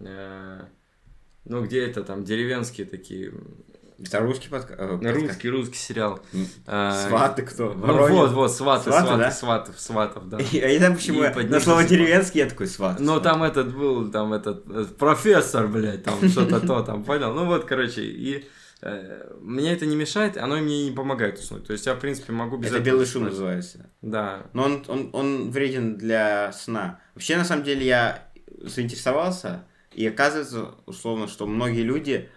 Э, 0.00 0.62
ну, 1.44 1.62
где 1.64 1.86
это 1.86 2.02
там, 2.02 2.24
деревенские 2.24 2.86
такие, 2.86 3.32
Это 4.04 4.18
русский 4.18 4.48
подка- 4.48 4.74
э, 4.76 5.12
русский, 5.12 5.48
русский 5.48 5.76
сериал. 5.76 6.20
Э, 6.66 7.06
Сваты 7.08 7.42
кто? 7.42 7.72
ну, 7.72 7.86
Воронин? 7.86 8.16
вот, 8.16 8.32
вот, 8.32 8.50
сваты, 8.52 8.90
Сваты, 8.90 9.06
сваты, 9.06 9.18
да? 9.22 9.30
сватов, 9.30 9.80
сватов, 9.80 10.28
да. 10.28 10.38
Я 10.50 10.70
не 10.72 10.78
знаю, 10.78 10.94
почему 10.96 11.20
И 11.20 11.24
я 11.24 11.32
на 11.48 11.60
слово 11.60 11.84
деревенский 11.84 12.40
я 12.40 12.48
такой 12.48 12.66
сват. 12.66 12.98
Но 12.98 13.12
сват. 13.12 13.22
там 13.22 13.42
этот 13.44 13.76
был, 13.76 14.10
там 14.10 14.32
этот 14.32 14.64
э, 14.68 14.84
профессор, 14.98 15.68
блядь, 15.68 16.02
там 16.02 16.28
что-то 16.28 16.60
то, 16.66 16.82
там, 16.82 17.04
понял? 17.04 17.32
Ну 17.32 17.46
вот, 17.46 17.64
короче, 17.64 18.02
и 18.02 18.48
мне 19.40 19.72
это 19.72 19.86
не 19.86 19.94
мешает, 19.94 20.36
оно 20.36 20.56
мне 20.56 20.86
не 20.86 20.90
помогает 20.90 21.38
уснуть. 21.38 21.66
То 21.66 21.72
есть 21.72 21.86
я, 21.86 21.94
в 21.94 22.00
принципе, 22.00 22.32
могу 22.32 22.56
без 22.56 22.68
Это 22.68 22.78
этого 22.78 22.86
белый 22.86 23.06
шум 23.06 23.24
называется. 23.24 23.90
Да. 24.00 24.46
Но 24.52 24.64
он, 24.64 24.84
он, 24.88 25.10
он 25.12 25.50
вреден 25.50 25.96
для 25.96 26.52
сна. 26.52 27.00
Вообще, 27.14 27.36
на 27.36 27.44
самом 27.44 27.62
деле, 27.62 27.86
я 27.86 28.28
заинтересовался, 28.60 29.64
и 29.92 30.06
оказывается, 30.06 30.74
условно, 30.86 31.28
что 31.28 31.46
многие 31.46 31.82
люди, 31.82 32.28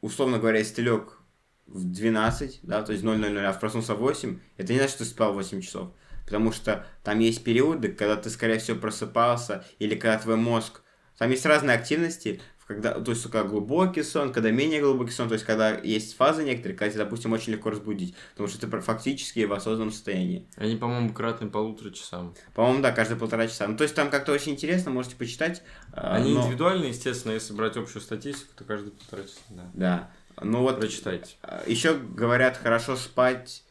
условно 0.00 0.38
говоря, 0.38 0.58
если 0.58 0.82
лег 0.82 1.18
в 1.66 1.90
12, 1.90 2.60
да, 2.62 2.82
то 2.82 2.92
есть 2.92 3.04
0.00, 3.04 3.44
а 3.44 3.52
проснулся 3.54 3.94
в 3.94 3.98
8, 3.98 4.38
это 4.58 4.72
не 4.72 4.78
значит, 4.78 4.94
что 4.94 5.04
ты 5.04 5.10
спал 5.10 5.32
8 5.34 5.60
часов. 5.60 5.90
Потому 6.24 6.52
что 6.52 6.86
там 7.02 7.18
есть 7.18 7.42
периоды, 7.42 7.88
когда 7.88 8.14
ты, 8.16 8.30
скорее 8.30 8.58
всего, 8.58 8.78
просыпался, 8.78 9.64
или 9.80 9.96
когда 9.96 10.18
твой 10.18 10.36
мозг... 10.36 10.82
Там 11.18 11.30
есть 11.30 11.44
разные 11.44 11.76
активности, 11.76 12.40
когда, 12.70 12.92
то 12.92 13.10
есть, 13.10 13.24
когда 13.24 13.42
глубокий 13.42 14.04
сон, 14.04 14.32
когда 14.32 14.52
менее 14.52 14.80
глубокий 14.80 15.10
сон, 15.10 15.26
то 15.26 15.34
есть, 15.34 15.44
когда 15.44 15.76
есть 15.76 16.16
фазы 16.16 16.44
некоторые, 16.44 16.78
когда 16.78 16.92
тебя, 16.92 17.02
допустим, 17.02 17.32
очень 17.32 17.52
легко 17.54 17.70
разбудить, 17.70 18.14
потому 18.30 18.48
что 18.48 18.60
ты 18.60 18.80
фактически 18.80 19.44
в 19.44 19.52
осознанном 19.52 19.90
состоянии. 19.90 20.46
Они, 20.54 20.76
по-моему, 20.76 21.12
кратны 21.12 21.48
полутора 21.48 21.90
часам. 21.90 22.32
По-моему, 22.54 22.80
да, 22.80 22.92
каждые 22.92 23.18
полтора 23.18 23.48
часа. 23.48 23.66
Ну, 23.66 23.76
то 23.76 23.82
есть, 23.82 23.96
там 23.96 24.08
как-то 24.08 24.30
очень 24.30 24.52
интересно, 24.52 24.92
можете 24.92 25.16
почитать. 25.16 25.64
А, 25.92 26.14
Они 26.14 26.32
но... 26.32 26.42
индивидуальны, 26.42 26.84
естественно, 26.84 27.32
если 27.32 27.54
брать 27.54 27.76
общую 27.76 28.02
статистику, 28.02 28.52
то 28.56 28.62
каждые 28.62 28.92
полтора 28.92 29.24
часа, 29.24 29.40
да. 29.48 29.70
Да. 29.74 30.10
Ну 30.40 30.60
вот... 30.60 30.78
Прочитайте. 30.78 31.34
А, 31.42 31.64
Еще 31.66 31.94
говорят, 31.94 32.56
хорошо 32.56 32.94
спать... 32.94 33.64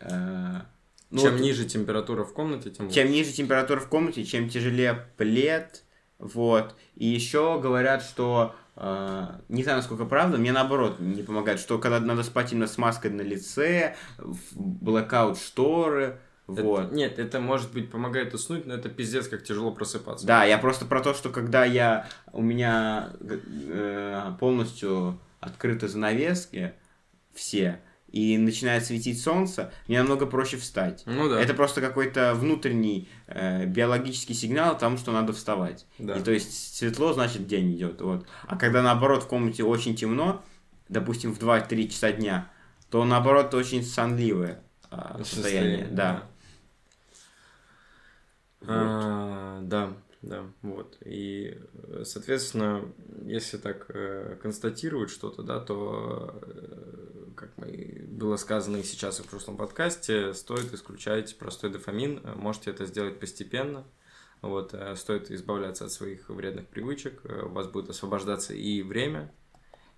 Э... 0.00 0.62
Ну, 1.10 1.20
чем 1.20 1.32
вот, 1.32 1.40
ниже 1.42 1.66
температура 1.66 2.24
в 2.24 2.32
комнате, 2.32 2.70
тем 2.70 2.86
лучше. 2.86 3.00
Чем 3.00 3.12
ниже 3.12 3.32
температура 3.32 3.80
в 3.80 3.88
комнате, 3.88 4.24
чем 4.24 4.48
тяжелее 4.48 5.06
плед, 5.18 5.84
вот. 6.18 6.74
И 6.94 7.06
еще 7.06 7.60
говорят, 7.60 8.02
что 8.02 8.54
Uh, 8.78 9.40
не 9.48 9.62
знаю, 9.62 9.78
насколько 9.78 10.04
правда, 10.04 10.36
мне 10.36 10.52
наоборот 10.52 11.00
не 11.00 11.22
помогает, 11.22 11.60
что 11.60 11.78
когда 11.78 11.98
надо 11.98 12.22
спать 12.22 12.52
именно 12.52 12.66
с 12.66 12.76
маской 12.76 13.10
на 13.10 13.22
лице, 13.22 13.96
блэкаут 14.52 15.38
шторы, 15.38 16.20
вот. 16.46 16.84
Это, 16.84 16.94
нет, 16.94 17.18
это 17.18 17.40
может 17.40 17.72
быть 17.72 17.90
помогает 17.90 18.32
уснуть, 18.32 18.66
но 18.66 18.74
это 18.74 18.88
пиздец, 18.88 19.28
как 19.28 19.42
тяжело 19.42 19.72
просыпаться. 19.72 20.26
Да, 20.26 20.44
я 20.44 20.58
просто 20.58 20.84
про 20.84 21.00
то, 21.00 21.12
что 21.12 21.30
когда 21.30 21.64
я 21.64 22.06
у 22.32 22.40
меня 22.40 23.12
э, 23.20 24.32
полностью 24.38 25.18
открыты 25.40 25.88
занавески, 25.88 26.74
все, 27.34 27.80
и 28.08 28.38
начинает 28.38 28.84
светить 28.84 29.20
солнце, 29.20 29.72
мне 29.88 29.98
намного 29.98 30.26
проще 30.26 30.56
встать. 30.56 31.02
Ну 31.06 31.28
да. 31.28 31.40
Это 31.40 31.54
просто 31.54 31.80
какой-то 31.80 32.34
внутренний 32.34 33.08
э, 33.26 33.66
биологический 33.66 34.34
сигнал 34.34 34.72
о 34.72 34.78
том, 34.78 34.96
что 34.96 35.12
надо 35.12 35.32
вставать. 35.32 35.86
Да. 35.98 36.16
И 36.16 36.22
то 36.22 36.30
есть 36.30 36.76
светло, 36.76 37.12
значит 37.12 37.46
день 37.46 37.74
идет. 37.74 38.00
Вот. 38.00 38.26
А 38.46 38.56
когда 38.56 38.82
наоборот 38.82 39.24
в 39.24 39.26
комнате 39.26 39.64
очень 39.64 39.96
темно, 39.96 40.44
допустим, 40.88 41.34
в 41.34 41.38
2-3 41.40 41.88
часа 41.88 42.12
дня, 42.12 42.50
то 42.90 43.04
наоборот 43.04 43.52
очень 43.54 43.82
сонливое 43.82 44.62
э, 44.90 44.96
состояние. 45.18 45.24
состояние. 45.24 45.86
Да. 45.90 46.22
Да. 48.60 48.66
Вот. 48.66 48.76
А, 48.78 49.60
да. 49.62 49.92
Да, 50.22 50.42
вот. 50.62 50.98
И, 51.04 51.56
соответственно, 52.02 52.84
если 53.24 53.58
так 53.58 53.86
э, 53.90 54.36
констатировать 54.42 55.10
что-то, 55.10 55.42
да, 55.42 55.60
то, 55.60 56.40
э, 56.42 57.05
как 57.36 57.50
мы, 57.56 58.04
было 58.08 58.36
сказано 58.36 58.78
и 58.78 58.82
сейчас, 58.82 59.20
и 59.20 59.22
в 59.22 59.26
прошлом 59.26 59.56
подкасте, 59.56 60.34
стоит 60.34 60.72
исключать 60.72 61.36
простой 61.38 61.70
дофамин. 61.70 62.20
Можете 62.36 62.70
это 62.70 62.86
сделать 62.86 63.20
постепенно. 63.20 63.84
Вот, 64.42 64.74
э, 64.74 64.96
стоит 64.96 65.30
избавляться 65.30 65.84
от 65.84 65.92
своих 65.92 66.28
вредных 66.28 66.66
привычек, 66.66 67.20
э, 67.24 67.42
у 67.46 67.50
вас 67.50 67.68
будет 67.68 67.90
освобождаться 67.90 68.54
и 68.54 68.82
время. 68.82 69.32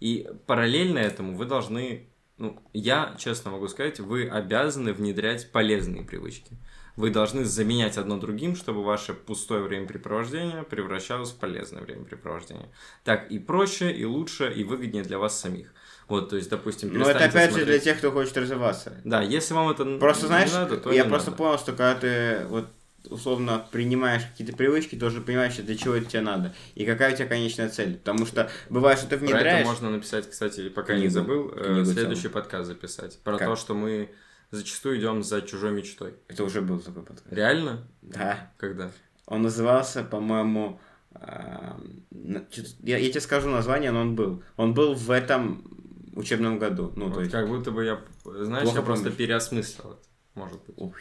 И 0.00 0.28
параллельно 0.46 0.98
этому 0.98 1.36
вы 1.36 1.44
должны, 1.44 2.08
ну, 2.36 2.62
я 2.72 3.16
честно 3.18 3.50
могу 3.50 3.68
сказать, 3.68 3.98
вы 3.98 4.28
обязаны 4.28 4.92
внедрять 4.92 5.50
полезные 5.50 6.04
привычки. 6.04 6.56
Вы 6.96 7.10
должны 7.10 7.44
заменять 7.44 7.96
одно 7.96 8.18
другим, 8.18 8.56
чтобы 8.56 8.82
ваше 8.82 9.14
пустое 9.14 9.62
времяпрепровождение 9.62 10.64
превращалось 10.64 11.30
в 11.30 11.38
полезное 11.38 11.82
времяпрепровождение. 11.82 12.72
Так 13.04 13.30
и 13.30 13.38
проще, 13.38 13.92
и 13.92 14.04
лучше, 14.04 14.52
и 14.52 14.64
выгоднее 14.64 15.04
для 15.04 15.18
вас 15.18 15.38
самих. 15.38 15.72
Вот, 16.08 16.30
то 16.30 16.36
есть, 16.36 16.48
допустим, 16.48 16.92
Но 16.92 17.08
это 17.08 17.24
опять 17.24 17.50
смотреть... 17.50 17.58
же 17.58 17.64
для 17.66 17.78
тех, 17.78 17.98
кто 17.98 18.10
хочет 18.10 18.36
развиваться. 18.36 18.94
Да, 19.04 19.20
если 19.20 19.52
вам 19.52 19.70
это 19.70 19.84
просто, 19.98 20.24
не 20.24 20.28
знаешь, 20.28 20.52
надо, 20.52 20.78
то 20.78 20.90
я 20.90 21.04
просто 21.04 21.30
надо. 21.30 21.42
понял, 21.42 21.58
что 21.58 21.72
когда 21.72 21.94
ты 21.94 22.46
вот 22.48 22.66
условно 23.10 23.64
принимаешь 23.70 24.22
какие-то 24.24 24.56
привычки, 24.56 24.96
тоже 24.96 25.20
понимаешь, 25.20 25.56
для 25.56 25.76
чего 25.76 25.94
это 25.94 26.06
тебе 26.06 26.22
надо 26.22 26.54
и 26.74 26.84
какая 26.84 27.12
у 27.12 27.16
тебя 27.16 27.26
конечная 27.26 27.68
цель. 27.68 27.96
Потому 27.96 28.26
что 28.26 28.50
бывает, 28.70 28.98
что 28.98 29.08
ты 29.08 29.16
внедряешь... 29.16 29.42
Про 29.42 29.50
это 29.50 29.68
можно 29.68 29.90
написать, 29.90 30.30
кстати, 30.30 30.68
пока 30.68 30.94
книгу, 30.94 31.04
не 31.04 31.08
забыл, 31.10 31.52
э, 31.54 31.64
книгу 31.64 31.84
следующий 31.84 32.22
целом. 32.22 32.34
подкаст 32.34 32.66
записать. 32.66 33.18
Про 33.22 33.38
как? 33.38 33.48
то, 33.48 33.56
что 33.56 33.74
мы 33.74 34.10
зачастую 34.50 34.98
идем 34.98 35.22
за 35.22 35.42
чужой 35.42 35.72
мечтой. 35.72 36.14
Это 36.26 36.42
уже 36.44 36.62
был 36.62 36.80
такой 36.80 37.02
подкаст. 37.02 37.26
Реально? 37.30 37.86
Да. 38.02 38.50
Когда? 38.56 38.90
Он 39.26 39.42
назывался, 39.42 40.04
по-моему, 40.04 40.80
я, 41.20 42.98
я 42.98 43.10
тебе 43.10 43.20
скажу 43.20 43.48
название, 43.50 43.90
но 43.90 44.00
он 44.00 44.14
был. 44.14 44.42
Он 44.56 44.74
был 44.74 44.94
в 44.94 45.10
этом 45.10 45.77
учебном 46.14 46.58
году. 46.58 46.92
Ну, 46.96 47.06
вот 47.06 47.14
то 47.14 47.20
есть... 47.20 47.32
Как 47.32 47.48
будто 47.48 47.70
бы 47.70 47.84
я, 47.84 48.00
знаешь, 48.24 48.64
Плохо 48.64 48.78
я 48.78 48.84
просто 48.84 49.04
помнишь. 49.04 49.18
переосмыслил 49.18 49.92
это, 49.92 50.02
может 50.34 50.60
быть. 50.66 50.94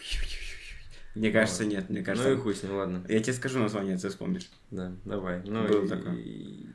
Мне 1.15 1.31
кажется, 1.31 1.63
вот. 1.63 1.71
нет, 1.71 1.89
мне 1.89 2.03
кажется. 2.03 2.29
Ну 2.29 2.35
и 2.35 2.39
хуй 2.39 2.53
с 2.53 2.63
ним, 2.63 2.75
ладно. 2.75 3.03
Я 3.07 3.19
тебе 3.21 3.33
скажу 3.33 3.59
название, 3.59 3.97
ты 3.97 4.09
вспомнишь. 4.09 4.49
Да, 4.69 4.93
давай. 5.03 5.41
Ну, 5.45 5.67
Был 5.67 5.85
и, 5.85 5.87
такой. 5.87 6.21
И, 6.21 6.67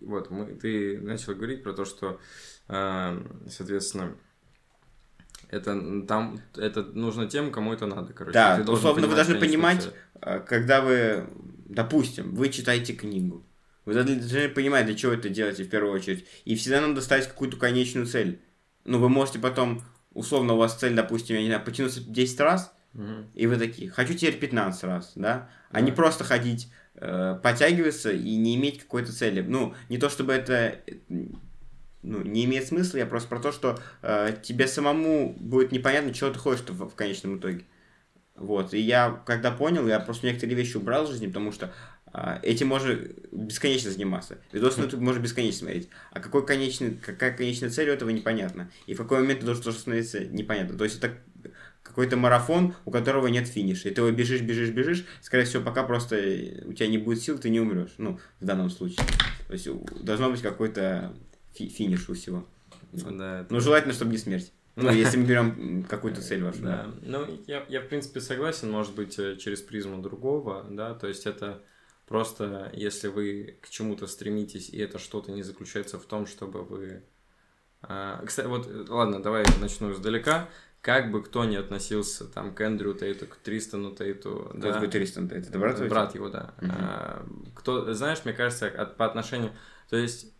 вот, 0.00 0.30
мы, 0.30 0.46
ты 0.46 1.00
начал 1.00 1.34
говорить 1.34 1.62
про 1.62 1.72
то, 1.72 1.84
что, 1.84 2.20
э, 2.68 3.22
соответственно, 3.48 4.14
это 5.48 6.02
там 6.06 6.40
это 6.56 6.84
нужно 6.84 7.28
тем, 7.28 7.50
кому 7.50 7.72
это 7.72 7.86
надо, 7.86 8.12
короче. 8.12 8.34
Да, 8.34 8.64
условно 8.68 9.08
вы 9.08 9.14
должны 9.16 9.38
понимать. 9.38 9.92
А, 10.20 10.38
когда 10.38 10.80
вы, 10.80 11.26
допустим, 11.66 12.34
вы 12.34 12.50
читаете 12.50 12.92
книгу, 12.92 13.44
вы 13.90 13.94
должны 13.94 14.48
понимать, 14.48 14.86
для 14.86 14.94
чего 14.94 15.12
это 15.12 15.28
делаете 15.28 15.64
в 15.64 15.68
первую 15.68 15.92
очередь. 15.92 16.24
И 16.44 16.54
всегда 16.54 16.80
надо 16.80 17.00
ставить 17.00 17.26
какую-то 17.26 17.56
конечную 17.56 18.06
цель. 18.06 18.40
Ну, 18.84 18.98
вы 18.98 19.08
можете 19.08 19.38
потом, 19.38 19.82
условно, 20.12 20.54
у 20.54 20.56
вас 20.56 20.78
цель, 20.78 20.94
допустим, 20.94 21.36
я 21.36 21.42
не 21.42 21.48
знаю, 21.48 21.64
потянуться 21.64 22.00
10 22.00 22.40
раз, 22.40 22.72
угу. 22.94 23.26
и 23.34 23.46
вы 23.46 23.56
такие, 23.56 23.90
хочу 23.90 24.14
теперь 24.14 24.38
15 24.38 24.84
раз, 24.84 25.12
да? 25.16 25.50
А 25.70 25.74
да. 25.74 25.80
не 25.80 25.92
просто 25.92 26.24
ходить, 26.24 26.70
э, 26.94 27.38
подтягиваться 27.42 28.12
и 28.12 28.36
не 28.36 28.54
иметь 28.56 28.80
какой-то 28.80 29.12
цели. 29.12 29.42
Ну, 29.42 29.74
не 29.88 29.98
то 29.98 30.08
чтобы 30.08 30.32
это 30.32 30.78
ну, 32.02 32.22
не 32.22 32.44
имеет 32.44 32.66
смысла, 32.66 32.98
я 32.98 33.06
просто 33.06 33.28
про 33.28 33.40
то, 33.40 33.52
что 33.52 33.78
э, 34.02 34.34
тебе 34.42 34.66
самому 34.66 35.34
будет 35.38 35.72
непонятно, 35.72 36.14
чего 36.14 36.30
ты 36.30 36.38
хочешь 36.38 36.64
в, 36.68 36.88
в 36.88 36.94
конечном 36.94 37.38
итоге. 37.38 37.64
Вот, 38.36 38.72
и 38.72 38.80
я, 38.80 39.20
когда 39.26 39.50
понял, 39.50 39.86
я 39.86 40.00
просто 40.00 40.26
некоторые 40.26 40.56
вещи 40.56 40.78
убрал 40.78 41.04
в 41.04 41.10
жизни, 41.10 41.26
потому 41.26 41.52
что 41.52 41.66
э, 41.66 41.70
этим 42.42 42.68
можно 42.68 42.98
бесконечно 43.30 43.90
заниматься. 43.90 44.38
Видосы 44.52 44.80
на 44.80 44.84
YouTube 44.84 45.00
можно 45.00 45.20
бесконечно 45.20 45.60
смотреть. 45.60 45.88
А 46.10 46.20
какой 46.20 46.44
конечный, 46.44 46.96
какая 46.96 47.36
конечная 47.36 47.70
цель 47.70 47.88
у 47.90 47.92
этого 47.92 48.10
непонятно. 48.10 48.70
И 48.86 48.94
в 48.94 48.98
какой 48.98 49.20
момент 49.20 49.40
ты 49.40 49.46
должен 49.46 49.62
тоже 49.62 49.78
становиться 49.78 50.24
непонятно. 50.24 50.76
То 50.76 50.84
есть 50.84 50.98
это 50.98 51.14
какой-то 51.82 52.16
марафон, 52.16 52.74
у 52.84 52.90
которого 52.90 53.26
нет 53.28 53.48
финиша. 53.48 53.88
И 53.88 53.94
ты 53.94 54.00
его 54.00 54.10
бежишь, 54.10 54.42
бежишь, 54.42 54.70
бежишь, 54.70 55.04
скорее 55.22 55.44
всего, 55.44 55.62
пока 55.62 55.82
просто 55.82 56.16
у 56.64 56.72
тебя 56.72 56.88
не 56.88 56.98
будет 56.98 57.22
сил, 57.22 57.38
ты 57.38 57.50
не 57.50 57.60
умрешь. 57.60 57.94
Ну, 57.98 58.18
в 58.40 58.44
данном 58.44 58.70
случае. 58.70 59.04
То 59.46 59.52
есть 59.52 59.68
должно 60.02 60.30
быть 60.30 60.42
какой-то 60.42 61.14
фи 61.52 61.68
финиш 61.68 62.08
у 62.08 62.14
всего. 62.14 62.46
Да, 62.92 63.40
это... 63.40 63.46
Ну, 63.50 63.60
желательно, 63.60 63.94
чтобы 63.94 64.12
не 64.12 64.18
смерть. 64.18 64.52
Ну, 64.76 64.90
если 64.90 65.18
мы 65.18 65.26
берем 65.26 65.84
какую-то 65.88 66.22
цель 66.22 66.42
вашу. 66.42 66.62
Да. 66.62 66.86
Ну, 67.02 67.26
я, 67.46 67.64
я, 67.68 67.80
в 67.80 67.88
принципе, 67.88 68.20
согласен, 68.20 68.70
может 68.70 68.94
быть, 68.94 69.18
э, 69.18 69.36
через 69.36 69.60
призму 69.60 70.00
другого, 70.00 70.64
да, 70.70 70.94
то 70.94 71.06
есть 71.08 71.26
это 71.26 71.62
просто, 72.10 72.72
если 72.74 73.06
вы 73.06 73.60
к 73.62 73.68
чему-то 73.68 74.08
стремитесь, 74.08 74.68
и 74.68 74.78
это 74.78 74.98
что-то 74.98 75.30
не 75.30 75.44
заключается 75.44 75.96
в 75.96 76.04
том, 76.06 76.26
чтобы 76.26 76.64
вы... 76.64 77.04
А, 77.82 78.20
кстати, 78.26 78.48
вот, 78.48 78.68
ладно, 78.88 79.22
давай 79.22 79.44
начну 79.60 79.92
издалека. 79.92 80.48
Как 80.80 81.12
бы 81.12 81.22
кто 81.22 81.44
ни 81.44 81.54
относился 81.54 82.24
там 82.24 82.52
к 82.52 82.60
Эндрю 82.62 82.94
Тейту, 82.94 83.26
к 83.26 83.36
Тристану 83.36 83.94
Тейту... 83.94 84.48
Кто 84.50 84.58
да, 84.58 84.72
такой 84.72 84.88
Тристан 84.88 85.28
Тейт? 85.28 85.50
Это 85.50 85.58
брат 85.60 85.88
Брат 85.88 86.14
его, 86.16 86.28
да. 86.28 86.52
Угу. 86.60 86.70
А, 86.72 87.26
кто, 87.54 87.94
знаешь, 87.94 88.24
мне 88.24 88.34
кажется, 88.34 88.66
от, 88.66 88.96
по 88.96 89.06
отношению... 89.06 89.52
То 89.88 89.96
есть 89.96 90.34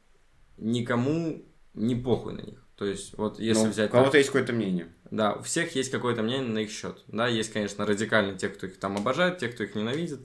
никому 0.57 1.47
не 1.75 1.95
похуй 1.95 2.33
на 2.33 2.41
них. 2.41 2.67
То 2.75 2.85
есть, 2.85 3.17
вот 3.17 3.39
если 3.39 3.67
ну, 3.67 3.71
взять... 3.71 3.91
У 3.91 3.93
кого-то 3.93 4.19
есть 4.19 4.31
какое-то 4.31 4.53
мнение. 4.53 4.89
Да, 5.13 5.35
у 5.35 5.43
всех 5.43 5.77
есть 5.77 5.93
какое-то 5.93 6.25
мнение 6.25 6.49
на 6.49 6.59
их 6.59 6.71
счет. 6.73 7.05
Да, 7.07 7.29
есть, 7.29 7.53
конечно, 7.53 7.87
радикально 7.87 8.37
те, 8.37 8.49
кто 8.49 8.67
их 8.67 8.77
там 8.81 8.97
обожает, 8.97 9.39
те, 9.39 9.47
кто 9.47 9.63
их 9.63 9.77
ненавидит. 9.77 10.21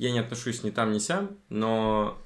Я 0.00 0.12
не 0.12 0.18
отношусь 0.18 0.62
ни 0.62 0.70
там, 0.70 0.92
ни 0.92 0.98
сям, 0.98 1.36
но 1.50 2.18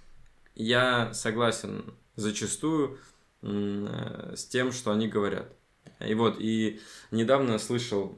я 0.54 1.12
согласен 1.12 1.92
зачастую 2.14 3.00
э, 3.42 4.34
с 4.36 4.46
тем, 4.46 4.70
что 4.70 4.92
они 4.92 5.08
говорят. 5.08 5.52
И 5.98 6.14
вот, 6.14 6.36
и 6.38 6.78
недавно 7.10 7.58
слышал, 7.58 8.16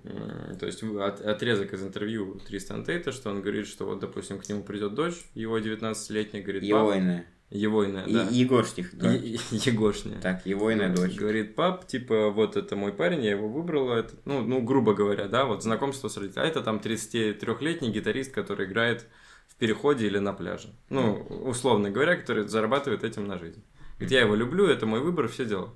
то 0.61 0.67
есть 0.67 0.83
от, 0.83 1.23
отрезок 1.23 1.73
из 1.73 1.83
интервью 1.83 2.39
Тристан 2.47 2.85
Тейта, 2.85 3.13
что 3.13 3.31
он 3.31 3.41
говорит, 3.41 3.67
что 3.67 3.87
вот, 3.87 3.99
допустим, 3.99 4.39
к 4.39 4.47
нему 4.47 4.63
придет 4.63 4.93
дочь, 4.93 5.25
его 5.33 5.59
19-летняя, 5.59 6.43
говорит, 6.43 6.63
его. 6.63 6.79
Егойная, 7.51 8.05
да. 8.07 8.29
Егошних, 8.29 8.97
да. 8.99 9.13
Егошня. 9.13 10.19
Так, 10.21 10.45
Егойная 10.47 10.95
дочь. 10.95 11.15
Говорит, 11.15 11.55
пап, 11.55 11.87
типа, 11.87 12.31
вот 12.31 12.57
это 12.57 12.75
мой 12.75 12.93
парень, 12.93 13.23
я 13.25 13.31
его 13.31 13.49
выбрала, 13.49 13.95
это, 13.95 14.15
ну, 14.25 14.43
ну, 14.43 14.61
грубо 14.63 14.95
говоря, 14.95 15.29
да, 15.29 15.45
вот 15.45 15.63
знакомство 15.63 16.09
с 16.09 16.17
родителями. 16.17 16.47
А 16.47 16.51
это 16.51 16.63
там 16.63 16.79
33-летний 16.79 17.93
гитарист, 17.93 18.33
который 18.33 18.67
играет 18.67 19.07
в 19.47 19.55
переходе 19.57 20.07
или 20.07 20.19
на 20.19 20.33
пляже. 20.33 20.75
Ну, 20.91 21.23
условно 21.45 21.91
говоря, 21.91 22.17
который 22.17 22.49
зарабатывает 22.49 23.05
этим 23.05 23.27
на 23.27 23.39
жизнь. 23.39 23.63
Говорит, 23.95 24.11
я 24.11 24.21
его 24.23 24.35
люблю, 24.35 24.67
это 24.67 24.85
мой 24.85 25.01
выбор, 25.01 25.29
все 25.29 25.45
дела. 25.45 25.73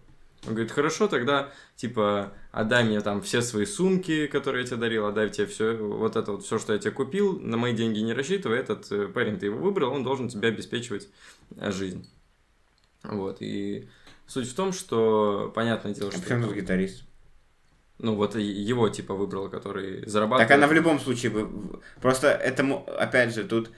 Он 0.46 0.54
говорит, 0.54 0.72
хорошо, 0.72 1.06
тогда, 1.06 1.52
типа, 1.76 2.32
отдай 2.50 2.84
мне 2.84 3.00
там 3.02 3.20
все 3.20 3.42
свои 3.42 3.66
сумки, 3.66 4.26
которые 4.26 4.62
я 4.62 4.66
тебе 4.66 4.78
дарил, 4.78 5.06
отдай 5.06 5.28
тебе 5.28 5.46
все, 5.46 5.76
вот 5.76 6.16
это 6.16 6.32
вот 6.32 6.44
все, 6.44 6.58
что 6.58 6.72
я 6.72 6.78
тебе 6.78 6.92
купил, 6.92 7.38
на 7.40 7.58
мои 7.58 7.74
деньги 7.74 7.98
не 7.98 8.14
рассчитывай, 8.14 8.58
этот 8.58 8.90
э, 8.90 9.08
парень, 9.08 9.38
ты 9.38 9.46
его 9.46 9.58
выбрал, 9.58 9.92
он 9.92 10.02
должен 10.02 10.28
тебе 10.28 10.48
обеспечивать 10.48 11.08
э, 11.56 11.70
жизнь. 11.70 12.08
Вот, 13.02 13.38
и 13.40 13.88
суть 14.26 14.48
в 14.48 14.54
том, 14.54 14.72
что, 14.72 15.52
понятное 15.54 15.92
дело, 15.92 16.08
А 16.08 16.12
что... 16.12 16.22
почему 16.22 16.46
тут 16.46 16.56
гитарист? 16.56 17.04
Ну, 17.98 18.14
вот 18.14 18.34
его, 18.34 18.88
типа, 18.88 19.14
выбрал, 19.14 19.50
который 19.50 20.06
зарабатывает. 20.06 20.48
Так 20.48 20.56
она 20.56 20.66
в 20.66 20.72
любом 20.72 20.98
случае 20.98 21.32
бы... 21.32 21.80
Просто 22.00 22.28
этому, 22.28 22.86
опять 22.98 23.34
же, 23.34 23.44
тут, 23.44 23.70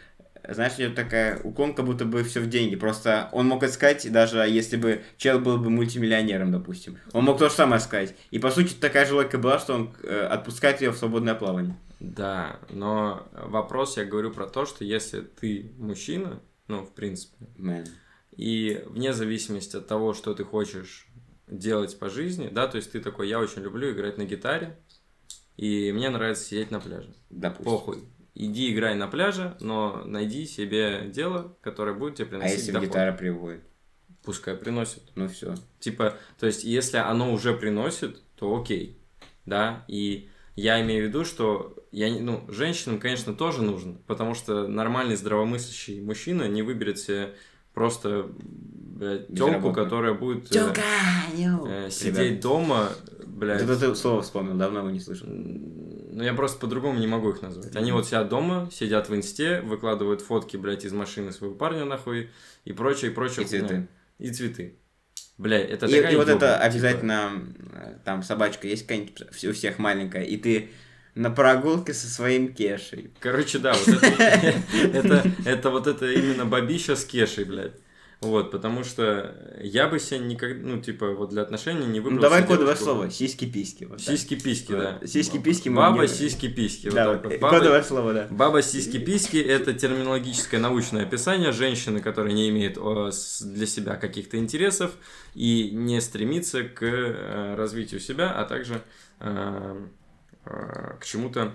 знаешь, 0.49 0.75
идет 0.75 0.95
такая 0.95 1.41
уклон, 1.43 1.75
как 1.75 1.87
будто 1.87 2.05
бы 2.05 2.23
все 2.25 2.41
в 2.41 2.49
деньги. 2.49 2.77
Просто 2.77 3.29
он 3.33 3.47
мог 3.47 3.63
искать, 3.63 4.11
даже 4.11 4.39
если 4.39 4.77
бы 4.77 5.03
чел 5.17 5.39
был 5.39 5.59
бы 5.59 5.71
мультимиллионером, 5.71 6.53
допустим. 6.53 6.99
Он 7.13 7.25
мог 7.25 7.39
то 7.39 7.49
же 7.49 7.55
самое 7.55 7.81
сказать. 7.81 8.15
И, 8.31 8.39
по 8.39 8.51
сути, 8.51 8.75
такая 8.75 9.07
же 9.07 9.15
логика 9.15 9.39
была, 9.39 9.59
что 9.59 9.75
он 9.75 9.95
э, 10.03 10.27
отпускает 10.27 10.81
ее 10.81 10.91
в 10.91 10.97
свободное 10.97 11.35
плавание. 11.35 11.77
Да, 12.01 12.59
но 12.71 13.29
вопрос 13.33 13.97
я 13.97 14.05
говорю 14.05 14.33
про 14.33 14.47
то, 14.47 14.67
что 14.67 14.85
если 14.85 15.21
ты 15.21 15.73
мужчина, 15.79 16.41
ну, 16.67 16.85
в 16.85 16.93
принципе, 16.93 17.47
Мэн. 17.57 17.87
и 18.37 18.83
вне 18.87 19.13
зависимости 19.13 19.77
от 19.77 19.87
того, 19.87 20.13
что 20.13 20.35
ты 20.35 20.45
хочешь 20.45 21.07
делать 21.47 21.97
по 21.99 22.09
жизни, 22.09 22.49
да, 22.51 22.67
то 22.67 22.77
есть 22.77 22.91
ты 22.91 23.01
такой, 23.01 23.29
я 23.29 23.39
очень 23.39 23.63
люблю 23.63 23.93
играть 23.93 24.19
на 24.19 24.25
гитаре, 24.25 24.77
и 25.57 25.93
мне 25.93 26.11
нравится 26.11 26.45
сидеть 26.45 26.73
на 26.73 26.81
пляже. 26.81 27.15
Допустим. 27.31 27.65
Похуй. 27.65 28.05
Иди 28.35 28.73
играй 28.73 28.95
на 28.95 29.09
пляже, 29.09 29.57
но 29.61 30.03
найди 30.07 30.47
себе 30.47 31.11
дело, 31.13 31.55
которое 31.61 31.95
будет 31.95 32.17
тебе 32.17 32.27
А 32.27 32.31
приносить 32.31 32.59
если 32.59 32.73
доход. 32.73 32.89
гитара 32.89 33.13
приводит? 33.13 33.63
Пускай 34.25 34.55
приносит. 34.55 35.03
Ну 35.17 35.29
все. 35.29 35.55
Типа, 35.81 36.17
то 36.39 36.47
есть, 36.47 36.65
если 36.65 36.97
оно 36.97 37.33
уже 37.33 37.53
приносит, 37.55 38.23
то 38.37 38.57
окей, 38.59 38.99
да, 39.45 39.85
и 39.89 40.29
я 40.57 40.81
имею 40.83 41.05
в 41.05 41.09
виду, 41.09 41.25
что 41.25 41.77
я, 41.91 42.11
ну, 42.11 42.45
женщинам, 42.49 42.99
конечно, 43.01 43.35
тоже 43.35 43.63
нужно, 43.63 43.97
потому 44.07 44.35
что 44.35 44.67
нормальный 44.67 45.17
здравомыслящий 45.17 46.01
мужчина 46.01 46.49
не 46.49 46.63
выберет 46.63 46.99
себе 46.99 47.35
просто 47.75 48.29
блядь, 48.39 49.27
тёлку, 49.29 49.33
Безработную. 49.33 49.75
которая 49.75 50.15
будет 50.15 50.55
э, 50.55 50.73
э, 51.67 51.91
сидеть 51.91 52.41
дома, 52.41 52.91
блядь. 53.43 53.63
Это 53.63 53.79
ты 53.79 53.95
слово 53.95 54.23
вспомнил, 54.23 54.55
давно 54.55 54.81
его 54.81 54.91
не 54.91 55.01
слышал. 55.01 55.27
Ну, 55.29 56.23
я 56.23 56.33
просто 56.35 56.59
по-другому 56.59 56.99
не 56.99 57.07
могу 57.07 57.31
их 57.31 57.43
назвать. 57.43 57.75
Они 57.75 57.91
вот 57.93 58.07
сидят 58.07 58.29
дома, 58.29 58.69
сидят 58.73 59.09
в 59.09 59.15
инсте, 59.15 59.61
выкладывают 59.63 60.21
фотки, 60.21 60.57
блядь, 60.57 60.85
из 60.85 60.93
машины 60.93 61.33
своего 61.33 61.55
парня, 61.55 61.85
нахуй, 61.85 62.31
и 62.65 62.73
прочее, 62.73 63.11
и 63.11 63.15
прочее. 63.15 63.45
И 63.45 63.49
цветы. 63.49 63.89
И 64.19 64.31
цветы. 64.31 64.79
Блядь, 65.39 65.71
это 65.71 65.87
И, 65.87 65.97
такая 65.97 66.13
и 66.13 66.17
вот 66.17 66.29
это 66.29 66.33
ёба, 66.33 66.55
типа. 66.55 66.57
обязательно, 66.59 67.33
э, 67.73 67.95
там 68.05 68.23
собачка 68.23 68.69
есть 68.69 68.83
какая-нибудь 68.83 69.45
у 69.45 69.53
всех 69.53 69.79
маленькая, 69.79 70.23
и 70.23 70.37
ты 70.37 70.71
на 71.15 71.31
прогулке 71.31 71.93
со 71.95 72.07
своим 72.09 72.55
кешей. 72.55 73.11
Короче, 73.19 73.59
да, 73.59 73.73
вот 73.75 73.89
это, 73.89 74.55
это, 74.95 75.33
это 75.45 75.71
вот 75.71 75.87
это 75.87 76.11
именно 76.11 76.45
бабища 76.45 76.95
с 76.95 77.05
кешей, 77.05 77.45
блядь. 77.45 77.75
Вот, 78.23 78.53
потому 78.53 78.85
что 78.85 79.35
я 79.61 79.89
бы 79.89 79.99
себе 79.99 80.21
никогда, 80.21 80.67
ну, 80.69 80.81
типа, 80.81 81.11
вот 81.11 81.31
для 81.31 81.43
отношений 81.43 81.87
не 81.87 81.99
выбрал 81.99 82.17
Ну 82.17 82.23
давай 82.23 82.43
кодовое 82.43 82.67
девушку. 82.75 82.85
слово, 82.85 83.11
сиськи-письки. 83.11 83.85
вот. 83.85 84.01
Сиськи-письки, 84.01 84.73
да. 84.73 85.01
Сиськи-письки 85.05 85.69
Баба, 85.71 86.07
сиськи-письки. 86.07 86.91
Да, 86.91 87.09
вот, 87.13 87.25
вот. 87.25 87.33
э, 87.33 87.39
Баба- 87.41 87.59
кодовое 87.59 87.83
слово, 87.83 88.13
да. 88.15 88.29
Баба 88.31 88.63
сиськи-письки– 88.63 89.37
это 89.49 89.75
терминологическое 89.75 90.61
научное 90.61 91.03
описание 91.03 91.51
женщины, 91.53 92.01
которая 92.01 92.33
не 92.33 92.49
имеет 92.51 92.75
для 92.75 93.67
себя 93.67 93.97
каких-то 93.97 94.37
интересов 94.37 94.93
и 95.35 95.71
не 95.73 96.01
стремится 96.01 96.63
к 96.63 96.83
э, 96.85 97.55
развитию 97.57 98.01
себя, 98.01 98.31
а 98.31 98.45
также 98.45 98.83
э, 99.19 99.87
к 100.45 101.05
чему-то, 101.05 101.53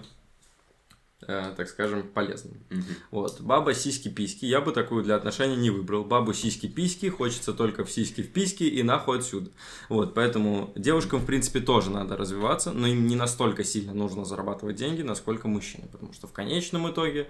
э, 1.28 1.54
так 1.56 1.68
скажем, 1.68 2.04
полезному. 2.04 2.58
Мгм. 2.70 2.84
Вот. 3.12 3.42
Баба 3.42 3.74
сиськи-письки. 3.74 4.46
Я 4.46 4.62
бы 4.62 4.72
такую 4.72 5.04
для 5.04 5.16
отношений 5.16 5.56
не 5.56 5.70
выбрал. 5.70 6.04
Бабу 6.04 6.34
сиськи-письки. 6.34 7.10
Хочется 7.10 7.54
только 7.54 7.84
в 7.84 7.92
сиськи 7.92 8.22
в 8.22 8.32
письки 8.32 8.64
и 8.64 8.84
нахуй 8.84 9.20
отсюда. 9.20 9.52
Вот. 9.90 10.14
Поэтому 10.14 10.72
девушкам, 10.76 11.20
в 11.20 11.26
принципе, 11.26 11.60
тоже 11.60 11.92
надо 11.92 12.18
развиваться, 12.18 12.72
но 12.72 12.88
им 12.88 13.08
не 13.08 13.16
настолько 13.16 13.64
сильно 13.64 13.94
нужно 13.94 14.26
зарабатывать 14.26 14.78
деньги, 14.78 15.02
насколько 15.02 15.48
мужчине. 15.48 15.88
Потому 15.92 16.14
что 16.14 16.28
в 16.28 16.34
конечном 16.34 16.90
итоге, 16.90 17.30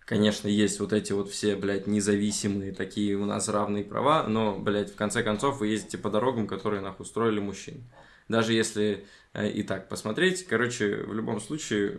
конечно, 0.00 0.48
есть 0.48 0.80
вот 0.80 0.92
эти 0.92 1.12
вот 1.12 1.30
все, 1.30 1.56
блядь, 1.56 1.86
независимые, 1.86 2.72
такие 2.72 3.16
у 3.16 3.24
нас 3.26 3.48
равные 3.48 3.84
права, 3.84 4.24
но, 4.24 4.56
блядь, 4.58 4.92
в 4.92 4.96
конце 4.96 5.22
концов 5.22 5.60
вы 5.60 5.68
ездите 5.68 5.98
по 5.98 6.10
дорогам, 6.10 6.46
которые 6.46 6.80
нахуй 6.80 7.04
устроили 7.04 7.40
мужчины. 7.40 7.82
Даже 8.28 8.52
если 8.52 9.06
и 9.44 9.62
так 9.62 9.88
посмотреть, 9.88 10.46
короче, 10.46 10.96
в 11.02 11.12
любом 11.12 11.40
случае... 11.40 11.98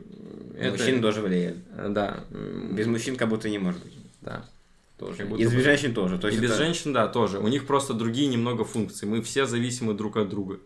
э, 0.55 0.59
это- 0.69 0.71
Мужчин 0.77 1.01
тоже 1.01 1.21
влияет. 1.21 1.57
э, 1.75 1.89
Да. 1.89 2.23
Без 2.71 2.87
мужчин 2.87 3.15
как 3.15 3.29
будто 3.29 3.49
не 3.49 3.59
может 3.59 3.83
быть. 3.83 3.93
Да. 4.21 4.49
Тоже. 4.97 5.23
И 5.23 5.43
без 5.43 5.53
бы. 5.53 5.61
женщин 5.61 5.93
тоже. 5.93 6.17
То 6.17 6.27
И 6.27 6.31
есть 6.31 6.41
без 6.41 6.51
это- 6.51 6.63
женщин, 6.63 6.93
да, 6.93 7.07
тоже. 7.07 7.37
У 7.39 7.47
них 7.47 7.67
просто 7.67 7.93
другие 7.93 8.27
немного 8.27 8.65
функции. 8.65 9.05
Мы 9.05 9.21
все 9.21 9.45
зависимы 9.45 9.93
друг 9.93 10.17
от 10.17 10.29
друга. 10.29 10.59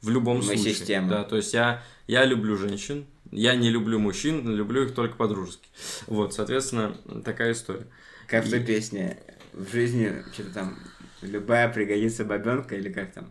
В 0.00 0.08
любом 0.10 0.38
Мы 0.38 0.42
случае. 0.42 0.74
система. 0.74 1.08
Да, 1.08 1.24
то 1.24 1.36
есть 1.36 1.52
я, 1.54 1.82
я 2.06 2.24
люблю 2.24 2.56
женщин, 2.56 3.06
я 3.30 3.54
не 3.54 3.70
люблю 3.70 3.98
мужчин, 3.98 4.48
люблю 4.54 4.84
их 4.84 4.94
только 4.94 5.16
по-дружески. 5.16 5.68
Вот, 6.06 6.32
соответственно, 6.34 6.96
такая 7.24 7.52
история. 7.52 7.86
Как 8.26 8.44
в 8.46 8.50
той 8.50 8.60
И- 8.60 8.64
песне. 8.64 9.18
В 9.52 9.70
жизни 9.72 10.12
что-то 10.32 10.50
там 10.54 10.78
любая 11.22 11.68
пригодится 11.72 12.24
бабенка 12.24 12.76
или 12.76 12.90
как 12.92 13.12
там. 13.12 13.30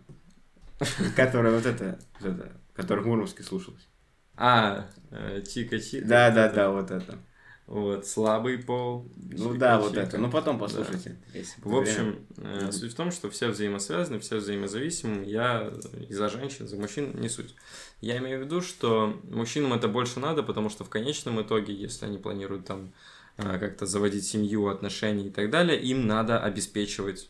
Которая 1.15 1.53
вот 1.55 1.65
это, 1.65 1.99
вот 2.19 2.29
это, 2.31 2.51
которая 2.73 3.03
в 3.03 3.07
Муромске 3.07 3.43
слушалась. 3.43 3.87
А, 4.35 4.87
э, 5.11 5.41
чика-чика. 5.41 6.05
Да, 6.05 6.27
вот 6.27 6.35
да, 6.35 6.45
это. 6.45 6.55
да, 6.55 6.69
вот 6.71 6.91
это. 6.91 7.17
Вот, 7.65 8.05
слабый 8.05 8.57
пол. 8.57 9.09
Ну 9.15 9.53
да, 9.53 9.79
вот 9.79 9.95
это. 9.95 10.17
Ну 10.17 10.29
потом 10.29 10.59
послушайте. 10.59 11.17
В 11.63 11.75
общем, 11.75 12.25
время. 12.35 12.67
э, 12.67 12.71
суть 12.71 12.91
в 12.91 12.95
том, 12.95 13.09
что 13.11 13.29
все 13.29 13.47
взаимосвязаны, 13.47 14.19
все 14.19 14.37
взаимозависимы. 14.37 15.23
Я 15.23 15.71
и 16.09 16.13
за 16.13 16.27
женщин, 16.29 16.67
за 16.67 16.75
мужчин 16.75 17.17
не 17.19 17.29
суть. 17.29 17.55
Я 18.01 18.17
имею 18.17 18.39
в 18.39 18.45
виду, 18.45 18.61
что 18.61 19.17
мужчинам 19.23 19.73
это 19.73 19.87
больше 19.87 20.19
надо, 20.19 20.43
потому 20.43 20.69
что 20.69 20.83
в 20.83 20.89
конечном 20.89 21.41
итоге, 21.41 21.73
если 21.73 22.05
они 22.05 22.17
планируют 22.17 22.65
там 22.65 22.91
э, 23.37 23.57
как-то 23.59 23.85
заводить 23.85 24.27
семью, 24.27 24.67
отношения 24.67 25.27
и 25.27 25.31
так 25.31 25.49
далее, 25.49 25.81
им 25.81 26.05
надо 26.05 26.39
обеспечивать 26.39 27.29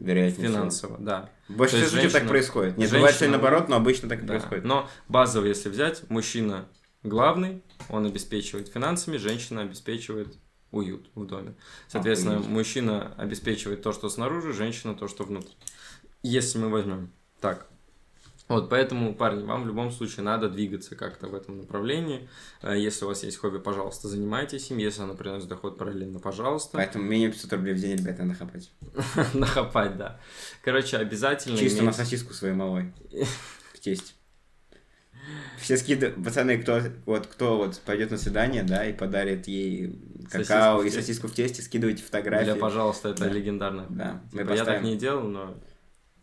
Вероятнее 0.00 0.48
всего. 0.48 0.58
финансово, 0.58 0.98
да. 0.98 1.30
В 1.48 1.56
большинстве 1.56 1.88
случаев 1.88 2.12
так 2.12 2.22
женщина- 2.22 2.28
происходит. 2.30 2.78
Нет, 2.78 2.90
бывает, 2.90 3.14
что 3.14 3.24
женщина- 3.24 3.38
наоборот, 3.42 3.68
но 3.68 3.76
обычно 3.76 4.08
так 4.08 4.18
и 4.20 4.22
да. 4.22 4.28
происходит. 4.34 4.64
Но 4.64 4.88
базово, 5.08 5.44
если 5.46 5.68
взять, 5.68 6.08
мужчина 6.10 6.66
главный, 7.02 7.62
он 7.88 8.06
обеспечивает 8.06 8.68
финансами, 8.68 9.16
женщина 9.18 9.62
обеспечивает 9.62 10.36
уют 10.70 11.10
в 11.14 11.26
доме. 11.26 11.54
Соответственно, 11.88 12.36
Охуеть. 12.36 12.50
мужчина 12.50 13.12
обеспечивает 13.16 13.82
то, 13.82 13.92
что 13.92 14.08
снаружи, 14.08 14.52
женщина 14.52 14.94
то, 14.94 15.08
что 15.08 15.24
внутри. 15.24 15.52
Если 16.22 16.58
мы 16.58 16.68
возьмем 16.68 17.12
так. 17.40 17.66
Вот, 18.50 18.68
поэтому, 18.68 19.14
парни, 19.14 19.44
вам 19.44 19.62
в 19.62 19.66
любом 19.68 19.92
случае 19.92 20.24
надо 20.24 20.48
двигаться 20.48 20.96
как-то 20.96 21.28
в 21.28 21.36
этом 21.36 21.58
направлении. 21.58 22.28
Э, 22.62 22.76
Если 22.76 23.04
у 23.04 23.08
вас 23.08 23.22
есть 23.22 23.36
хобби, 23.36 23.58
пожалуйста, 23.58 24.08
занимайтесь 24.08 24.72
им. 24.72 24.78
Если 24.78 25.02
оно 25.02 25.14
приносит 25.14 25.46
доход 25.46 25.78
параллельно, 25.78 26.18
пожалуйста. 26.18 26.70
Поэтому 26.72 27.04
минимум 27.04 27.32
500 27.32 27.52
рублей 27.52 27.74
в 27.74 27.78
день, 27.78 27.96
ребята, 27.96 28.24
нахапать. 28.24 28.72
Нахапать, 29.34 29.96
да. 29.96 30.18
Короче, 30.64 30.96
обязательно 30.96 31.56
Чисто 31.56 31.84
на 31.84 31.92
сосиску 31.92 32.34
своей 32.34 32.54
малой. 32.54 32.92
В 33.72 33.78
тесте. 33.78 34.14
Все 35.60 35.76
скидывают, 35.76 36.24
пацаны, 36.24 36.58
кто 36.58 36.80
вот 37.06 37.28
кто 37.28 37.56
вот 37.56 37.78
пойдет 37.86 38.10
на 38.10 38.16
свидание, 38.16 38.64
да, 38.64 38.84
и 38.84 38.92
подарит 38.92 39.46
ей 39.46 39.96
какао 40.28 40.78
Сосиску 40.78 40.82
и 40.82 40.90
сосиску 40.90 41.28
в 41.28 41.34
тесте, 41.34 41.62
скидывайте 41.62 42.02
фотографии. 42.02 42.50
Бля, 42.50 42.56
пожалуйста, 42.56 43.10
это 43.10 43.26
Да. 43.26 43.30
легендарно. 43.30 43.86
Да, 43.90 44.20
Типа, 44.32 44.52
я 44.54 44.64
так 44.64 44.82
не 44.82 44.96
делал, 44.96 45.28
но... 45.28 45.54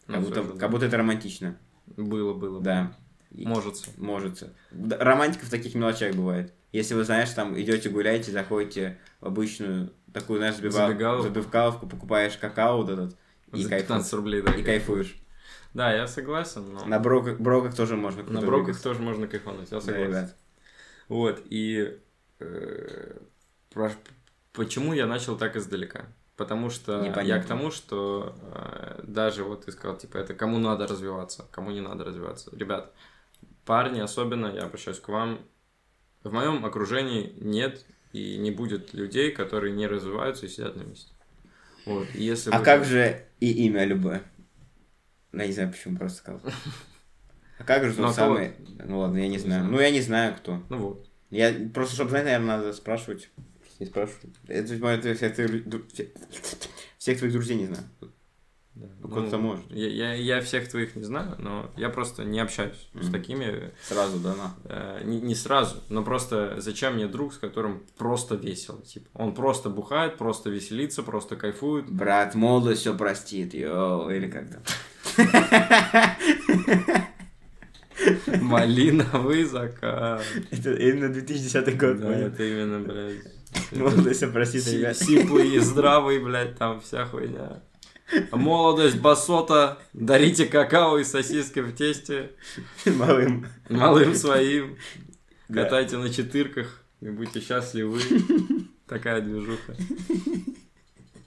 Как 0.08 0.18
ну, 0.18 0.22
будто, 0.24 0.44
всё 0.44 0.54
же, 0.54 0.60
как 0.60 0.72
будто 0.72 0.86
это 0.88 0.98
романтично. 0.98 1.58
Было, 1.96 2.34
было. 2.34 2.62
Да. 2.62 2.94
Может. 3.32 3.98
Может. 3.98 4.44
Да, 4.72 4.98
Романтика 4.98 5.46
в 5.46 5.50
таких 5.50 5.76
мелочах 5.76 6.16
бывает. 6.16 6.54
Если 6.72 6.94
вы, 6.94 7.04
знаешь, 7.04 7.30
там 7.32 7.60
идете 7.60 7.90
гуляете, 7.90 8.32
заходите 8.32 8.98
в 9.22 9.28
обычную 9.28 9.94
такую, 10.14 10.40
знаешь, 10.40 10.56
забива- 10.56 10.88
Забегаловку. 10.88 11.24
забивкаловку, 11.28 11.88
покупаешь 11.88 12.38
какао 12.38 12.78
вот 12.78 12.90
этот 12.90 13.16
и, 13.54 13.64
За 13.64 13.70
кайфуешь. 13.70 13.88
15 13.88 14.14
рублей, 14.14 14.42
да. 14.42 14.52
и 14.54 14.64
кайфуешь. 14.64 15.16
Да, 15.74 15.94
я 15.94 16.08
согласен, 16.08 16.74
но... 16.74 16.86
На 16.86 17.00
броках, 17.00 17.40
броках 17.40 17.76
тоже 17.76 17.96
можно. 17.96 18.24
На 18.24 18.42
броках 18.42 18.66
двигаться. 18.66 18.84
тоже 18.84 19.02
можно 19.02 19.28
кайфануть, 19.28 19.70
я 19.72 19.78
Да, 19.78 19.82
согласен. 19.82 20.08
ребят. 20.08 20.36
Вот, 21.08 21.42
и 21.50 22.00
э, 22.40 23.18
про- 23.74 23.92
почему 24.54 24.94
я 24.94 25.06
начал 25.06 25.38
так 25.38 25.56
издалека? 25.56 26.08
Потому 26.38 26.70
что 26.70 27.02
я 27.02 27.10
Непонятно. 27.10 27.44
к 27.44 27.48
тому, 27.48 27.72
что 27.72 28.36
э, 28.54 29.02
даже 29.04 29.44
вот 29.44 29.66
ты 29.66 29.72
сказал, 29.72 29.98
типа, 29.98 30.18
это 30.18 30.36
кому 30.36 30.60
надо 30.60 30.86
развиваться, 30.86 31.48
кому 31.52 31.72
не 31.72 31.82
надо 31.82 32.04
развиваться. 32.04 32.56
Ребят, 32.56 32.94
парни 33.66 34.00
особенно, 34.00 34.46
я 34.48 34.64
обращаюсь 34.66 35.00
к 35.00 35.08
вам, 35.08 35.40
в 36.24 36.32
моем 36.32 36.64
окружении 36.64 37.34
нет 37.42 37.86
и 38.14 38.38
не 38.38 38.52
будет 38.52 38.94
людей, 38.94 39.32
которые 39.32 39.74
не 39.74 39.88
развиваются 39.88 40.46
и 40.46 40.50
сидят 40.50 40.76
на 40.76 40.84
месте. 40.84 41.12
Вот, 41.88 42.08
и 42.14 42.24
если 42.24 42.52
А 42.52 42.60
вы- 42.60 42.66
как 42.66 42.86
же 42.86 43.26
и 43.40 43.66
имя 43.66 43.84
любое? 43.84 44.22
Ну, 45.32 45.42
Я 45.42 45.48
не 45.48 45.54
знаю, 45.54 45.72
почему 45.72 45.98
просто 45.98 46.20
сказал. 46.20 46.42
А 47.58 47.64
как 47.64 47.84
же 47.84 47.90
Ну, 47.92 47.96
тот 47.96 48.12
а 48.12 48.14
самый... 48.14 48.54
Ну 48.86 49.00
ладно, 49.00 49.18
я 49.18 49.28
не 49.28 49.40
знаю. 49.40 49.66
Ну 49.66 49.80
я 49.80 49.90
не 49.90 50.02
знаю, 50.02 50.36
кто. 50.36 50.62
Ну 50.70 50.78
вот. 50.78 51.10
Я 51.32 51.52
просто, 51.74 51.96
чтобы 51.96 52.12
знать, 52.12 52.26
наверное, 52.26 52.58
надо 52.58 52.74
спрашивать. 52.74 53.30
Не 53.80 53.86
спрашивать. 53.86 54.36
Это, 54.48 54.74
это 54.74 55.14
всех, 55.16 55.36
твоих 55.36 55.68
дру- 55.68 55.84
все- 55.94 56.10
всех 56.98 57.18
твоих 57.18 57.34
друзей 57.34 57.58
не 57.58 57.66
знаю. 57.68 57.84
Да. 58.76 58.88
Ну, 59.02 59.08
кто-то 59.10 59.38
может. 59.40 59.66
Я, 59.72 59.88
я, 59.88 60.14
я 60.14 60.42
всех 60.42 60.68
твоих 60.70 60.96
не 60.96 61.02
знаю, 61.04 61.36
но 61.40 61.72
я 61.78 61.90
просто 61.90 62.24
не 62.24 62.40
общаюсь 62.40 62.78
с 62.94 63.06
Мгм. 63.06 63.12
такими 63.12 63.72
Сразу, 63.82 64.20
да, 64.20 64.36
на. 64.36 64.56
э, 64.66 65.02
не, 65.04 65.20
не 65.20 65.34
сразу, 65.34 65.82
но 65.90 66.04
просто 66.04 66.62
зачем 66.62 66.94
мне 66.94 67.08
друг, 67.08 67.34
с 67.34 67.38
которым 67.40 67.82
просто 67.98 68.36
весело, 68.36 68.80
типа, 68.84 69.08
он 69.16 69.34
просто 69.34 69.72
бухает, 69.72 70.18
просто 70.18 70.52
веселится, 70.52 71.02
просто 71.02 71.36
кайфует. 71.36 71.90
Брат, 71.90 72.36
молодость 72.36 72.82
все 72.82 72.96
простит, 72.96 73.56
йоу, 73.56 74.12
или 74.12 74.28
как 74.30 74.46
там. 74.52 74.62
Малиновый 78.42 79.44
закат. 79.46 80.24
Это 80.52 80.74
именно 80.76 81.10
2010 81.10 81.78
год, 81.80 82.00
Да, 82.00 82.14
это 82.16 82.44
именно, 82.44 82.80
блядь. 82.80 83.37
Молодость 83.72 84.18
все 84.18 84.28
простит, 84.28 84.64
Си- 84.64 84.78
ребят. 84.78 84.98
Сиплый 84.98 85.50
и 85.56 85.60
здравый, 85.60 86.20
блядь, 86.20 86.58
там 86.58 86.82
вся 86.82 87.06
хуйня. 87.06 87.62
Молодость 88.32 89.00
басота, 89.00 89.78
дарите 89.94 90.46
какао 90.46 90.98
и 90.98 91.04
сосиски 91.04 91.60
в 91.60 91.74
тесте 91.76 92.32
Малым. 92.86 93.48
малым 93.70 94.16
своим, 94.16 94.78
Да. 95.50 95.64
катайте 95.64 95.98
на 95.98 96.10
четырках 96.10 96.82
и 97.02 97.10
будьте 97.10 97.42
счастливы. 97.42 98.00
Такая 98.88 99.22
движуха. 99.22 99.76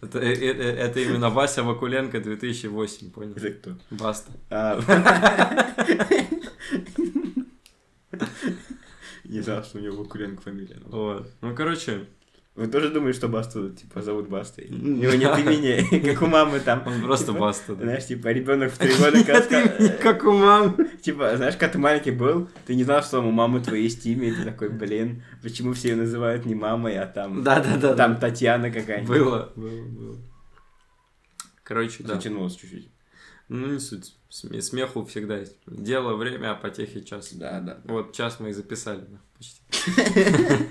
Это, 0.01 0.19
э- 0.21 0.33
э- 0.35 0.55
э- 0.55 0.77
это 0.77 1.01
именно 1.01 1.29
Вася 1.29 1.63
Вакуленко 1.63 2.21
2008, 2.21 3.11
понял? 3.11 3.35
Это 3.37 3.51
кто? 3.51 3.77
Баста. 3.91 4.33
А. 4.49 4.81
Не 9.31 9.41
знал, 9.43 9.63
что 9.65 9.79
у 9.79 9.81
него 9.81 9.97
Вакуленко 10.03 10.43
фамилия. 10.43 10.77
ну. 10.85 10.91
Вот. 10.91 11.31
Ну, 11.41 11.55
короче, 11.55 12.07
Вы 12.57 12.67
тоже 12.67 12.91
думаете, 12.91 13.19
что 13.19 13.29
Басту, 13.29 13.71
типа, 13.71 14.03
зовут 14.03 14.29
Бастой? 14.29 14.67
У 14.69 14.75
него 14.75 15.13
нет 15.13 15.39
имени, 15.45 16.01
как 16.13 16.21
у 16.23 16.27
мамы 16.27 16.59
там. 16.61 16.83
он 16.85 17.01
просто 17.03 17.29
Типа, 17.29 17.39
Баста. 17.39 17.77
да. 17.77 17.85
Знаешь, 17.85 18.07
типа, 18.07 18.29
ребенок 18.29 18.73
в 18.73 18.79
три 18.79 18.93
года, 18.97 19.93
Как 20.03 20.25
у 20.25 20.33
мамы. 20.33 20.91
Типа, 21.01 21.37
знаешь, 21.37 21.55
когда 21.55 21.73
ты 21.73 21.79
маленький 21.79 22.11
был, 22.11 22.49
ты 22.67 22.75
не 22.75 22.83
знал, 22.85 23.03
что 23.03 23.21
у 23.21 23.31
мамы 23.31 23.61
твоей 23.61 23.85
есть 23.85 24.05
имя, 24.05 24.29
и 24.29 24.33
ты 24.35 24.45
такой, 24.45 24.69
блин, 24.69 25.23
почему 25.43 25.73
все 25.75 25.91
ее 25.91 25.97
называют 25.97 26.45
не 26.45 26.57
мамой, 26.57 26.99
а 26.99 27.07
там... 27.07 27.45
Да-да-да. 27.45 27.95
Там 27.95 28.17
Татьяна 28.19 28.71
какая-нибудь. 28.73 29.17
Было, 29.17 29.53
было, 29.55 29.85
было. 29.87 30.17
Короче, 31.63 32.03
да. 32.03 32.15
Затянулось 32.17 32.57
чуть-чуть. 32.57 32.89
Ну, 33.53 33.67
не 33.67 33.81
суть. 33.81 34.15
Сме- 34.31 34.61
Смеху 34.61 35.05
всегда 35.07 35.37
есть. 35.39 35.57
Дело, 35.67 36.15
время, 36.15 36.53
а 36.53 36.55
потехи 36.55 37.01
час. 37.01 37.33
Да, 37.33 37.59
да. 37.61 37.81
Вот 37.85 38.13
час 38.15 38.39
мы 38.39 38.51
и 38.51 38.53
записали, 38.53 39.05
почти. 39.37 39.61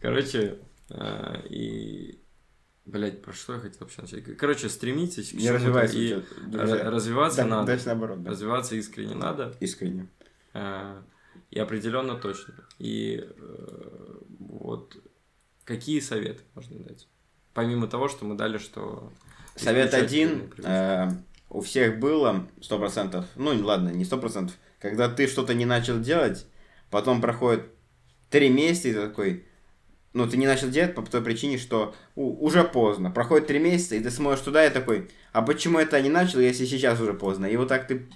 Короче, 0.00 0.58
э, 0.90 1.42
и... 1.48 2.18
Блять, 2.84 3.22
про 3.22 3.32
что 3.32 3.54
я 3.54 3.60
хотел 3.60 3.78
вообще 3.80 4.02
начать? 4.02 4.36
Короче, 4.36 4.68
стремитесь 4.68 5.30
к 5.30 5.34
Не 5.34 5.50
развивайся, 5.50 5.96
и 5.98 6.22
развиваться 6.52 7.42
Да, 7.42 7.48
надо. 7.48 7.66
Дальше 7.66 7.86
наоборот, 7.86 8.22
да. 8.22 8.30
Развиваться 8.30 8.74
искренне 8.76 9.14
надо. 9.14 9.54
Искренне. 9.60 10.08
э, 10.54 11.02
И 11.50 11.58
определенно 11.58 12.16
точно. 12.16 12.54
И 12.78 13.20
э, 13.24 14.14
вот 14.38 14.96
какие 15.64 16.00
советы 16.00 16.42
можно 16.54 16.78
дать? 16.80 17.08
Помимо 17.54 17.86
того, 17.88 18.08
что 18.08 18.24
мы 18.24 18.36
дали, 18.36 18.58
что... 18.58 19.12
Совет 19.54 19.92
один. 19.94 20.52
э, 20.64 21.08
у 21.52 21.60
всех 21.60 22.00
было 22.00 22.48
сто 22.60 22.78
процентов. 22.78 23.26
Ну, 23.36 23.54
ладно, 23.64 23.90
не 23.90 24.04
сто 24.04 24.16
процентов. 24.16 24.56
Когда 24.80 25.08
ты 25.08 25.26
что-то 25.26 25.54
не 25.54 25.66
начал 25.66 26.00
делать, 26.00 26.46
потом 26.90 27.20
проходит 27.20 27.66
три 28.30 28.48
месяца, 28.48 28.88
и 28.88 28.94
ты 28.94 29.00
такой... 29.02 29.44
Ну, 30.14 30.26
ты 30.26 30.36
не 30.36 30.46
начал 30.46 30.68
делать 30.68 30.94
по 30.94 31.02
той 31.02 31.22
причине, 31.22 31.58
что 31.58 31.94
у- 32.16 32.44
уже 32.44 32.64
поздно. 32.64 33.10
Проходит 33.10 33.46
три 33.46 33.58
месяца, 33.58 33.94
и 33.96 34.00
ты 34.00 34.10
смотришь 34.10 34.42
туда 34.42 34.66
и 34.66 34.70
такой, 34.70 35.10
а 35.32 35.42
почему 35.42 35.78
это 35.78 36.00
не 36.00 36.08
начал, 36.08 36.40
если 36.40 36.64
сейчас 36.64 37.00
уже 37.00 37.14
поздно? 37.14 37.46
И 37.46 37.56
вот 37.56 37.68
так 37.68 37.86
ты... 37.86 38.06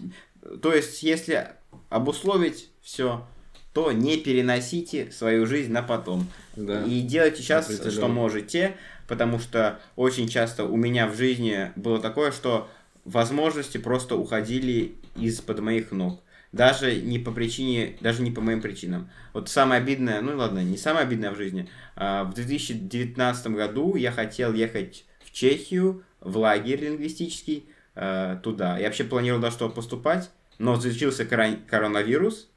То 0.62 0.72
есть, 0.72 1.02
если 1.02 1.48
обусловить 1.88 2.70
все, 2.82 3.26
то 3.72 3.92
не 3.92 4.16
переносите 4.16 5.10
свою 5.10 5.46
жизнь 5.46 5.72
на 5.72 5.82
потом. 5.82 6.26
Да. 6.54 6.82
И 6.84 7.02
делайте 7.02 7.42
сейчас, 7.42 7.70
что 7.70 8.08
можете, 8.08 8.76
потому 9.08 9.38
что 9.38 9.78
очень 9.94 10.28
часто 10.28 10.64
у 10.64 10.76
меня 10.76 11.06
в 11.06 11.14
жизни 11.14 11.70
было 11.76 12.00
такое, 12.00 12.32
что 12.32 12.68
возможности 13.06 13.78
просто 13.78 14.16
уходили 14.16 14.96
из-под 15.16 15.60
моих 15.60 15.92
ног. 15.92 16.22
Даже 16.52 16.94
не 17.00 17.18
по 17.18 17.32
причине, 17.32 17.96
даже 18.00 18.22
не 18.22 18.30
по 18.30 18.40
моим 18.40 18.60
причинам. 18.60 19.10
Вот 19.32 19.48
самое 19.48 19.80
обидное, 19.80 20.20
ну 20.20 20.36
ладно, 20.36 20.60
не 20.60 20.76
самое 20.76 21.04
обидное 21.06 21.30
в 21.30 21.36
жизни. 21.36 21.68
а, 21.94 22.24
В 22.24 22.34
2019 22.34 23.48
году 23.48 23.96
я 23.96 24.10
хотел 24.12 24.52
ехать 24.52 25.04
в 25.24 25.32
Чехию, 25.32 26.04
в 26.20 26.36
лагерь 26.38 26.84
лингвистический, 26.84 27.68
а, 27.94 28.36
туда. 28.36 28.78
Я 28.78 28.86
вообще 28.86 29.04
планировал 29.04 29.40
даже 29.40 29.56
что 29.56 29.68
поступать, 29.68 30.30
но 30.58 30.80
случился 30.80 31.24
корон- 31.24 31.58
коронавирус, 31.66 32.48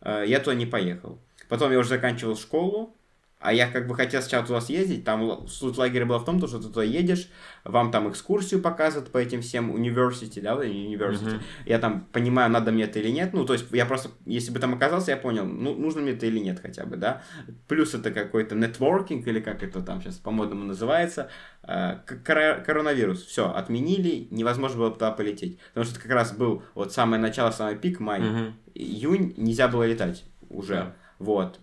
а, 0.00 0.24
я 0.24 0.40
туда 0.40 0.54
не 0.54 0.66
поехал. 0.66 1.18
Потом 1.48 1.70
я 1.72 1.78
уже 1.78 1.90
заканчивал 1.90 2.36
школу, 2.36 2.96
а 3.42 3.52
я 3.52 3.68
как 3.70 3.86
бы 3.88 3.94
хотел 3.94 4.20
сначала 4.22 4.46
туда 4.46 4.60
съездить, 4.60 5.04
там 5.04 5.22
л- 5.22 5.48
суть 5.48 5.76
лагеря 5.76 6.06
была 6.06 6.18
в 6.18 6.24
том, 6.24 6.40
то, 6.40 6.46
что 6.46 6.58
ты 6.58 6.68
туда 6.68 6.84
едешь, 6.84 7.28
вам 7.64 7.90
там 7.90 8.08
экскурсию 8.10 8.60
показывают 8.62 9.10
по 9.10 9.18
этим 9.18 9.42
всем 9.42 9.70
университи, 9.70 10.40
да, 10.40 10.54
university. 10.64 11.34
Мгм. 11.34 11.42
Я 11.66 11.78
там 11.78 12.06
понимаю, 12.12 12.50
надо 12.50 12.72
мне 12.72 12.84
это 12.84 12.98
или 13.00 13.10
нет, 13.10 13.32
ну, 13.32 13.44
то 13.44 13.52
есть 13.54 13.66
я 13.72 13.84
просто, 13.86 14.10
если 14.26 14.50
бы 14.52 14.60
там 14.60 14.74
оказался, 14.74 15.10
я 15.10 15.16
понял, 15.16 15.44
ну, 15.44 15.74
нужно 15.74 16.00
мне 16.02 16.12
это 16.12 16.26
или 16.26 16.38
нет 16.38 16.60
хотя 16.60 16.84
бы, 16.86 16.96
да. 16.96 17.22
Плюс 17.68 17.94
это 17.94 18.10
какой-то 18.10 18.54
нетворкинг, 18.54 19.26
или 19.26 19.40
как 19.40 19.62
это 19.62 19.80
там 19.82 20.00
сейчас 20.02 20.16
по-модному 20.16 20.64
называется, 20.64 21.28
кора- 21.62 22.60
коронавирус, 22.60 23.22
все, 23.24 23.50
отменили, 23.52 24.28
невозможно 24.30 24.78
было 24.78 24.90
туда 24.90 25.10
полететь, 25.10 25.58
потому 25.68 25.84
что 25.84 25.94
это 25.94 26.02
как 26.02 26.12
раз 26.12 26.32
был 26.32 26.62
вот 26.74 26.92
самое 26.92 27.20
начало, 27.20 27.50
самый 27.50 27.76
пик, 27.76 28.00
май, 28.00 28.20
Мгм. 28.20 28.54
июнь 28.74 29.34
нельзя 29.36 29.68
было 29.68 29.84
летать 29.84 30.24
уже. 30.48 30.74
Да. 30.74 30.94
Вот. 31.18 31.60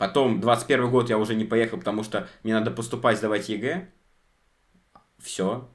Потом, 0.00 0.40
21 0.40 0.90
год 0.90 1.10
я 1.10 1.18
уже 1.18 1.34
не 1.34 1.44
поехал, 1.44 1.76
потому 1.76 2.04
что 2.04 2.26
мне 2.42 2.54
надо 2.54 2.70
поступать, 2.70 3.18
сдавать 3.18 3.50
ЕГЭ. 3.50 3.90
Все. 5.18 5.68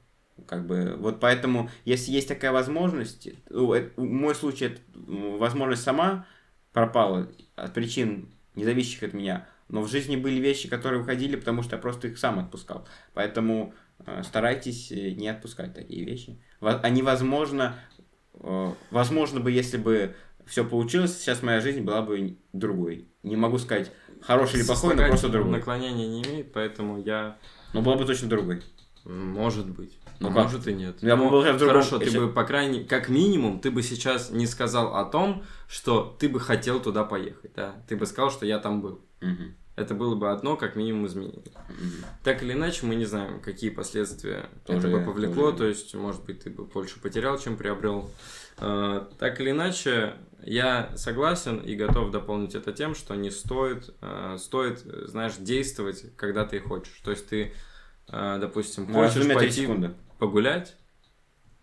Как 0.48 0.66
бы, 0.66 0.96
вот 0.98 1.20
поэтому, 1.20 1.70
если 1.84 2.10
есть 2.10 2.26
такая 2.26 2.50
возможность, 2.50 3.28
ну, 3.48 3.72
э, 3.72 3.88
мой 3.96 4.34
случай, 4.34 4.64
это, 4.64 4.80
возможность 4.94 5.84
сама 5.84 6.26
пропала 6.72 7.28
от 7.54 7.72
причин, 7.72 8.28
не 8.56 8.64
от 8.64 9.14
меня. 9.14 9.46
Но 9.68 9.82
в 9.82 9.88
жизни 9.88 10.16
были 10.16 10.40
вещи, 10.40 10.68
которые 10.68 11.02
уходили, 11.02 11.36
потому 11.36 11.62
что 11.62 11.76
я 11.76 11.80
просто 11.80 12.08
их 12.08 12.18
сам 12.18 12.40
отпускал. 12.40 12.84
Поэтому 13.14 13.74
э, 14.04 14.24
старайтесь 14.24 14.90
э, 14.90 15.12
не 15.12 15.28
отпускать 15.28 15.72
такие 15.72 16.04
вещи. 16.04 16.42
Они, 16.60 17.02
возможно, 17.02 17.76
э, 18.34 18.72
возможно 18.90 19.38
бы, 19.38 19.52
если 19.52 19.76
бы 19.76 20.16
все 20.46 20.64
получилось, 20.64 21.18
сейчас 21.18 21.42
моя 21.42 21.60
жизнь 21.60 21.80
была 21.82 22.02
бы 22.02 22.36
другой. 22.52 23.08
Не 23.22 23.36
могу 23.36 23.58
сказать, 23.58 23.90
хороший 24.22 24.60
или 24.60 24.66
плохой, 24.66 24.94
но 24.94 25.06
просто 25.06 25.28
другой. 25.28 25.52
Наклонения 25.52 26.06
не 26.06 26.22
имеет, 26.22 26.52
поэтому 26.52 27.02
я... 27.02 27.36
Но 27.72 27.82
была 27.82 27.96
бы 27.96 28.04
точно 28.04 28.28
другой. 28.28 28.62
Может 29.04 29.68
быть. 29.70 29.98
Ну 30.18 30.30
а 30.30 30.32
как? 30.32 30.44
может 30.44 30.66
и 30.66 30.72
нет. 30.72 30.96
Ну, 31.02 31.08
я 31.08 31.16
Но 31.16 31.28
был 31.30 31.40
в 31.42 31.44
другом- 31.44 31.68
Хорошо, 31.68 31.98
ты 31.98 32.06
если- 32.06 32.18
бы, 32.18 32.28
по 32.32 32.44
крайней 32.44 32.84
как 32.84 33.08
минимум, 33.08 33.60
ты 33.60 33.70
бы 33.70 33.82
сейчас 33.82 34.30
не 34.30 34.46
сказал 34.46 34.96
о 34.96 35.04
том, 35.04 35.44
что 35.68 36.16
ты 36.18 36.28
бы 36.28 36.40
хотел 36.40 36.80
туда 36.80 37.04
поехать, 37.04 37.52
да? 37.54 37.74
Ты 37.88 37.96
бы 37.96 38.06
сказал, 38.06 38.30
что 38.30 38.46
я 38.46 38.58
там 38.58 38.80
был. 38.80 39.04
Мгм. 39.20 39.54
Это 39.76 39.94
было 39.94 40.14
бы 40.14 40.30
одно, 40.30 40.56
как 40.56 40.74
минимум, 40.74 41.06
изменение. 41.06 41.42
Мгм. 41.68 42.04
Так 42.24 42.42
или 42.42 42.54
иначе, 42.54 42.86
мы 42.86 42.94
не 42.94 43.04
знаем, 43.04 43.40
какие 43.42 43.68
последствия 43.68 44.48
Тоже 44.64 44.88
это 44.88 44.96
бы 44.98 45.04
повлекло. 45.04 45.50
тоже 45.52 45.56
То 45.58 45.64
есть, 45.66 45.94
может 45.94 46.24
быть, 46.24 46.42
ты 46.44 46.50
бы 46.50 46.64
больше 46.64 46.98
потерял, 46.98 47.38
чем 47.38 47.56
приобрел. 47.58 48.10
Э, 48.58 49.06
Так 49.18 49.40
или 49.40 49.50
иначе, 49.50 50.14
я 50.42 50.90
согласен 50.96 51.58
и 51.58 51.74
готов 51.74 52.10
дополнить 52.10 52.54
это 52.54 52.72
тем, 52.72 52.94
что 52.94 53.14
не 53.14 53.30
стоит, 53.30 53.94
э, 54.00 54.36
стоит, 54.38 54.78
знаешь, 54.80 55.34
действовать, 55.38 56.16
когда 56.16 56.44
ты 56.44 56.60
хочешь. 56.60 57.00
То 57.04 57.10
есть 57.10 57.28
ты, 57.28 57.52
э, 58.08 58.38
допустим, 58.40 58.86
Ну, 58.88 58.94
хочешь 58.94 59.26
пойти 59.32 59.62
секунды. 59.62 59.94
погулять, 60.18 60.76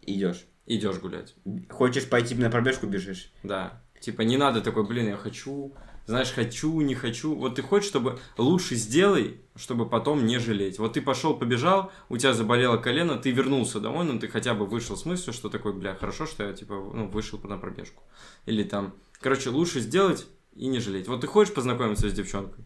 Идешь. 0.02 0.46
идешь 0.66 0.98
гулять. 1.00 1.36
Хочешь 1.70 2.10
пойти 2.10 2.36
на 2.36 2.50
пробежку, 2.50 2.88
бежишь. 2.88 3.32
Да. 3.44 3.82
Типа 4.00 4.22
не 4.24 4.36
надо 4.38 4.62
такой, 4.62 4.86
блин, 4.86 5.08
я 5.08 5.18
хочу, 5.18 5.74
знаешь, 6.06 6.32
хочу, 6.32 6.80
не 6.82 6.96
хочу. 6.96 7.34
Вот 7.36 7.56
ты 7.56 7.62
хочешь, 7.62 7.88
чтобы 7.88 8.20
лучше 8.38 8.76
сделай, 8.76 9.38
чтобы 9.56 9.88
потом 9.88 10.26
не 10.26 10.38
жалеть. 10.38 10.80
Вот 10.80 10.94
ты 10.94 11.02
пошел, 11.02 11.36
побежал, 11.36 11.92
у 12.10 12.18
тебя 12.18 12.34
заболело 12.34 12.78
колено, 12.78 13.18
ты 13.18 13.32
вернулся 13.32 13.80
домой, 13.80 14.06
но 14.06 14.20
ты 14.20 14.28
хотя 14.28 14.54
бы 14.54 14.66
вышел 14.66 14.98
с 14.98 15.06
мыслью, 15.06 15.34
что 15.34 15.50
такой, 15.50 15.74
бля, 15.74 15.96
хорошо, 15.96 16.26
что 16.26 16.44
я 16.44 16.54
типа, 16.54 16.74
ну, 16.74 17.08
вышел 17.08 17.40
на 17.44 17.58
пробежку. 17.58 18.04
Или 18.46 18.64
там, 18.64 18.94
короче, 19.22 19.50
лучше 19.50 19.80
сделать 19.80 20.28
и 20.56 20.68
не 20.68 20.80
жалеть. 20.80 21.08
Вот 21.08 21.22
ты 21.22 21.28
хочешь 21.28 21.54
познакомиться 21.54 22.10
с 22.10 22.14
девчонкой, 22.14 22.64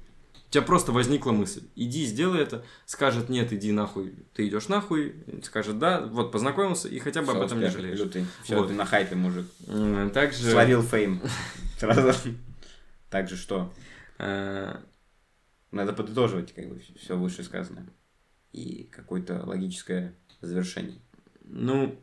у 0.48 0.50
тебя 0.50 0.64
просто 0.64 0.94
возникла 0.94 1.34
мысль. 1.34 1.64
Иди, 1.76 2.06
сделай 2.06 2.42
это. 2.42 2.64
Скажет 2.86 3.28
нет, 3.28 3.52
иди 3.52 3.74
нахуй. 3.74 4.14
Ты 4.34 4.48
идешь 4.48 4.70
нахуй. 4.70 5.14
Скажет 5.44 5.78
да. 5.78 6.00
Вот, 6.00 6.32
познакомился, 6.32 6.88
и 6.88 7.00
хотя 7.00 7.20
бы 7.22 7.28
Всё, 7.28 7.38
об 7.38 7.46
этом 7.46 7.60
не 7.60 7.70
жалеешь. 7.70 8.00
лютый. 8.00 8.26
Все, 8.44 8.56
Вот. 8.58 8.70
ты 8.70 8.74
на 8.74 8.86
хайпе, 8.86 9.16
мужик. 9.16 9.46
Также... 10.14 10.50
Словил 10.50 10.84
фейм. 10.84 11.22
Сразу. 11.80 12.14
Также 13.10 13.36
что? 13.36 13.74
э, 14.20 14.76
Надо 15.72 15.94
подытоживать, 15.94 16.54
как 16.54 16.70
бы, 16.70 16.80
все 16.80 17.18
вышесказанное. 17.18 17.88
И 18.54 18.84
какое-то 18.86 19.44
логическое 19.46 20.16
завершение. 20.42 21.00
Ну, 21.44 22.00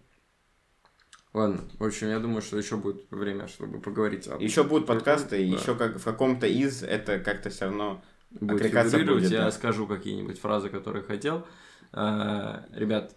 ладно. 1.33 1.63
В 1.79 1.85
общем, 1.85 2.09
я 2.09 2.19
думаю, 2.21 2.43
что 2.43 2.59
еще 2.59 2.77
будет 2.77 3.11
время, 3.11 3.49
чтобы 3.49 3.81
поговорить 3.81 4.29
об 4.29 4.41
Еще 4.41 4.65
будут 4.65 4.87
подкасты, 4.87 5.37
Да. 5.39 5.57
еще 5.57 5.75
как 5.77 5.99
в 5.99 6.05
каком-то 6.05 6.47
из 6.47 6.83
это 6.83 7.19
как-то 7.19 7.51
все 7.51 7.67
равно 7.67 8.03
будет 8.31 8.63
фигурировать. 8.71 9.23
будет, 9.23 9.33
я 9.33 9.45
да. 9.45 9.51
скажу 9.51 9.87
какие-нибудь 9.87 10.39
фразы, 10.39 10.69
которые 10.69 11.03
хотел. 11.03 11.47
Э, 11.93 12.65
Ребят, 12.73 13.17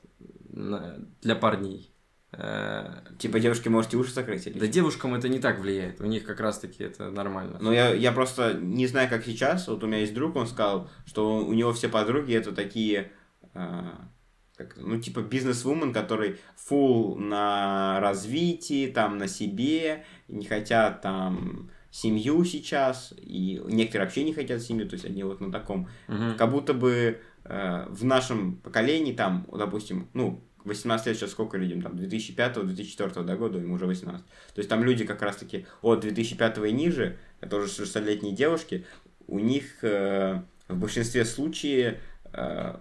для 0.50 1.36
парней. 1.36 1.94
Э, 2.38 2.86
Типа 3.20 3.40
девушки 3.40 3.68
можете 3.68 3.98
уши 3.98 4.14
закрыть 4.14 4.48
или 4.48 4.60
Да 4.60 4.68
девушкам 4.68 5.16
это 5.16 5.28
не 5.28 5.40
так 5.40 5.60
влияет. 5.60 6.00
У 6.02 6.06
них 6.06 6.24
как 6.24 6.40
раз-таки 6.40 6.84
это 6.84 7.10
нормально. 7.10 7.58
Но 7.60 7.74
я, 7.74 7.94
я 7.94 8.12
просто 8.12 8.54
не 8.54 8.88
знаю, 8.88 9.10
как 9.10 9.26
сейчас. 9.26 9.68
Вот 9.68 9.84
у 9.84 9.88
меня 9.88 10.00
есть 10.00 10.14
друг, 10.14 10.36
он 10.36 10.48
сказал, 10.48 10.90
что 11.06 11.38
у 11.40 11.54
него 11.54 11.74
все 11.74 11.90
подруги 11.90 12.34
это 12.34 12.52
такие, 12.52 13.12
а, 13.54 14.08
как, 14.56 14.78
ну, 14.78 15.00
типа 15.00 15.22
бизнес-вумен, 15.22 15.94
который 15.94 16.38
full 16.70 17.16
на 17.18 18.00
развитии, 18.00 18.88
там, 18.88 19.18
на 19.18 19.28
себе, 19.28 20.06
не 20.28 20.46
хотят 20.46 21.02
там 21.02 21.70
семью 21.92 22.44
сейчас, 22.46 23.14
и 23.18 23.62
некоторые 23.66 24.06
вообще 24.06 24.24
не 24.24 24.34
хотят 24.34 24.62
семью, 24.62 24.88
то 24.88 24.94
есть 24.94 25.06
они 25.06 25.24
вот 25.24 25.42
на 25.42 25.52
таком 25.52 25.88
Мгм. 26.08 26.36
как 26.38 26.52
будто 26.52 26.74
бы 26.74 27.20
э, 27.46 27.86
в 27.90 28.04
нашем 28.04 28.58
поколении, 28.58 29.14
там, 29.14 29.48
допустим, 29.52 30.10
ну, 30.14 30.44
18 30.68 31.08
лет 31.08 31.18
сейчас 31.18 31.32
сколько 31.32 31.58
людям, 31.58 31.82
там, 31.82 31.94
2005-2004 31.94 33.24
да, 33.24 33.36
года, 33.36 33.60
им 33.60 33.72
уже 33.72 33.86
18. 33.86 34.26
То 34.26 34.32
есть 34.58 34.70
там 34.70 34.84
люди 34.84 35.06
как 35.06 35.22
раз-таки 35.22 35.66
от 35.82 36.02
2005 36.02 36.58
и 36.60 36.72
ниже, 36.72 37.18
это 37.42 37.58
уже 37.58 37.68
60-летние 37.68 38.36
девушки, 38.36 38.86
у 39.28 39.40
них 39.40 39.84
э, 39.84 40.42
в 40.68 40.78
большинстве 40.78 41.26
случаев 41.26 41.98
э, 42.34 42.78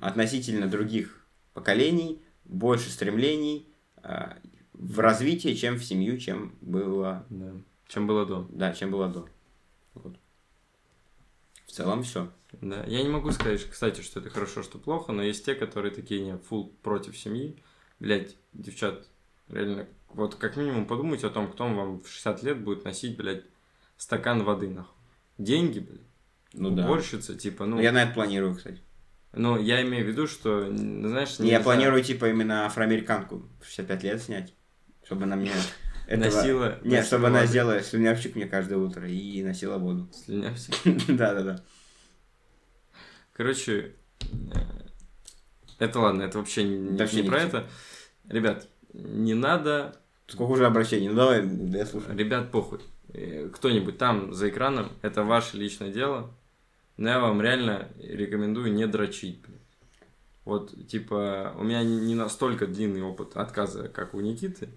относительно 0.00 0.68
других 0.68 1.26
поколений 1.54 2.22
больше 2.44 2.90
стремлений 2.90 3.68
э, 4.02 4.32
в 4.72 4.98
развитие, 4.98 5.54
чем 5.54 5.76
в 5.76 5.84
семью, 5.84 6.18
чем 6.18 6.54
было, 6.60 7.26
Да. 7.30 7.52
Чем 7.86 8.06
было 8.06 8.24
до. 8.24 8.46
да, 8.50 8.72
чем 8.72 8.90
было 8.92 9.08
до. 9.08 9.26
Вот. 9.94 10.16
В 11.70 11.72
целом 11.72 12.02
все. 12.02 12.28
Да. 12.60 12.82
Я 12.88 13.00
не 13.00 13.08
могу 13.08 13.30
сказать, 13.30 13.64
кстати, 13.70 14.00
что 14.00 14.18
это 14.18 14.28
хорошо, 14.28 14.64
что 14.64 14.78
плохо, 14.78 15.12
но 15.12 15.22
есть 15.22 15.44
те, 15.44 15.54
которые 15.54 15.94
такие 15.94 16.20
не 16.20 16.36
фул 16.36 16.74
против 16.82 17.16
семьи. 17.16 17.56
Блять, 18.00 18.36
девчат, 18.52 19.06
реально, 19.48 19.86
вот 20.08 20.34
как 20.34 20.56
минимум 20.56 20.84
подумайте 20.84 21.28
о 21.28 21.30
том, 21.30 21.48
кто 21.48 21.68
вам 21.68 22.00
в 22.00 22.08
60 22.08 22.42
лет 22.42 22.60
будет 22.60 22.84
носить, 22.84 23.16
блядь, 23.16 23.44
стакан 23.96 24.42
воды, 24.42 24.68
нахуй. 24.68 24.96
Деньги, 25.38 25.78
блядь. 25.78 26.00
Ну 26.54 26.70
да. 26.70 26.86
Уборщица, 26.86 27.36
типа, 27.36 27.66
ну... 27.66 27.80
Я 27.80 27.92
на 27.92 28.02
это 28.02 28.14
планирую, 28.14 28.56
кстати. 28.56 28.80
Ну, 29.32 29.56
я 29.56 29.80
имею 29.82 30.04
в 30.04 30.08
виду, 30.08 30.26
что, 30.26 30.66
знаешь... 30.66 31.38
Не, 31.38 31.50
я 31.50 31.60
планирую, 31.60 32.02
типа, 32.02 32.30
именно 32.30 32.66
афроамериканку 32.66 33.48
в 33.60 33.66
65 33.66 34.02
лет 34.02 34.20
снять, 34.20 34.54
чтобы 35.04 35.22
она 35.22 35.36
мне... 35.36 35.52
этого- 36.10 36.40
Носила- 36.42 36.74
Нет, 36.82 36.84
носила 36.84 37.02
чтобы 37.04 37.26
она 37.28 37.38
воду. 37.40 37.48
сделала 37.50 37.80
слюнявчик 37.82 38.34
мне 38.36 38.46
каждое 38.46 38.78
утро 38.78 39.08
и 39.08 39.42
носила 39.42 39.78
воду. 39.78 40.08
Слюнявся. 40.12 40.72
Да-да-да. 41.08 41.62
Короче, 43.32 43.94
э, 44.20 44.24
это 45.78 46.00
ладно, 46.00 46.22
это 46.22 46.38
вообще 46.38 46.64
не, 46.64 46.98
Вообще 46.98 47.22
не 47.22 47.28
про 47.28 47.40
это. 47.40 47.66
Ребят, 48.28 48.68
не 48.92 49.34
надо 49.34 49.96
Сколько 50.26 50.52
уже 50.52 50.66
обращений? 50.66 51.08
Ну, 51.08 51.14
давай, 51.16 51.42
да 51.44 51.78
я 51.78 51.86
слушаю. 51.86 52.16
Ребят, 52.16 52.50
похуй. 52.50 52.80
Э, 53.12 53.48
Кто-нибудь 53.52 53.98
там 53.98 54.32
за 54.34 54.48
экраном, 54.48 54.92
это 55.02 55.24
ваше 55.24 55.56
личное 55.56 55.90
дело. 55.92 56.32
Но 56.96 57.08
я 57.08 57.18
вам 57.20 57.40
реально 57.40 57.88
рекомендую 57.98 58.72
не 58.72 58.86
дрочить. 58.86 59.40
блин. 59.40 59.58
Вот, 60.44 60.86
типа, 60.88 61.54
у 61.58 61.64
меня 61.64 61.82
не 61.82 62.14
настолько 62.14 62.66
длинный 62.66 63.02
опыт 63.02 63.36
отказа, 63.36 63.88
как 63.88 64.14
у 64.14 64.20
Никиты. 64.20 64.68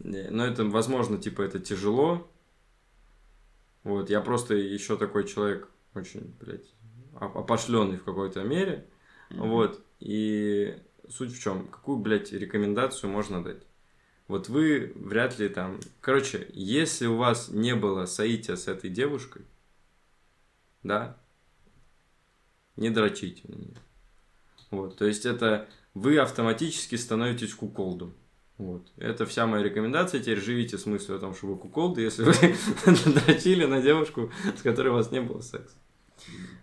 Но 0.00 0.46
это, 0.46 0.64
возможно, 0.64 1.18
типа, 1.18 1.42
это 1.42 1.60
тяжело. 1.60 2.30
Вот, 3.84 4.10
я 4.10 4.20
просто 4.20 4.54
еще 4.54 4.96
такой 4.96 5.26
человек 5.26 5.68
очень, 5.94 6.34
блядь, 6.40 6.72
опошленный 7.14 7.98
в 7.98 8.04
какой-то 8.04 8.42
мере. 8.42 8.86
Вот. 9.30 9.84
И 10.00 10.76
суть 11.08 11.32
в 11.32 11.40
чем? 11.40 11.68
Какую, 11.68 11.98
блядь, 11.98 12.32
рекомендацию 12.32 13.10
можно 13.10 13.42
дать? 13.44 13.62
Вот 14.28 14.48
вы 14.48 14.92
вряд 14.94 15.38
ли 15.38 15.48
там... 15.48 15.80
Короче, 16.00 16.48
если 16.52 17.06
у 17.06 17.16
вас 17.16 17.48
не 17.48 17.74
было 17.74 18.06
соития 18.06 18.56
с 18.56 18.68
этой 18.68 18.88
девушкой, 18.88 19.42
да, 20.82 21.18
не 22.76 22.90
дрочите 22.90 23.42
на 23.48 23.54
нее. 23.56 23.76
Вот, 24.70 24.96
то 24.96 25.04
есть 25.04 25.26
это 25.26 25.68
вы 25.94 26.18
автоматически 26.18 26.94
становитесь 26.94 27.54
куколдом. 27.54 28.14
Вот. 28.60 28.86
Это 28.98 29.24
вся 29.24 29.46
моя 29.46 29.64
рекомендация. 29.64 30.20
Теперь 30.20 30.38
живите 30.38 30.76
с 30.76 30.84
мыслью 30.84 31.16
о 31.16 31.18
том, 31.18 31.34
что 31.34 31.46
вы 31.46 31.56
куколды, 31.56 32.02
если 32.02 32.24
вы 32.24 32.32
дрочили 33.26 33.64
на 33.64 33.80
девушку, 33.80 34.30
с 34.54 34.60
которой 34.60 34.88
у 34.88 34.92
вас 34.92 35.10
не 35.10 35.22
было 35.22 35.40
секса. 35.40 35.78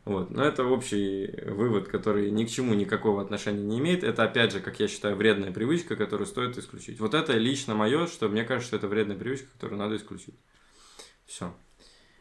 Вот. 0.05 0.29
Но 0.29 0.43
это 0.43 0.63
общий 0.63 1.25
вывод, 1.49 1.87
который 1.87 2.29
ни 2.29 2.45
к 2.45 2.51
чему 2.51 2.75
никакого 2.75 3.19
отношения 3.19 3.63
не 3.63 3.79
имеет. 3.79 4.03
Это, 4.03 4.25
опять 4.25 4.51
же, 4.51 4.59
как 4.59 4.79
я 4.79 4.87
считаю, 4.87 5.15
вредная 5.15 5.51
привычка, 5.51 5.95
которую 5.95 6.27
стоит 6.27 6.55
исключить. 6.59 6.99
Вот 6.99 7.15
это 7.15 7.33
лично 7.33 7.73
мое, 7.73 8.05
что 8.05 8.29
мне 8.29 8.43
кажется, 8.43 8.67
что 8.67 8.77
это 8.77 8.87
вредная 8.87 9.17
привычка, 9.17 9.47
которую 9.53 9.79
надо 9.79 9.95
исключить. 9.95 10.35
Все. 11.25 11.51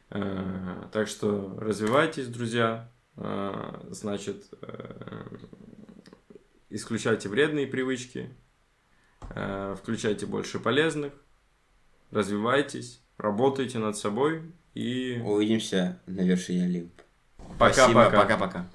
Так 0.08 1.06
что 1.06 1.54
развивайтесь, 1.60 2.28
друзья. 2.28 2.90
Э, 3.16 3.82
Значит, 3.90 4.48
э, 4.62 5.36
исключайте 6.70 7.28
вредные 7.28 7.66
привычки, 7.66 8.30
э, 8.30 8.45
включайте 9.76 10.26
больше 10.26 10.58
полезных, 10.58 11.12
развивайтесь, 12.10 13.00
работайте 13.18 13.78
над 13.78 13.96
собой 13.96 14.42
и 14.74 15.20
Увидимся 15.24 16.00
на 16.06 16.20
вершине 16.20 16.64
Олимпа. 16.64 17.02
Пока-пока. 17.58 18.10
Пока-пока. 18.10 18.66